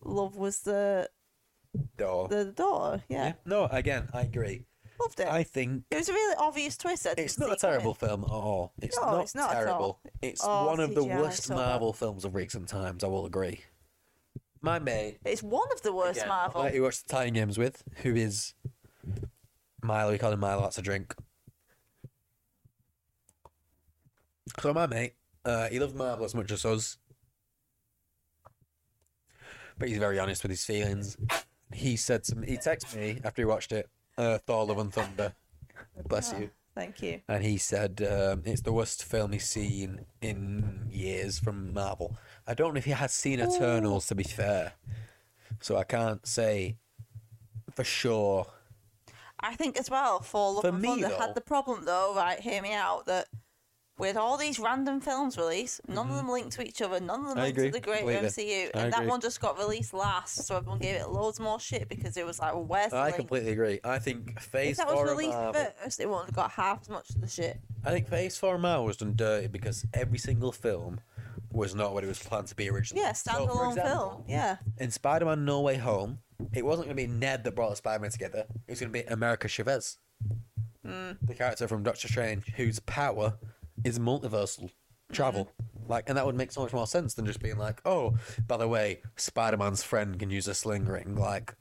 [0.03, 1.09] love was the
[1.97, 2.27] Door.
[2.29, 3.03] the daughter?
[3.09, 3.33] Yeah, Yeah.
[3.45, 4.65] No, again, I agree.
[4.99, 5.27] loved it.
[5.27, 7.05] I think It was a really obvious twist.
[7.07, 8.73] I it's didn't a terrible film at all.
[8.81, 9.99] It's No, not, it's not terrible.
[10.21, 11.49] It's Oh, one of the CGI worst.
[11.49, 13.03] Marvel films of recent times.
[13.03, 13.61] I will agree.
[14.61, 16.63] My mate, It's one of the worst again, Marvel.
[16.63, 18.53] who watched the Titan Games with, who is
[19.83, 20.11] Milo.
[20.11, 20.61] We call him Milo.
[20.63, 21.15] That's a drink.
[24.59, 25.13] So my mate,
[25.45, 26.97] uh, he loves Marvel as much as us,
[29.77, 31.17] but he's very honest with his feelings.
[31.73, 34.93] He said to me, he texted me after he watched it, uh, Thor: Love and
[34.93, 35.33] Thunder.
[36.07, 36.49] Bless Oh, you.
[36.75, 37.21] Thank you.
[37.27, 42.15] And he said um, it's the worst film he's seen in years from Marvel.
[42.45, 44.73] I don't know if he has seen Eternals, to be fair.
[45.59, 46.77] So I can't say
[47.73, 48.45] for sure.
[49.39, 52.13] I think as well, for Love For and me, Thunder though- had the problem though,
[52.15, 52.39] right?
[52.39, 53.05] Hear me out.
[53.07, 53.27] That
[53.99, 56.99] with all these random films released, none of them linked to each other.
[56.99, 57.39] None of them Mm-hmm.
[57.39, 58.43] I linked agree, to the greater completely.
[58.53, 61.59] MCU, I and that one just got released last, so everyone gave it loads more
[61.59, 63.15] shit because it was like, well, where's the I link?
[63.17, 63.79] completely agree.
[63.83, 65.65] I think If Phase that was released Marvel.
[65.83, 67.59] first, it wouldn't have got half as much of the shit.
[67.83, 70.99] I think Phase Four Marvel was done dirty because every single film
[71.51, 73.03] was not what it was planned to be originally.
[73.03, 74.23] Yeah, So, standalone example, film.
[74.27, 76.19] Yeah, In Spider-Man: No Way Home,
[76.53, 78.45] it wasn't going to be Ned that brought the Spider-Man together.
[78.67, 79.97] It was going to be America Chavez,
[80.85, 81.17] Mm.
[81.21, 83.33] the character from Doctor Strange, whose power
[83.83, 84.71] is multiversal
[85.11, 85.45] travel.
[85.45, 85.91] Mm-hmm.
[85.91, 88.17] Like, and that would make so much more sense than just being like, oh,
[88.47, 91.15] by the way, Spider-Man's friend can use a sling ring.
[91.15, 91.55] Like,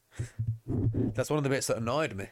[0.67, 2.27] that's one of the bits that annoyed me.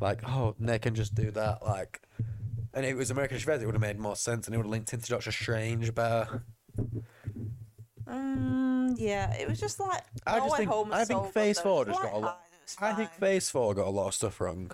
[0.00, 1.64] Like, oh, Ned can just do that.
[1.64, 2.00] Like,
[2.72, 4.66] and if it was American Chavez, it would have made more sense, and it would
[4.66, 6.44] have linked into Doctor Strange better.
[8.08, 9.32] mm, yeah.
[9.34, 11.58] It was just like I No just think- I think Phase.
[11.60, 13.10] Four It was just got a lot- light-hearted, it was I think.
[13.12, 14.70] Phase Four got a lot of stuff wrong.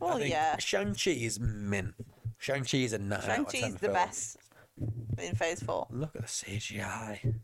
[0.00, 0.56] I Well, think yeah.
[0.58, 1.94] Shang-Chi is min.
[2.38, 3.92] Shang-Chi is a 9 out of 10 Shang-Chi's the film.
[3.92, 4.36] best
[5.18, 5.86] in Phase Four.
[5.90, 7.34] Look at the CGI.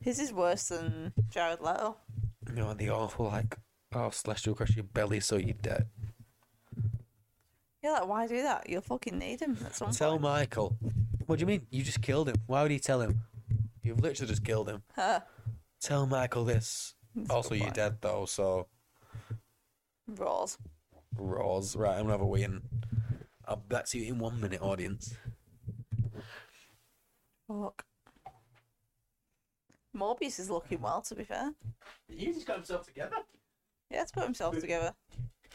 [0.00, 1.96] His is worse than Jared Leto.
[2.48, 3.56] You know, the awful, like,
[3.94, 5.86] oh, Celestial crush your belly so you're dead.
[7.82, 8.68] Yeah, like why do that?
[8.68, 10.22] You'll fucking need him at some Tell point.
[10.22, 10.76] Michael.
[11.26, 11.66] What do you mean?
[11.70, 12.36] You just killed him.
[12.46, 13.20] Why would he tell him?
[13.82, 14.82] You've literally just killed him.
[14.94, 15.20] Huh.
[15.80, 16.94] Tell Michael this.
[17.14, 18.68] That's also, you're dead, though, so...
[20.08, 20.58] Raws.
[21.16, 21.76] Raws.
[21.76, 22.62] Right, I'm gonna have a wee and...
[23.46, 25.14] I'll back to you in one minute, audience.
[27.48, 27.84] Fuck.
[29.96, 31.52] Morbius is looking well, to be fair.
[32.08, 33.16] He just got himself together.
[33.90, 34.94] He has put himself together.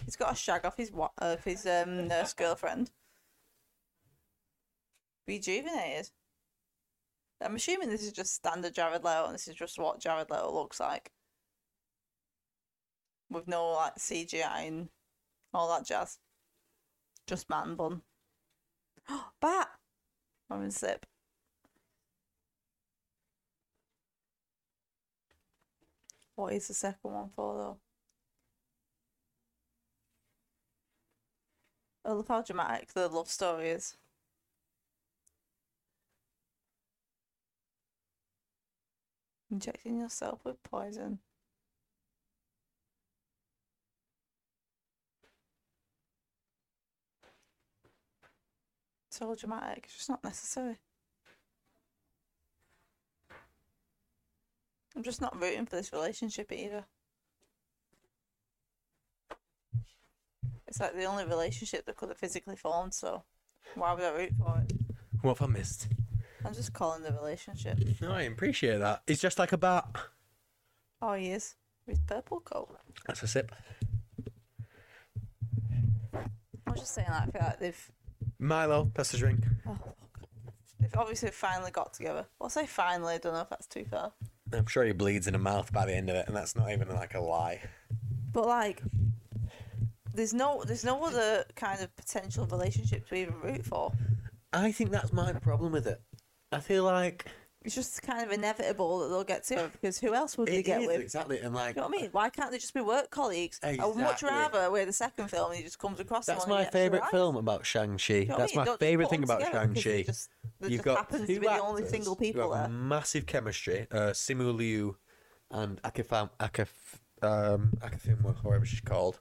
[0.06, 2.92] He's got a shag off his wa- of his um, nurse girlfriend.
[5.28, 6.12] Rejuvenated.
[7.42, 10.52] I'm assuming this is just standard Jared Leto, and this is just what Jared Leto
[10.52, 11.12] looks like,
[13.30, 14.90] with no like CGI and
[15.54, 16.20] all that jazz.
[17.28, 18.02] Just Matt and Bun.
[19.42, 19.70] Bat!
[20.50, 21.06] I'm in sip.
[26.36, 27.78] What is the second one for though?
[32.06, 33.98] Oh, look how dramatic the love story is.
[39.52, 41.20] Injecting yourself with poison.
[49.18, 49.86] So dramatic.
[49.86, 50.78] It's just not necessary.
[54.96, 56.86] I'm just not rooting for this relationship either.
[60.68, 63.24] It's like the only relationship that could have physically formed, so
[63.74, 64.74] why would I root for it?
[65.22, 65.88] What have I missed?
[66.46, 67.80] I'm just calling the relationship.
[68.00, 69.02] No, I appreciate that.
[69.08, 69.86] It's just like a bat.
[71.02, 71.56] Oh, he is.
[71.88, 72.78] With purple coat.
[73.08, 73.52] That's a sip.
[76.14, 77.92] I was just saying, like, I feel like they've,
[78.40, 79.44] Milo, the drink.
[79.68, 79.78] oh,
[80.80, 82.26] they've obviously finally got together.
[82.40, 84.14] Well, I say finally, I don't know if that's too far.
[84.54, 86.72] I'm sure he bleeds in the mouth by the end of it, and that's not
[86.72, 87.62] even like a lie.
[88.32, 88.82] But like,
[90.14, 93.92] there's no, there's no other kind of potential relationship to even root for.
[94.54, 96.02] I think that's my problem with it.
[96.52, 97.26] I feel like
[97.68, 100.64] It's just kind of inevitable that they'll get together because who else would they it
[100.64, 101.02] get is, with?
[101.02, 102.10] exactly, and like You know what I mean?
[102.14, 103.60] Why can't they just be work colleagues?
[103.62, 104.30] I would much Exactly.
[104.30, 107.36] rather we're the second film and he just comes across that's someone my favorite film
[107.36, 108.14] about Shang Chi.
[108.14, 108.60] You know what I That's mean?
[108.60, 110.04] my Don't just favorite put thing them about together Shang Chi.
[110.04, 110.30] Just,
[110.62, 112.80] there You've just got happens two to be the only single who people have there.
[112.80, 113.88] massive chemistry.
[113.92, 114.96] Uh, Simu Liu
[115.52, 116.70] and Akifam Akif
[117.22, 119.20] um Akifimwa, whatever she's called.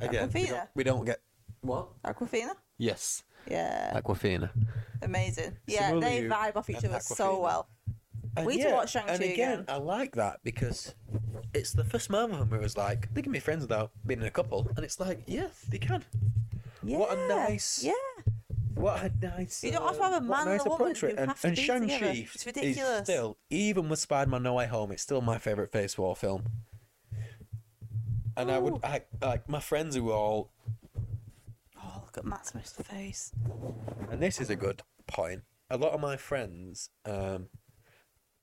[0.00, 0.48] Again, we Awkwafina?
[0.50, 1.20] don't, we don't get
[1.60, 1.88] what?
[2.02, 2.50] Aquafina?
[2.76, 4.50] Yes, Yeah, Aquafina.
[5.02, 5.56] amazing.
[5.66, 7.42] Yeah, Simu they Liu vibe off each and other so Awkwafina.
[7.42, 7.68] well.
[8.36, 9.64] And We need to watch Shang-Chi And again, again.
[9.68, 10.94] I like that because
[11.52, 14.20] it's the first Marvel film where it was like they can be friends without being
[14.20, 16.02] in a couple, and it's like, yeah, they can.
[16.82, 16.96] Yeah.
[16.98, 17.92] What a nice- Yeah.
[18.74, 19.62] What a nice.
[19.62, 21.12] You don't have to have a what man nice and a woman approach to it.
[21.12, 22.06] who And, have to and be Shang together.
[22.06, 22.78] Chi It's ridiculous.
[23.00, 26.44] is still, even with Spider-Man: No Way Home, it's still my favorite Phase Four film.
[28.36, 30.50] And I would, I, like my friends who are all,
[32.14, 33.32] Look at Matt Smith's face.
[34.10, 35.42] and this is a good point.
[35.70, 37.46] A lot of my friends um,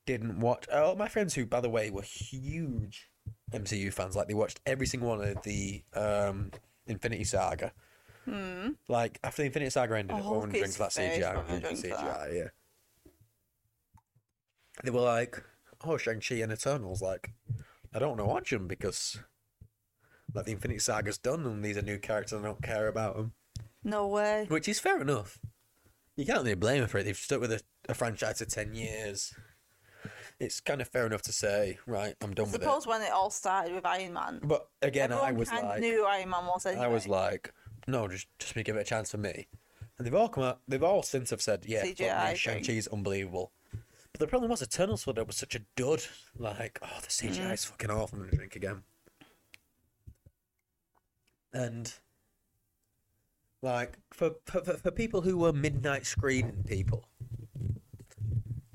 [0.06, 0.66] didn't watch.
[0.72, 3.10] A lot of my friends who, by the way, were huge
[3.52, 4.16] MCU fans.
[4.16, 6.50] Like they watched every single one of the um,
[6.88, 7.72] Infinity Saga.
[8.24, 8.70] Hmm.
[8.88, 11.32] Like after the Infinity Saga ended, Oh, everyone drank that CGI.
[11.32, 12.20] probably drank drink for that.
[12.30, 12.48] CGI, yeah.
[14.82, 15.42] They were like,
[15.84, 17.30] "Oh, Shang Chi and Eternals." Like,
[17.94, 19.18] I don't want to watch them because,
[20.34, 22.32] like, the Infinity Saga's done, and these are new characters.
[22.32, 23.32] and I don't care about them,
[23.84, 24.46] No way.
[24.48, 25.38] which is fair enough.
[26.16, 27.04] You can't really blame them for it.
[27.04, 29.34] They've stuck with a, a franchise for ten years.
[30.38, 32.64] It's kind of fair enough to say, right, I'm done I with it.
[32.64, 34.40] suppose when it all started with Iron Man.
[34.42, 36.84] But again, everyone I was kind of like, knew Iron Man was anyway.
[36.84, 37.52] I was like,
[37.86, 39.48] no, just just me give it a chance for me.
[39.98, 40.60] And they've all come out.
[40.66, 43.52] They've all since have said, yeah, CGI, Shang Chi is unbelievable.
[44.12, 46.02] But the problem was Eternals thought it was such a dud.
[46.36, 47.52] Like, oh, the CGI mm.
[47.52, 48.18] is fucking awful.
[48.18, 48.82] I'm gonna drink again.
[51.52, 51.92] And
[53.62, 57.04] like for for, for, for people who were midnight screening people,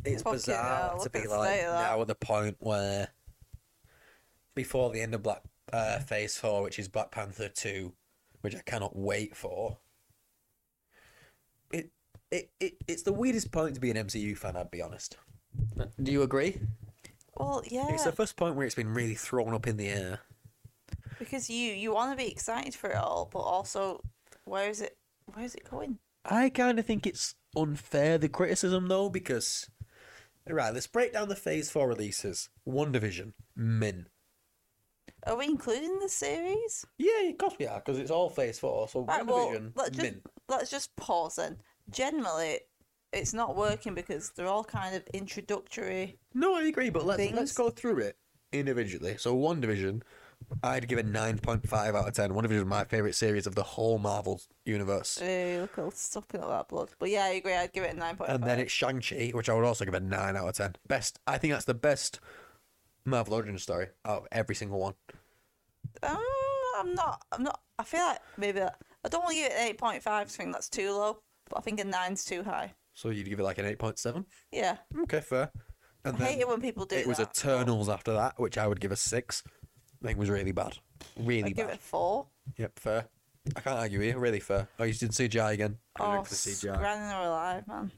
[0.03, 3.09] it's Fucking bizarre hell, to be like state now at the point where
[4.55, 5.41] before the end of Black
[5.73, 7.93] uh, Phase Four, which is Black Panther Two,
[8.41, 9.77] which I cannot wait for.
[11.71, 11.91] It,
[12.31, 14.55] it, it it's the weirdest point to be an MCU fan.
[14.55, 15.17] I'd be honest.
[16.01, 16.59] Do you agree?
[17.37, 20.19] well, yeah, It's the first point where it's been really thrown up in the air.
[21.19, 24.01] because you you want to be excited for it all, but also,
[24.45, 24.97] where is it?
[25.25, 25.99] Where is it going?
[26.23, 29.69] I kind of think it's unfair the criticism though because
[30.47, 32.49] right, let's break down the Phase Four releases.
[32.67, 34.07] WandaVision, Min.
[35.27, 36.85] Are we including the series?
[36.97, 38.87] Yeah, of course we are because it's all Phase Four.
[38.87, 40.21] So Right, One well, Division, let's just Min.
[40.47, 41.57] let's just pause then.
[41.89, 42.59] Generally,
[43.13, 46.17] it's not working because they're all kind of introductory.
[46.33, 48.17] No, I agree, but let's let's go through it
[48.51, 49.15] individually.
[49.17, 50.01] So WandaVision,
[50.63, 52.33] I'd give it 9.5 out of 10.
[52.33, 55.17] One of it is my favourite series of the whole Marvel universe.
[55.17, 56.89] Hey, look, I'm stopping all that blood.
[56.99, 57.53] But yeah, I agree.
[57.53, 58.29] I'd give it a 9.5.
[58.29, 60.75] And then it's Shang-Chi, which I would also give a 9 out of 10.
[60.87, 61.19] Best.
[61.27, 62.19] I think that's the best
[63.05, 64.93] Marvel origin story out of every single one.
[66.03, 66.17] Um,
[66.79, 67.23] I'm not.
[67.31, 67.61] I'm not.
[67.77, 68.61] I feel like maybe.
[68.61, 70.07] I don't want to give it 8.5.
[70.07, 71.19] I think that's too low.
[71.49, 72.73] But I think a 9's too high.
[72.93, 74.25] So you'd give it like an 8.7?
[74.51, 74.77] Yeah.
[75.01, 75.51] Okay, fair.
[76.03, 77.19] And I hate it when people do It was.
[77.19, 79.43] Eternals after that, which I would give a 6
[80.03, 80.77] think was really bad,
[81.17, 81.67] really I'd bad.
[81.67, 82.27] Give it four.
[82.57, 83.05] Yep, fair.
[83.55, 84.17] I can't argue here.
[84.17, 84.67] Really fair.
[84.79, 85.77] Oh, you didn't see CGI again.
[85.99, 86.81] Oh, for CGI.
[86.81, 87.91] running or alive, man.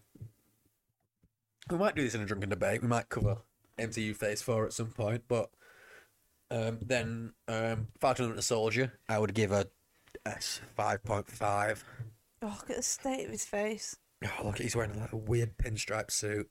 [1.70, 2.82] We might do this in a drunken debate.
[2.82, 3.38] We might cover
[3.78, 5.50] MCU Phase Four at some point, but
[6.52, 9.68] um, then um, Falcon and the Soldier, I would give a
[10.26, 11.84] S five point five.
[12.42, 13.98] Oh, look at the state of his face.
[14.24, 16.50] Oh, look, he's wearing like a weird pinstripe suit.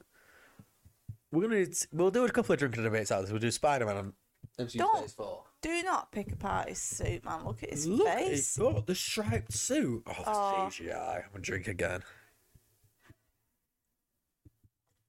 [1.32, 3.32] We're gonna we'll do a couple of drunken debates out of this.
[3.32, 4.12] We'll do Spider Man
[4.58, 5.00] don't.
[5.02, 5.44] Phase Four.
[5.62, 7.44] Do not pick apart his suit, man.
[7.44, 8.58] Look at his Look at face.
[8.60, 10.02] Oh, the striped suit.
[10.06, 10.68] Oh, the Oh.
[10.70, 11.16] CGI.
[11.16, 12.02] I'm gonna drink again.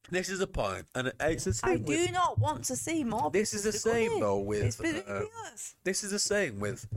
[0.09, 1.69] This is a point, and it's the same.
[1.69, 1.83] I same.
[1.83, 3.29] do with, not want to see more.
[3.29, 5.75] This is the same, though, with, It's uh, ridiculous.
[5.83, 6.87] this is the same with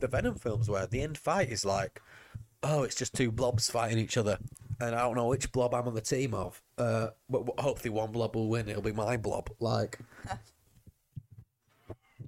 [0.00, 2.02] the Venom films, where the end fight is like,
[2.64, 4.38] oh, it's just two blobs fighting each other,
[4.80, 6.60] and I don't know which blob I'm on the team of.
[6.76, 8.68] Uh, but but hopefully one blob will win.
[8.68, 9.48] It'll be my blob.
[9.60, 10.00] Like,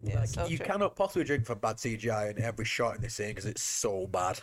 [0.02, 0.66] Yeah, like so you true.
[0.66, 4.06] cannot possibly drink for bad CGI in every shot in this scene because it's so
[4.06, 4.40] bad.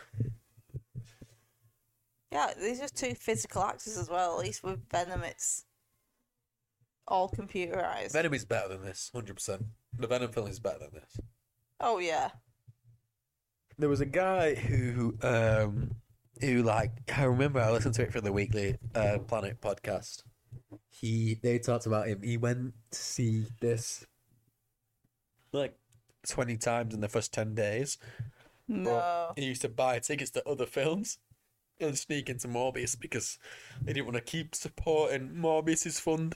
[2.31, 4.39] Yeah, these are two physical actors as well.
[4.39, 5.65] At least with Venom, it's
[7.07, 8.11] all computerized.
[8.11, 9.63] Venom is better than this, hundred percent.
[9.97, 11.19] The Venom film is better than this.
[11.79, 12.31] oh yeah.
[13.77, 15.91] There was a guy who, um,
[16.41, 20.23] who like I remember I listened to it for the Weekly uh, Planet podcast.
[20.89, 22.21] He they talked about him.
[22.21, 24.05] He went to see this
[25.55, 25.75] like
[26.27, 27.97] twenty times in the first ten days.
[28.67, 29.33] No.
[29.35, 31.19] He used to buy tickets to other films
[31.79, 33.37] and sneak into Morbius because
[33.81, 36.35] they didn't want to keep supporting Morbius's fund,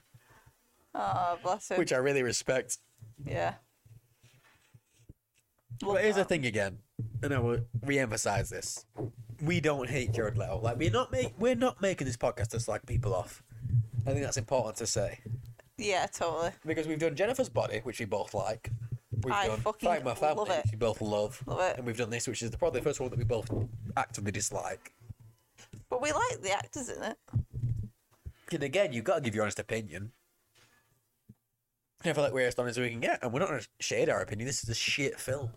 [0.94, 1.78] Oh, bless him.
[1.78, 2.78] which I really respect.
[3.26, 3.56] Yeah.
[5.82, 6.80] Love But here's the thing again,
[7.24, 8.86] and I will re-emphasize this:
[9.41, 10.60] we don't hate Jared Leto.
[10.62, 13.41] Like we're not make we're not making this podcast to slag people off.
[14.06, 15.20] I think that's important to say
[15.78, 16.52] Yeah, totally.
[16.66, 18.70] because we've done Jennifer's Body, which we both like.
[19.24, 20.64] We've I done fucking Fight My Family, love it.
[20.66, 21.78] which we both love, Love it.
[21.78, 23.50] and we've done this, which is the, probably the first one that we both
[23.98, 24.94] actively dislike.
[25.90, 27.18] But we like the actors in it.
[28.52, 30.12] And again, you've got to give your honest opinion.
[32.04, 33.68] I feel like we're as honest as we can get, and we're not going to
[33.80, 34.48] shade our opinion.
[34.48, 35.50] This is a shit film.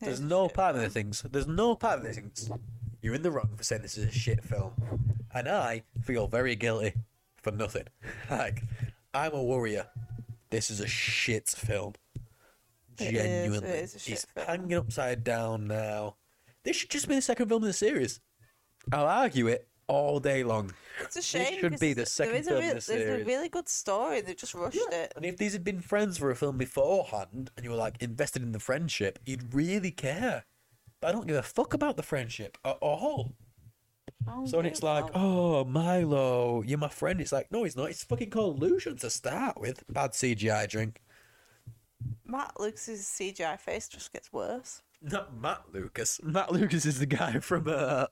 [0.00, 0.54] There's no shit.
[0.56, 1.22] part of the things.
[1.30, 2.50] There's no part of the things.
[3.00, 4.72] You're in the wrong for saying this is a shit film,
[5.32, 6.92] and I feel very guilty
[7.42, 7.84] for nothing.
[8.30, 8.62] Like,
[9.14, 9.86] I'm a warrior.
[10.50, 11.94] This is a shit film.
[12.98, 14.46] It is- Genuinely, it is a it's film.
[14.46, 16.16] hanging upside down now.
[16.64, 18.20] This should just be the second film in the series.
[18.92, 20.72] I'll argue it all day long.
[21.00, 21.54] It's a shame.
[21.54, 23.48] It should be the there second is a film in real- the There's a really
[23.48, 24.20] good story.
[24.22, 25.12] They just rushed it.
[25.16, 28.42] And if these had been friends for a film beforehand and you were like invested
[28.42, 30.44] in the friendship, you'd really care.
[31.00, 33.34] But I don't give a fuck about the friendship at all.
[34.26, 37.90] Oh, So when it's like, oh, Milo, you're my friend, it's like, no, he's not.
[37.90, 39.84] It's fucking called Lucien to start with.
[39.90, 41.02] Bad CGI drink.
[42.26, 44.82] Matt Lucas's CGI face just gets worse.
[45.02, 46.20] Not Matt Lucas.
[46.22, 48.06] Matt Lucas is the guy from uh,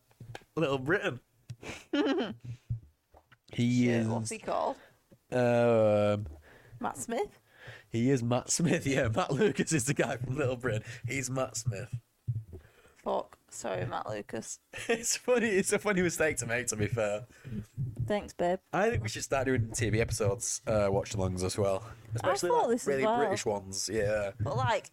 [0.57, 1.21] Little Britain.
[3.53, 4.09] he Shit, is.
[4.09, 4.77] what's he called?
[5.31, 6.27] Um,
[6.81, 7.39] Matt Smith.
[7.89, 8.87] he is Matt Smith.
[8.87, 10.83] Yeah, Matt Lucas is the guy from Little Britain.
[11.07, 11.89] He's Matt Smith.
[13.03, 13.39] Fuck.
[13.55, 14.59] Sorry, Matt Lucas.
[14.89, 15.47] It's funny.
[15.49, 16.67] It's a funny mistake to make.
[16.69, 17.27] To be fair,
[18.07, 18.59] Thanks, babe.
[18.73, 21.85] I think we should start doing TV episodes, uh, watch-alongs as well,
[22.15, 23.19] especially thought like, this as really well.
[23.19, 23.91] British ones.
[23.93, 24.91] Yeah, But like,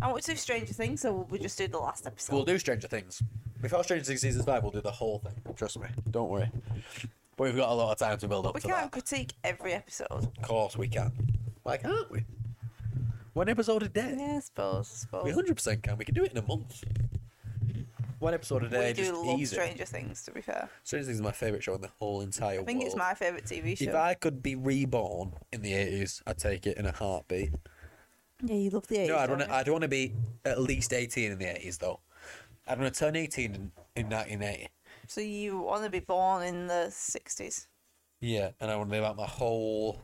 [0.00, 2.34] I want to do Stranger Things, so we'll just do the last episode.
[2.34, 3.22] we'll do Stranger Things.
[3.60, 5.34] Before Stranger Things season five, we'll do the whole thing.
[5.56, 5.86] Trust me.
[6.10, 6.50] Don't worry.
[7.36, 8.92] But we've got a lot of time to build up we to can't that.
[8.92, 10.10] critique every episode.
[10.12, 11.12] Of course, we can.
[11.62, 12.24] Why can't we?
[13.32, 14.14] One episode a day.
[14.18, 15.06] Yeah, I suppose.
[15.14, 15.96] I We hundred percent can.
[15.96, 16.84] We can do it in a month.
[18.22, 19.56] One episode a day, we do just love easy.
[19.56, 20.68] Stranger Things, to be fair.
[20.84, 22.62] Stranger Things is my favorite show in the whole entire world.
[22.62, 22.86] I think world.
[22.86, 23.86] it's my favourite TV show.
[23.86, 27.50] If I could be reborn in the eighties, I'd take it in a heartbeat.
[28.44, 29.08] Yeah, you love the 80s.
[29.08, 29.48] No, I'd don't want to.
[29.48, 29.54] you?
[29.54, 31.98] I'd want to be at least eighteen in the eighties, though.
[32.68, 34.68] I'd want to turn eighteen in, in nineteen eighty.
[35.08, 37.66] So you want to be born in the 60s?
[38.20, 40.00] Yeah, and I want to live out my whole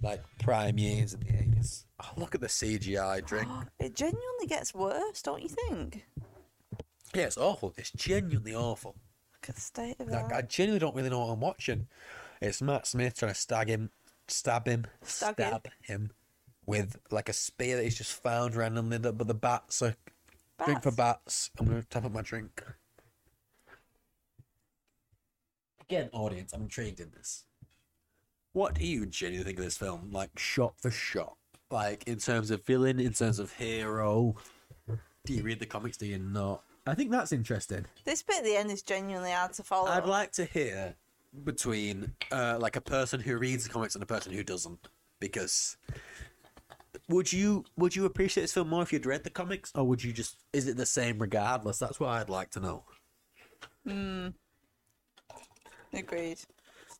[0.00, 1.84] like prime years in the eighties.
[2.02, 3.48] Oh, look at the CGI drink.
[3.78, 6.06] It genuinely gets worse, don't you think?
[7.14, 7.74] Yeah, it's awful.
[7.76, 8.96] It's genuinely awful.
[9.34, 10.32] Look at the state of Like.
[10.32, 11.86] I genuinely don't really know what I'm watching.
[12.40, 13.90] It's Matt Smith trying to stab him,
[14.26, 14.90] stab him, him.
[15.04, 16.10] stab him
[16.66, 18.98] with like a spear that he's just found randomly.
[18.98, 19.96] But the bats are
[20.64, 21.48] drink for Bats.
[21.48, 21.50] bats.
[21.58, 22.62] I'm gonna tap up my drink.
[25.80, 27.44] Again, audience, I'm intrigued in this.
[28.52, 30.10] What do you genuinely think of this film?
[30.12, 31.36] Like shot for shot,
[31.70, 34.36] like in terms of villain, in terms of hero.
[35.24, 35.96] Do you read the comics?
[35.96, 36.62] Do you not?
[36.88, 37.84] I think that's interesting.
[38.04, 39.88] This bit at the end is genuinely hard to follow.
[39.88, 40.94] I'd like to hear
[41.44, 44.88] between uh, like a person who reads the comics and a person who doesn't,
[45.20, 45.76] because
[47.08, 50.02] would you would you appreciate this film more if you'd read the comics, or would
[50.02, 51.78] you just is it the same regardless?
[51.78, 52.84] That's what I'd like to know.
[53.86, 54.28] Hmm.
[55.92, 56.38] Agreed.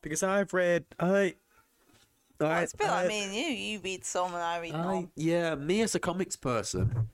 [0.01, 1.35] Because I've read I.
[2.41, 3.43] I, it's a bit I, like me and you.
[3.43, 5.11] You read some and I read I, none.
[5.15, 7.09] yeah, me as a comics person.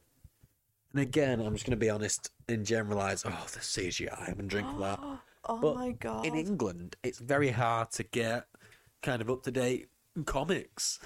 [0.95, 3.25] And again, I'm just going to be honest and generalize.
[3.25, 4.99] Oh, the CGI, I'm drink for that.
[5.47, 6.25] Oh But my god.
[6.25, 8.47] in England, it's very hard to get
[9.03, 9.89] kind of up to date
[10.25, 10.99] comics.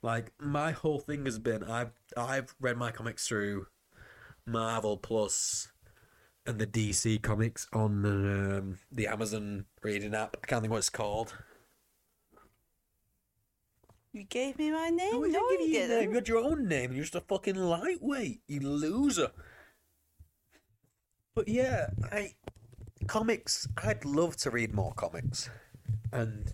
[0.00, 3.66] Like my whole thing has been I've I've read my comics through
[4.46, 5.68] Marvel Plus
[6.46, 10.38] and the DC comics on um, the Amazon reading app.
[10.42, 11.34] I can't think what it's called.
[14.12, 15.12] You gave me my name.
[15.12, 15.98] No, No, didn't give you you your name.
[15.98, 16.10] didn't.
[16.10, 16.92] You had your own name.
[16.92, 18.40] You're just a fucking lightweight.
[18.48, 19.30] You loser.
[21.34, 22.34] But yeah, I
[23.06, 23.68] comics.
[23.82, 25.48] I'd love to read more comics,
[26.12, 26.52] and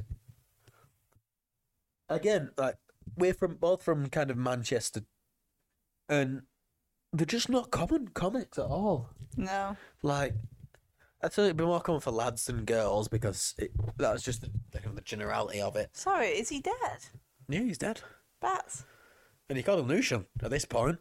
[2.11, 2.77] again, like
[3.17, 5.01] we're from both from kind of Manchester,
[6.11, 6.43] and
[7.13, 9.09] they're just not common comics at all.
[9.37, 9.77] No.
[10.03, 10.35] Like,
[11.23, 14.51] I'd say it'd be more common for lads than girls because it, that's just the,
[14.73, 15.97] the generality of it.
[15.97, 16.75] Sorry, is he dead?
[17.49, 18.01] Yeah, he's dead.
[18.41, 18.85] Bats.
[19.49, 20.99] And he called him Lucien at this point.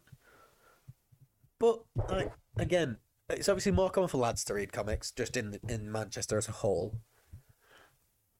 [1.59, 2.97] But like again,
[3.29, 6.51] it's obviously more common for lads to read comics, just in in Manchester as a
[6.51, 6.99] whole.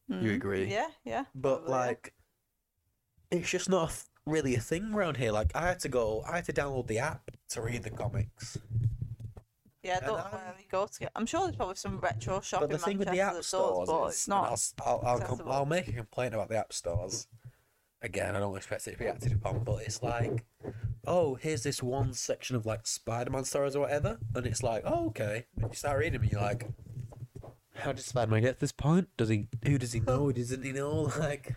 [0.10, 0.23] Hmm.
[0.23, 0.65] You agree?
[0.65, 1.26] Yeah, yeah.
[1.34, 1.77] But probably, yeah.
[1.88, 2.14] like,
[3.32, 5.32] it's just not a th- really a thing around here.
[5.32, 8.60] Like, I had to go, I had to download the app to read the comics.
[9.82, 11.11] Yeah, I don't know and I- where we go to get.
[11.15, 13.38] I'm sure there's probably some retro shop But the in thing with the app that
[13.40, 14.45] does, stores, but it's not.
[14.45, 17.27] I'll, s- I'll, I'll, com- I'll make a complaint about the app stores.
[18.06, 20.45] Again, I don't expect it to be acted upon, but it's like,
[21.07, 25.07] oh, here's this one section of like Spider-Man stories or whatever, and it's like, oh,
[25.07, 25.48] okay.
[25.60, 26.68] And you start reading them, and you're like,
[27.73, 29.07] how did Spider-Man get to this point?
[29.18, 29.48] Does he?
[29.65, 30.32] Who does he know?
[30.32, 31.11] Doesn't he know?
[31.19, 31.56] Like,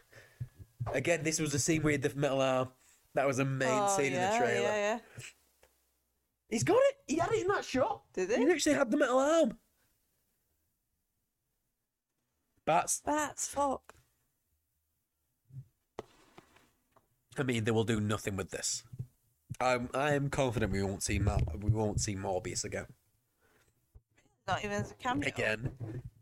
[0.94, 2.68] again, this was the scene where he had the metal arm.
[3.12, 4.62] That was a main oh, scene yeah, in the trailer.
[4.62, 4.98] Yeah, yeah.
[6.48, 6.94] He's got it.
[7.06, 8.04] He had it in that shot.
[8.14, 8.50] Did He he?
[8.50, 9.58] actually had the metal arm.
[12.64, 13.02] Bats.
[13.04, 13.97] Bats, fuck.
[17.38, 18.82] I mean, they will do nothing with this.
[19.60, 22.86] I'm I am confident we won't see Ma- we won't see Morbius again.
[24.46, 25.28] Not even as a cameo.
[25.28, 25.72] Again,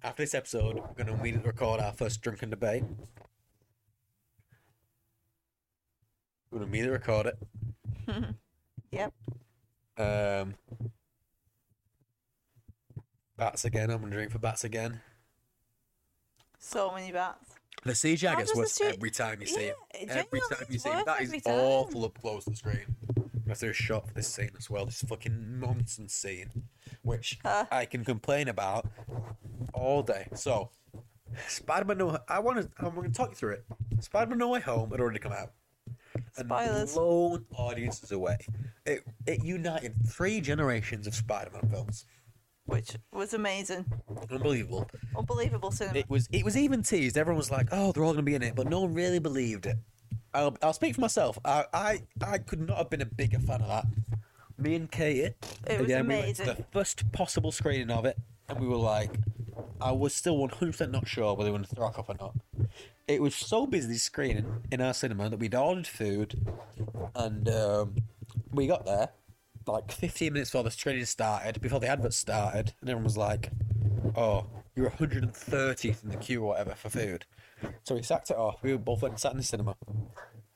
[0.02, 2.82] after this episode, we're going to immediately record our first drunken debate.
[6.50, 7.38] We're going to immediately record it.
[8.92, 9.12] Yep.
[9.98, 10.54] Um,
[13.36, 13.90] bats again.
[13.90, 15.00] I'm going to drink for bats again.
[16.58, 17.55] So many bats.
[17.84, 19.76] The CGI gets worse every time you see it.
[19.94, 21.06] Yeah, it Every time you see it.
[21.06, 22.96] That is awful up close to the screen.
[23.46, 24.84] That's a shot for this scene as well.
[24.86, 26.64] This fucking nonsense scene,
[27.02, 27.66] which Huh.
[27.70, 28.88] I can complain about
[29.72, 30.26] all day.
[30.34, 30.70] So,
[31.46, 32.68] Spider-Man No, I want to.
[32.84, 33.64] I'm going to talk you through it.
[34.00, 35.52] Spider-Man No Way Home had already come out.
[36.38, 36.94] And Spoilers.
[36.94, 38.38] blown audiences away.
[38.84, 42.04] It it united three generations of Spider-Man films.
[42.66, 43.86] Which was amazing.
[44.30, 44.88] Unbelievable.
[45.16, 45.98] Unbelievable cinema.
[46.00, 47.16] It was it was even teased.
[47.16, 49.20] Everyone was like, "Oh, they're all going to be in it," but no one really
[49.20, 49.76] believed it.
[50.34, 51.38] I'll I'll speak for myself.
[51.44, 53.86] I I, I could not have been a bigger fan of that.
[54.58, 55.34] Me and Katie,
[55.66, 56.46] It was we to amazing.
[56.46, 58.16] the first possible screening of it,
[58.48, 59.10] and we were like,
[59.80, 62.08] I was still one hundred percent not sure whether they were going to throw up
[62.08, 62.34] or not.
[63.06, 66.34] It was so busy screening in our cinema that we'd ordered food,
[67.14, 67.94] and um,
[68.50, 69.10] we got there
[69.66, 73.50] like fifteen minutes before the screening started, before the advert started, and everyone was like,
[74.14, 77.24] "Oh, you're 130th in the queue or whatever for food."
[77.84, 78.62] So we sacked it off.
[78.62, 79.76] We both went and sat in the cinema,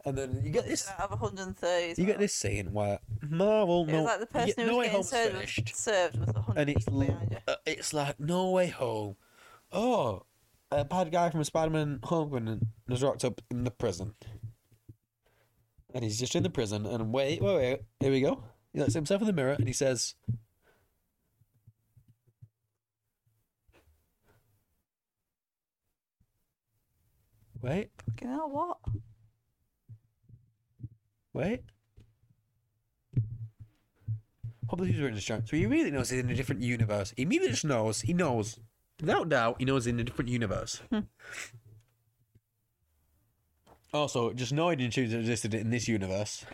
[0.04, 0.88] and then you get this.
[0.88, 2.00] out of 130.
[2.00, 4.76] You get this scene where Marvel, It no, was like the person yeah, who No
[4.76, 7.36] was Way getting Home's served, finished, served with 100 and it's people behind you.
[7.48, 9.16] uh, it's like No Way Home.
[9.72, 10.22] Oh,
[10.70, 14.14] a bad guy from Spider-Man: Homecoming was locked up in the prison,
[15.94, 16.86] and he's just in the prison.
[16.86, 18.42] And wait, wait, wait, here we go.
[18.72, 20.14] He looks at himself in the mirror and he says,
[27.60, 27.90] "Wait,
[28.20, 28.78] You know what?
[31.32, 31.60] Wait.
[34.68, 35.48] Probably who's written this chart.
[35.48, 37.12] So he really knows he's in a different universe.
[37.16, 38.02] He immediately just knows.
[38.02, 38.58] He knows.
[39.00, 40.80] Without doubt, he knows he's in a different universe.
[40.90, 41.00] Hmm.
[43.92, 46.44] also, just know he didn't choose it existed in this universe.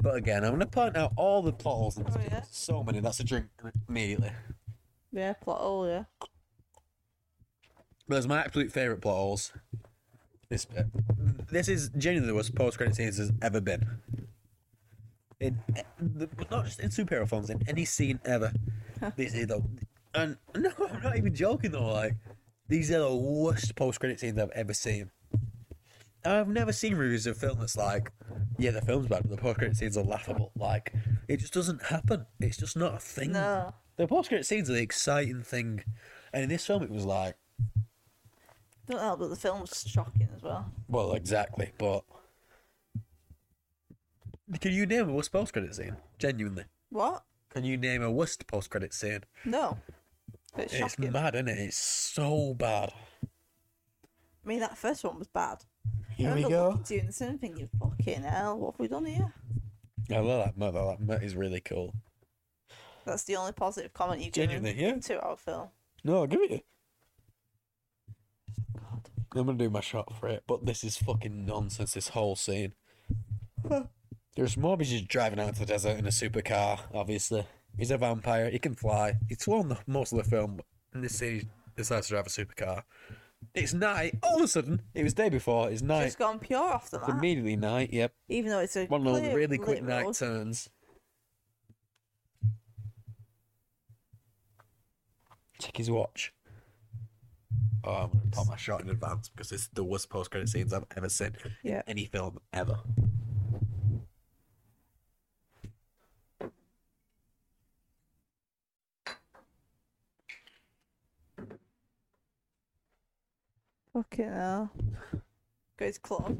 [0.00, 2.42] But again, I'm going to point out all the plot holes in this Oh, yeah?
[2.50, 3.00] So many.
[3.00, 3.46] That's a drink
[3.88, 4.30] immediately.
[5.12, 6.04] Yeah, plot hole, yeah.
[8.06, 9.52] But it's my absolute favourite plot holes.
[10.48, 10.86] This bit.
[11.50, 13.86] This is genuinely the worst post credit scenes has ever been.
[15.40, 18.52] In eh, the, not just in superhero films, in any scene ever.
[19.16, 19.62] this is the
[20.14, 21.92] and no, I'm not even joking though.
[21.92, 22.16] Like
[22.68, 25.10] these are the worst post credit scenes I've ever seen.
[26.24, 28.10] I've never seen reviews of a film that's like,
[28.58, 30.52] yeah, the film's bad, but the post credit scenes are laughable.
[30.56, 30.92] Like
[31.28, 32.26] it just doesn't happen.
[32.40, 33.32] It's just not a thing.
[33.32, 33.74] No.
[33.96, 35.82] The post credit scenes are the exciting thing,
[36.32, 37.36] and in this film it was like.
[38.86, 40.72] Don't help that the film's shocking as well.
[40.88, 42.04] Well, exactly, but
[44.60, 45.96] can you name a worst post credit scene?
[46.18, 47.22] Genuinely, What?
[47.50, 49.20] can you name a worst post credit scene?
[49.44, 49.78] No.
[50.56, 51.12] It's It's shocking.
[51.12, 51.58] bad, isn't it?
[51.58, 52.92] It's so bad.
[53.22, 55.58] I mean, that first one was bad.
[56.18, 56.72] Here we go.
[56.72, 59.32] Doing at you in the cinema thinking, fucking hell, what have we done here?
[60.10, 60.84] I love that mother.
[60.84, 61.94] That Met is really cool.
[63.04, 65.00] That's the only positive comment you've Genuinely, given yeah.
[65.00, 65.68] to our film.
[66.02, 66.60] No, I'll give it you.
[68.74, 69.08] God.
[69.36, 71.94] I'm gonna do my shot for it, but this is fucking nonsense.
[71.94, 72.72] This whole scene.
[74.34, 76.80] There's Morbius just driving out to the desert in a supercar.
[76.92, 77.46] Obviously,
[77.76, 78.50] he's a vampire.
[78.50, 79.18] He can fly.
[79.28, 80.56] He's flown the, most of the film.
[80.56, 82.82] But in this scene, he decides to drive a supercar.
[83.62, 84.14] It's night.
[84.22, 85.70] All of a sudden, it was day before.
[85.70, 86.04] It's night.
[86.04, 87.18] Just gone pure off the It's map.
[87.18, 87.92] immediately night.
[87.92, 88.12] Yep.
[88.28, 90.14] Even though it's a One of those clear really quick lit night road.
[90.14, 90.68] turns.
[95.60, 96.32] Check his watch.
[97.84, 100.72] Oh, I'm gonna pop my shot in advance because it's the worst post credit scenes
[100.72, 101.82] I've ever seen in Yeah.
[101.86, 102.78] any film ever.
[113.98, 114.70] Fucking hell.
[115.76, 116.30] Got his claw.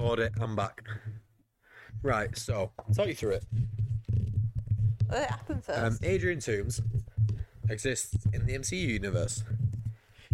[0.00, 0.82] Audit, I'm back.
[2.02, 3.44] Right, so talk you through it.
[5.10, 5.78] Let it happen first.
[5.78, 6.80] Um, Adrian Toomes
[7.68, 9.44] exists in the MCU universe.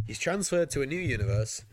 [0.06, 1.64] He's transferred to a new universe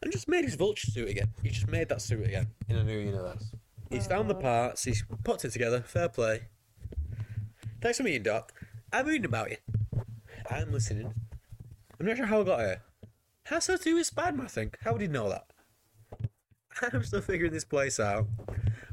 [0.00, 1.30] and just made his vulture suit again.
[1.42, 3.50] He just made that suit again in a new universe.
[3.90, 6.42] He's found the parts, he's put it together, fair play.
[7.80, 8.52] Thanks for meeting, Doc.
[8.92, 9.56] I'm reading about you.
[10.48, 11.12] I'm listening.
[11.98, 12.82] I'm not sure how I got here.
[13.46, 14.76] Has so to do with Spider-Man, I think.
[14.82, 15.46] How would he know that?
[16.92, 18.26] I'm still figuring this place out.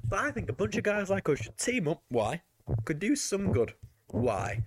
[0.08, 2.04] But I think a bunch of guys like us should team up.
[2.10, 2.42] Why?
[2.86, 3.74] Could do some good.
[4.08, 4.64] Why?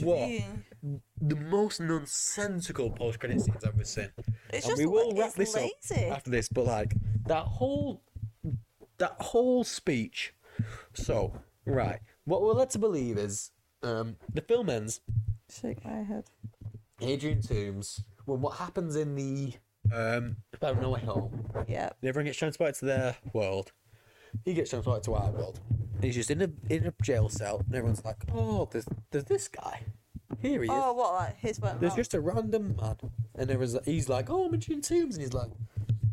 [0.00, 0.28] What?
[0.28, 0.42] Yeah.
[1.20, 4.10] The most nonsensical post-credit scenes I've ever seen.
[4.50, 6.06] It's And just we will wrap this lazy.
[6.06, 6.94] up after this, but like
[7.26, 8.02] that whole
[8.98, 10.34] that whole speech.
[10.92, 11.32] So,
[11.64, 13.52] right, what we're led to believe is
[13.82, 15.00] um, the film ends.
[15.50, 16.24] Shake my head.
[17.00, 18.02] Adrian Toomes.
[18.26, 19.52] Well, what happens in the
[19.92, 21.44] um, about No Way Home?
[21.68, 21.90] Yeah.
[22.02, 23.72] Everyone gets transported to their world.
[24.44, 25.60] He gets transported to our world.
[25.96, 29.24] And he's just in a in a jail cell, and everyone's like, "Oh, there's there's
[29.24, 29.82] this guy.
[30.40, 31.96] Here he is." Oh, what, like his went There's wrong?
[31.96, 32.96] just a random man,
[33.36, 35.50] and there was he's like, "Oh, I'm Adrian Toomes," and he's like,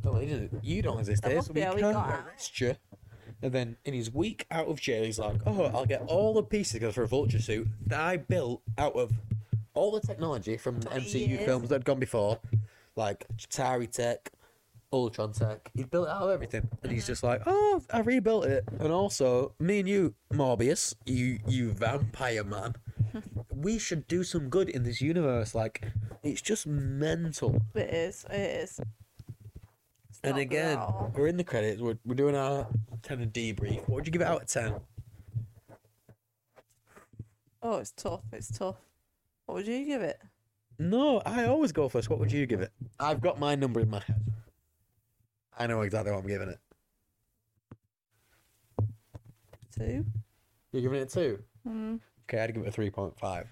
[0.05, 2.09] "Oh, you don't, you don't exist That here, must so be we how can't got
[2.09, 2.75] out." arrest you."
[3.41, 6.43] And then in his week out of jail, he's like, "Oh, I'll get all the
[6.43, 9.11] pieces for a vulture suit that I built out of
[9.73, 11.45] all the technology from the MCU years.
[11.45, 12.39] films that had gone before,
[12.95, 14.31] like Chitauri tech,
[14.93, 15.71] Ultron tech.
[15.73, 18.91] He built it out of everything, and he's just like, "Oh, I rebuilt it." And
[18.91, 22.75] also, me and you, Morbius, you you vampire man,
[23.55, 25.55] we should do some good in this universe.
[25.55, 25.87] Like,
[26.23, 27.61] it's just mental.
[27.73, 28.25] It is.
[28.29, 28.79] It is.
[30.09, 30.77] It's And again,
[31.15, 31.81] we're in the credits.
[31.81, 32.67] We're, we're doing our
[33.03, 33.79] kind of debrief.
[33.87, 34.75] What would you give it out of ten?
[37.63, 38.21] Oh, it's tough.
[38.33, 38.75] It's tough.
[39.45, 40.19] What would you give it?
[40.79, 42.09] No, I always go first.
[42.09, 42.71] What would you give it?
[42.99, 44.21] I've got my number in my head.
[45.57, 46.59] I know exactly what I'm giving it.
[49.77, 50.05] Two?
[50.71, 51.43] You're giving it a two.
[51.67, 51.99] Mm.
[52.23, 53.47] Okay, I'd give it a three point five.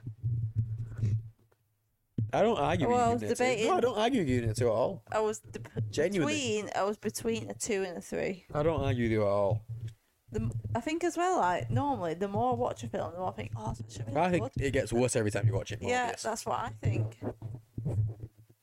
[2.31, 3.67] I don't argue with Well, I you was giving it a two.
[3.69, 5.03] No, I don't argue with you giving it a two at all.
[5.11, 5.59] I was de-
[5.91, 6.33] Genuinely.
[6.35, 6.69] between.
[6.75, 8.45] I was between a two and a three.
[8.53, 9.61] I don't argue with you at all.
[10.31, 11.37] The, I think as well.
[11.39, 14.13] Like normally, the more I watch a film, the more I think, oh, it's actually
[14.13, 14.63] really I think good.
[14.63, 15.79] it gets worse every time you watch it.
[15.81, 16.21] Yeah, Morbius.
[16.21, 17.17] that's what I think.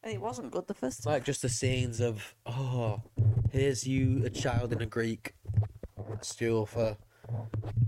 [0.03, 1.15] And it wasn't good the first time.
[1.15, 3.03] like just the scenes of oh,
[3.51, 5.35] here's you, a child in a Greek
[6.21, 6.97] school for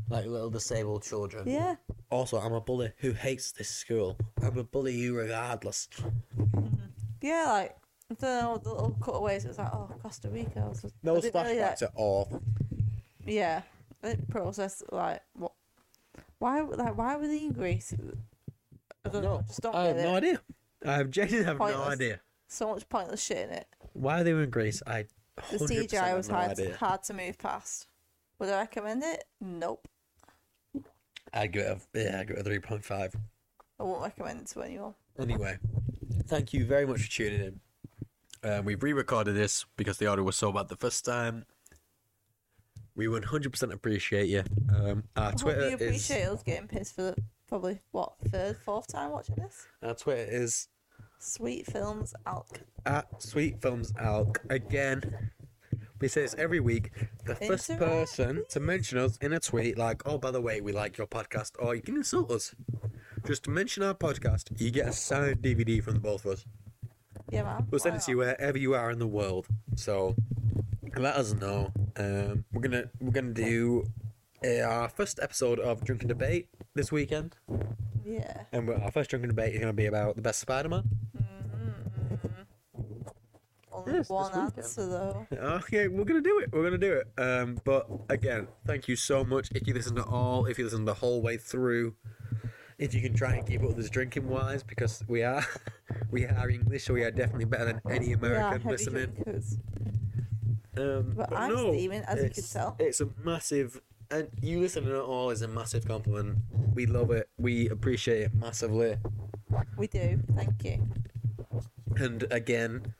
[0.09, 1.49] like little disabled children.
[1.49, 1.77] Yeah.
[2.11, 4.17] Also, I'm a bully who hates this school.
[4.43, 5.89] I'm a bully you regardless.
[6.37, 6.75] Mm-hmm.
[7.21, 7.77] Yeah, like
[8.11, 9.45] I don't know the little cutaways.
[9.45, 10.61] It was like, oh, Costa Rica.
[10.61, 12.43] Was just, Those really, like- flashbacks are awful.
[13.29, 13.63] Yeah,
[14.03, 15.53] I didn't process like what.
[16.39, 17.95] Why like why were they in Greece?
[19.05, 19.37] I don't know.
[19.39, 20.17] No, Just don't I have get no it.
[20.19, 20.41] idea.
[20.87, 21.89] I have genuinely have no Pointless.
[21.95, 23.67] idea So much pointless shit in it.
[23.95, 24.81] why are they were in Greece.
[24.87, 25.07] I
[25.51, 26.77] The 100% CGI have was no hard idea.
[26.77, 27.89] hard to move past.
[28.39, 29.25] Would I recommend it?
[29.41, 29.89] Nope.
[31.35, 33.15] I'd give it a yeah, I'd give it a three point five.
[33.79, 34.95] I won't recommend it to anyone.
[35.19, 35.59] Anyway,
[36.27, 37.61] thank you very much for tuning in.
[38.51, 41.45] Um, we've re-recorded this because the audio was so bad the first time.
[42.99, 44.43] We 100% appreciate you.
[44.75, 47.17] Um, our I hope Twitter you is appreciate us getting pissed for the
[47.47, 49.69] probably what third, fourth time watching this.
[49.85, 50.67] our Twitter is
[51.21, 52.59] Sweet films, alk.
[52.87, 54.39] at Sweet Films Alk.
[54.51, 55.31] Again,
[56.01, 56.91] we say this every week.
[57.25, 60.61] The first Interact, person to mention us in a tweet, like, oh, by the way,
[60.61, 62.53] we like your podcast, or you can insult us.
[63.29, 66.45] Just to mention our podcast, you get a signed DVD from the both of us.
[67.31, 67.69] Yeah, man.
[67.71, 69.47] We'll send it to you wherever you are in the world.
[69.77, 70.17] So
[70.99, 71.73] let us know.
[71.97, 73.85] Um, we're gonna we're gonna do
[74.45, 77.37] uh, our first episode of Drunken Debate this weekend.
[78.05, 78.45] Yeah.
[78.53, 80.85] and we're- our first Drunken Debate is gonna be about the best Spider-Man.
[83.71, 84.53] Only Yes, this one weekend.
[84.59, 85.27] answer though.
[85.33, 86.51] Okay, we're gonna do it.
[86.53, 87.09] We're gonna do it.
[87.21, 89.51] Um, but again, thank you so much.
[89.55, 91.95] If you listen to all, if you listen the whole way through,
[92.79, 95.45] if you can try and keep up with this drinking wise, because we are
[96.11, 99.11] We are English, so we are definitely better than any We are American heavy listening.
[99.25, 99.59] drinkers.
[100.79, 102.77] Um, But but I'm no, steaming, as you can tell.
[102.79, 103.81] It's a massive,
[104.11, 106.39] and you listening at all is a massive compliment.
[106.75, 107.29] We love it.
[107.39, 108.97] We appreciate it massively.
[109.77, 110.21] We do.
[110.35, 110.89] Thank you.
[111.97, 112.95] And again,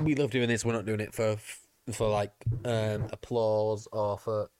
[0.00, 0.64] we love doing this.
[0.64, 1.36] We're not doing it for
[1.92, 2.32] for like
[2.64, 4.50] um, applause or for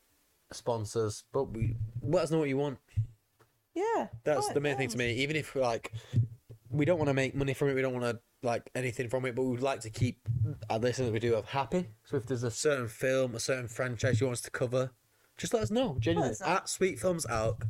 [0.53, 2.79] sponsors, but we let us know what you want.
[3.75, 4.09] Yeah.
[4.25, 5.13] That's the main thing to me.
[5.15, 5.93] Even if like
[6.71, 9.25] we don't want to make money from it, we don't want to like anything from
[9.27, 10.21] it, but we'd like to keep
[10.71, 11.89] our listeners we do have happy.
[12.05, 14.91] So if there's a certain film, a certain franchise you want us to cover,
[15.37, 15.97] just let us know.
[15.99, 16.47] Genuinely, us know.
[16.47, 17.63] at Sweet Films Out,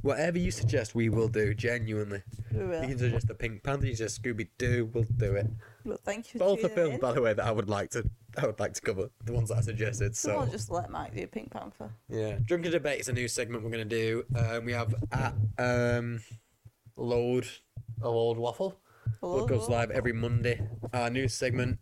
[0.00, 1.54] whatever you suggest, we will do.
[1.54, 2.22] Genuinely,
[2.52, 5.46] We you can suggest the Pink Panther, you suggest Scooby Doo, we'll do it.
[5.84, 6.38] Well, thank you.
[6.40, 7.00] for Both the tuning films, in.
[7.00, 8.08] by the way, that I would like to,
[8.38, 10.16] I would like to cover the ones that I suggested.
[10.16, 11.90] So So we'll just let Mike do a Pink Panther.
[12.08, 14.24] yeah, drunken debate is a new segment we're gonna do.
[14.34, 16.22] Um, we have at um,
[16.96, 17.46] load
[18.00, 18.78] of old waffle.
[19.22, 20.60] It goes live every Monday.
[20.92, 21.78] Our new segment,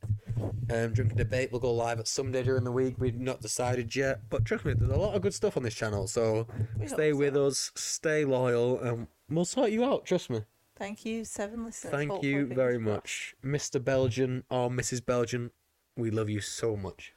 [0.71, 2.97] um, Drunken Debate, will go live at some day during the week.
[2.99, 5.75] We've not decided yet, but trust me, there's a lot of good stuff on this
[5.75, 6.07] channel.
[6.07, 6.47] So
[6.79, 7.47] We hope stay with so.
[7.47, 10.05] us, stay loyal, and we'll sort you out.
[10.07, 10.43] Trust me.
[10.77, 11.91] Thank you, seven listeners.
[11.93, 12.87] Thank Hopefully, you fingers very crossed.
[12.95, 13.83] much, Mr.
[13.85, 15.05] Belgian or Mrs.
[15.05, 15.51] Belgian.
[15.97, 17.13] We love you so much.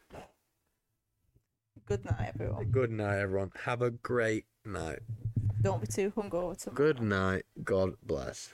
[1.85, 2.65] Good night, everyone.
[2.71, 3.51] Good night, everyone.
[3.65, 4.99] Have a great night.
[5.61, 6.75] Don't be too hungover tomorrow.
[6.75, 7.43] Good night.
[7.63, 8.51] God bless.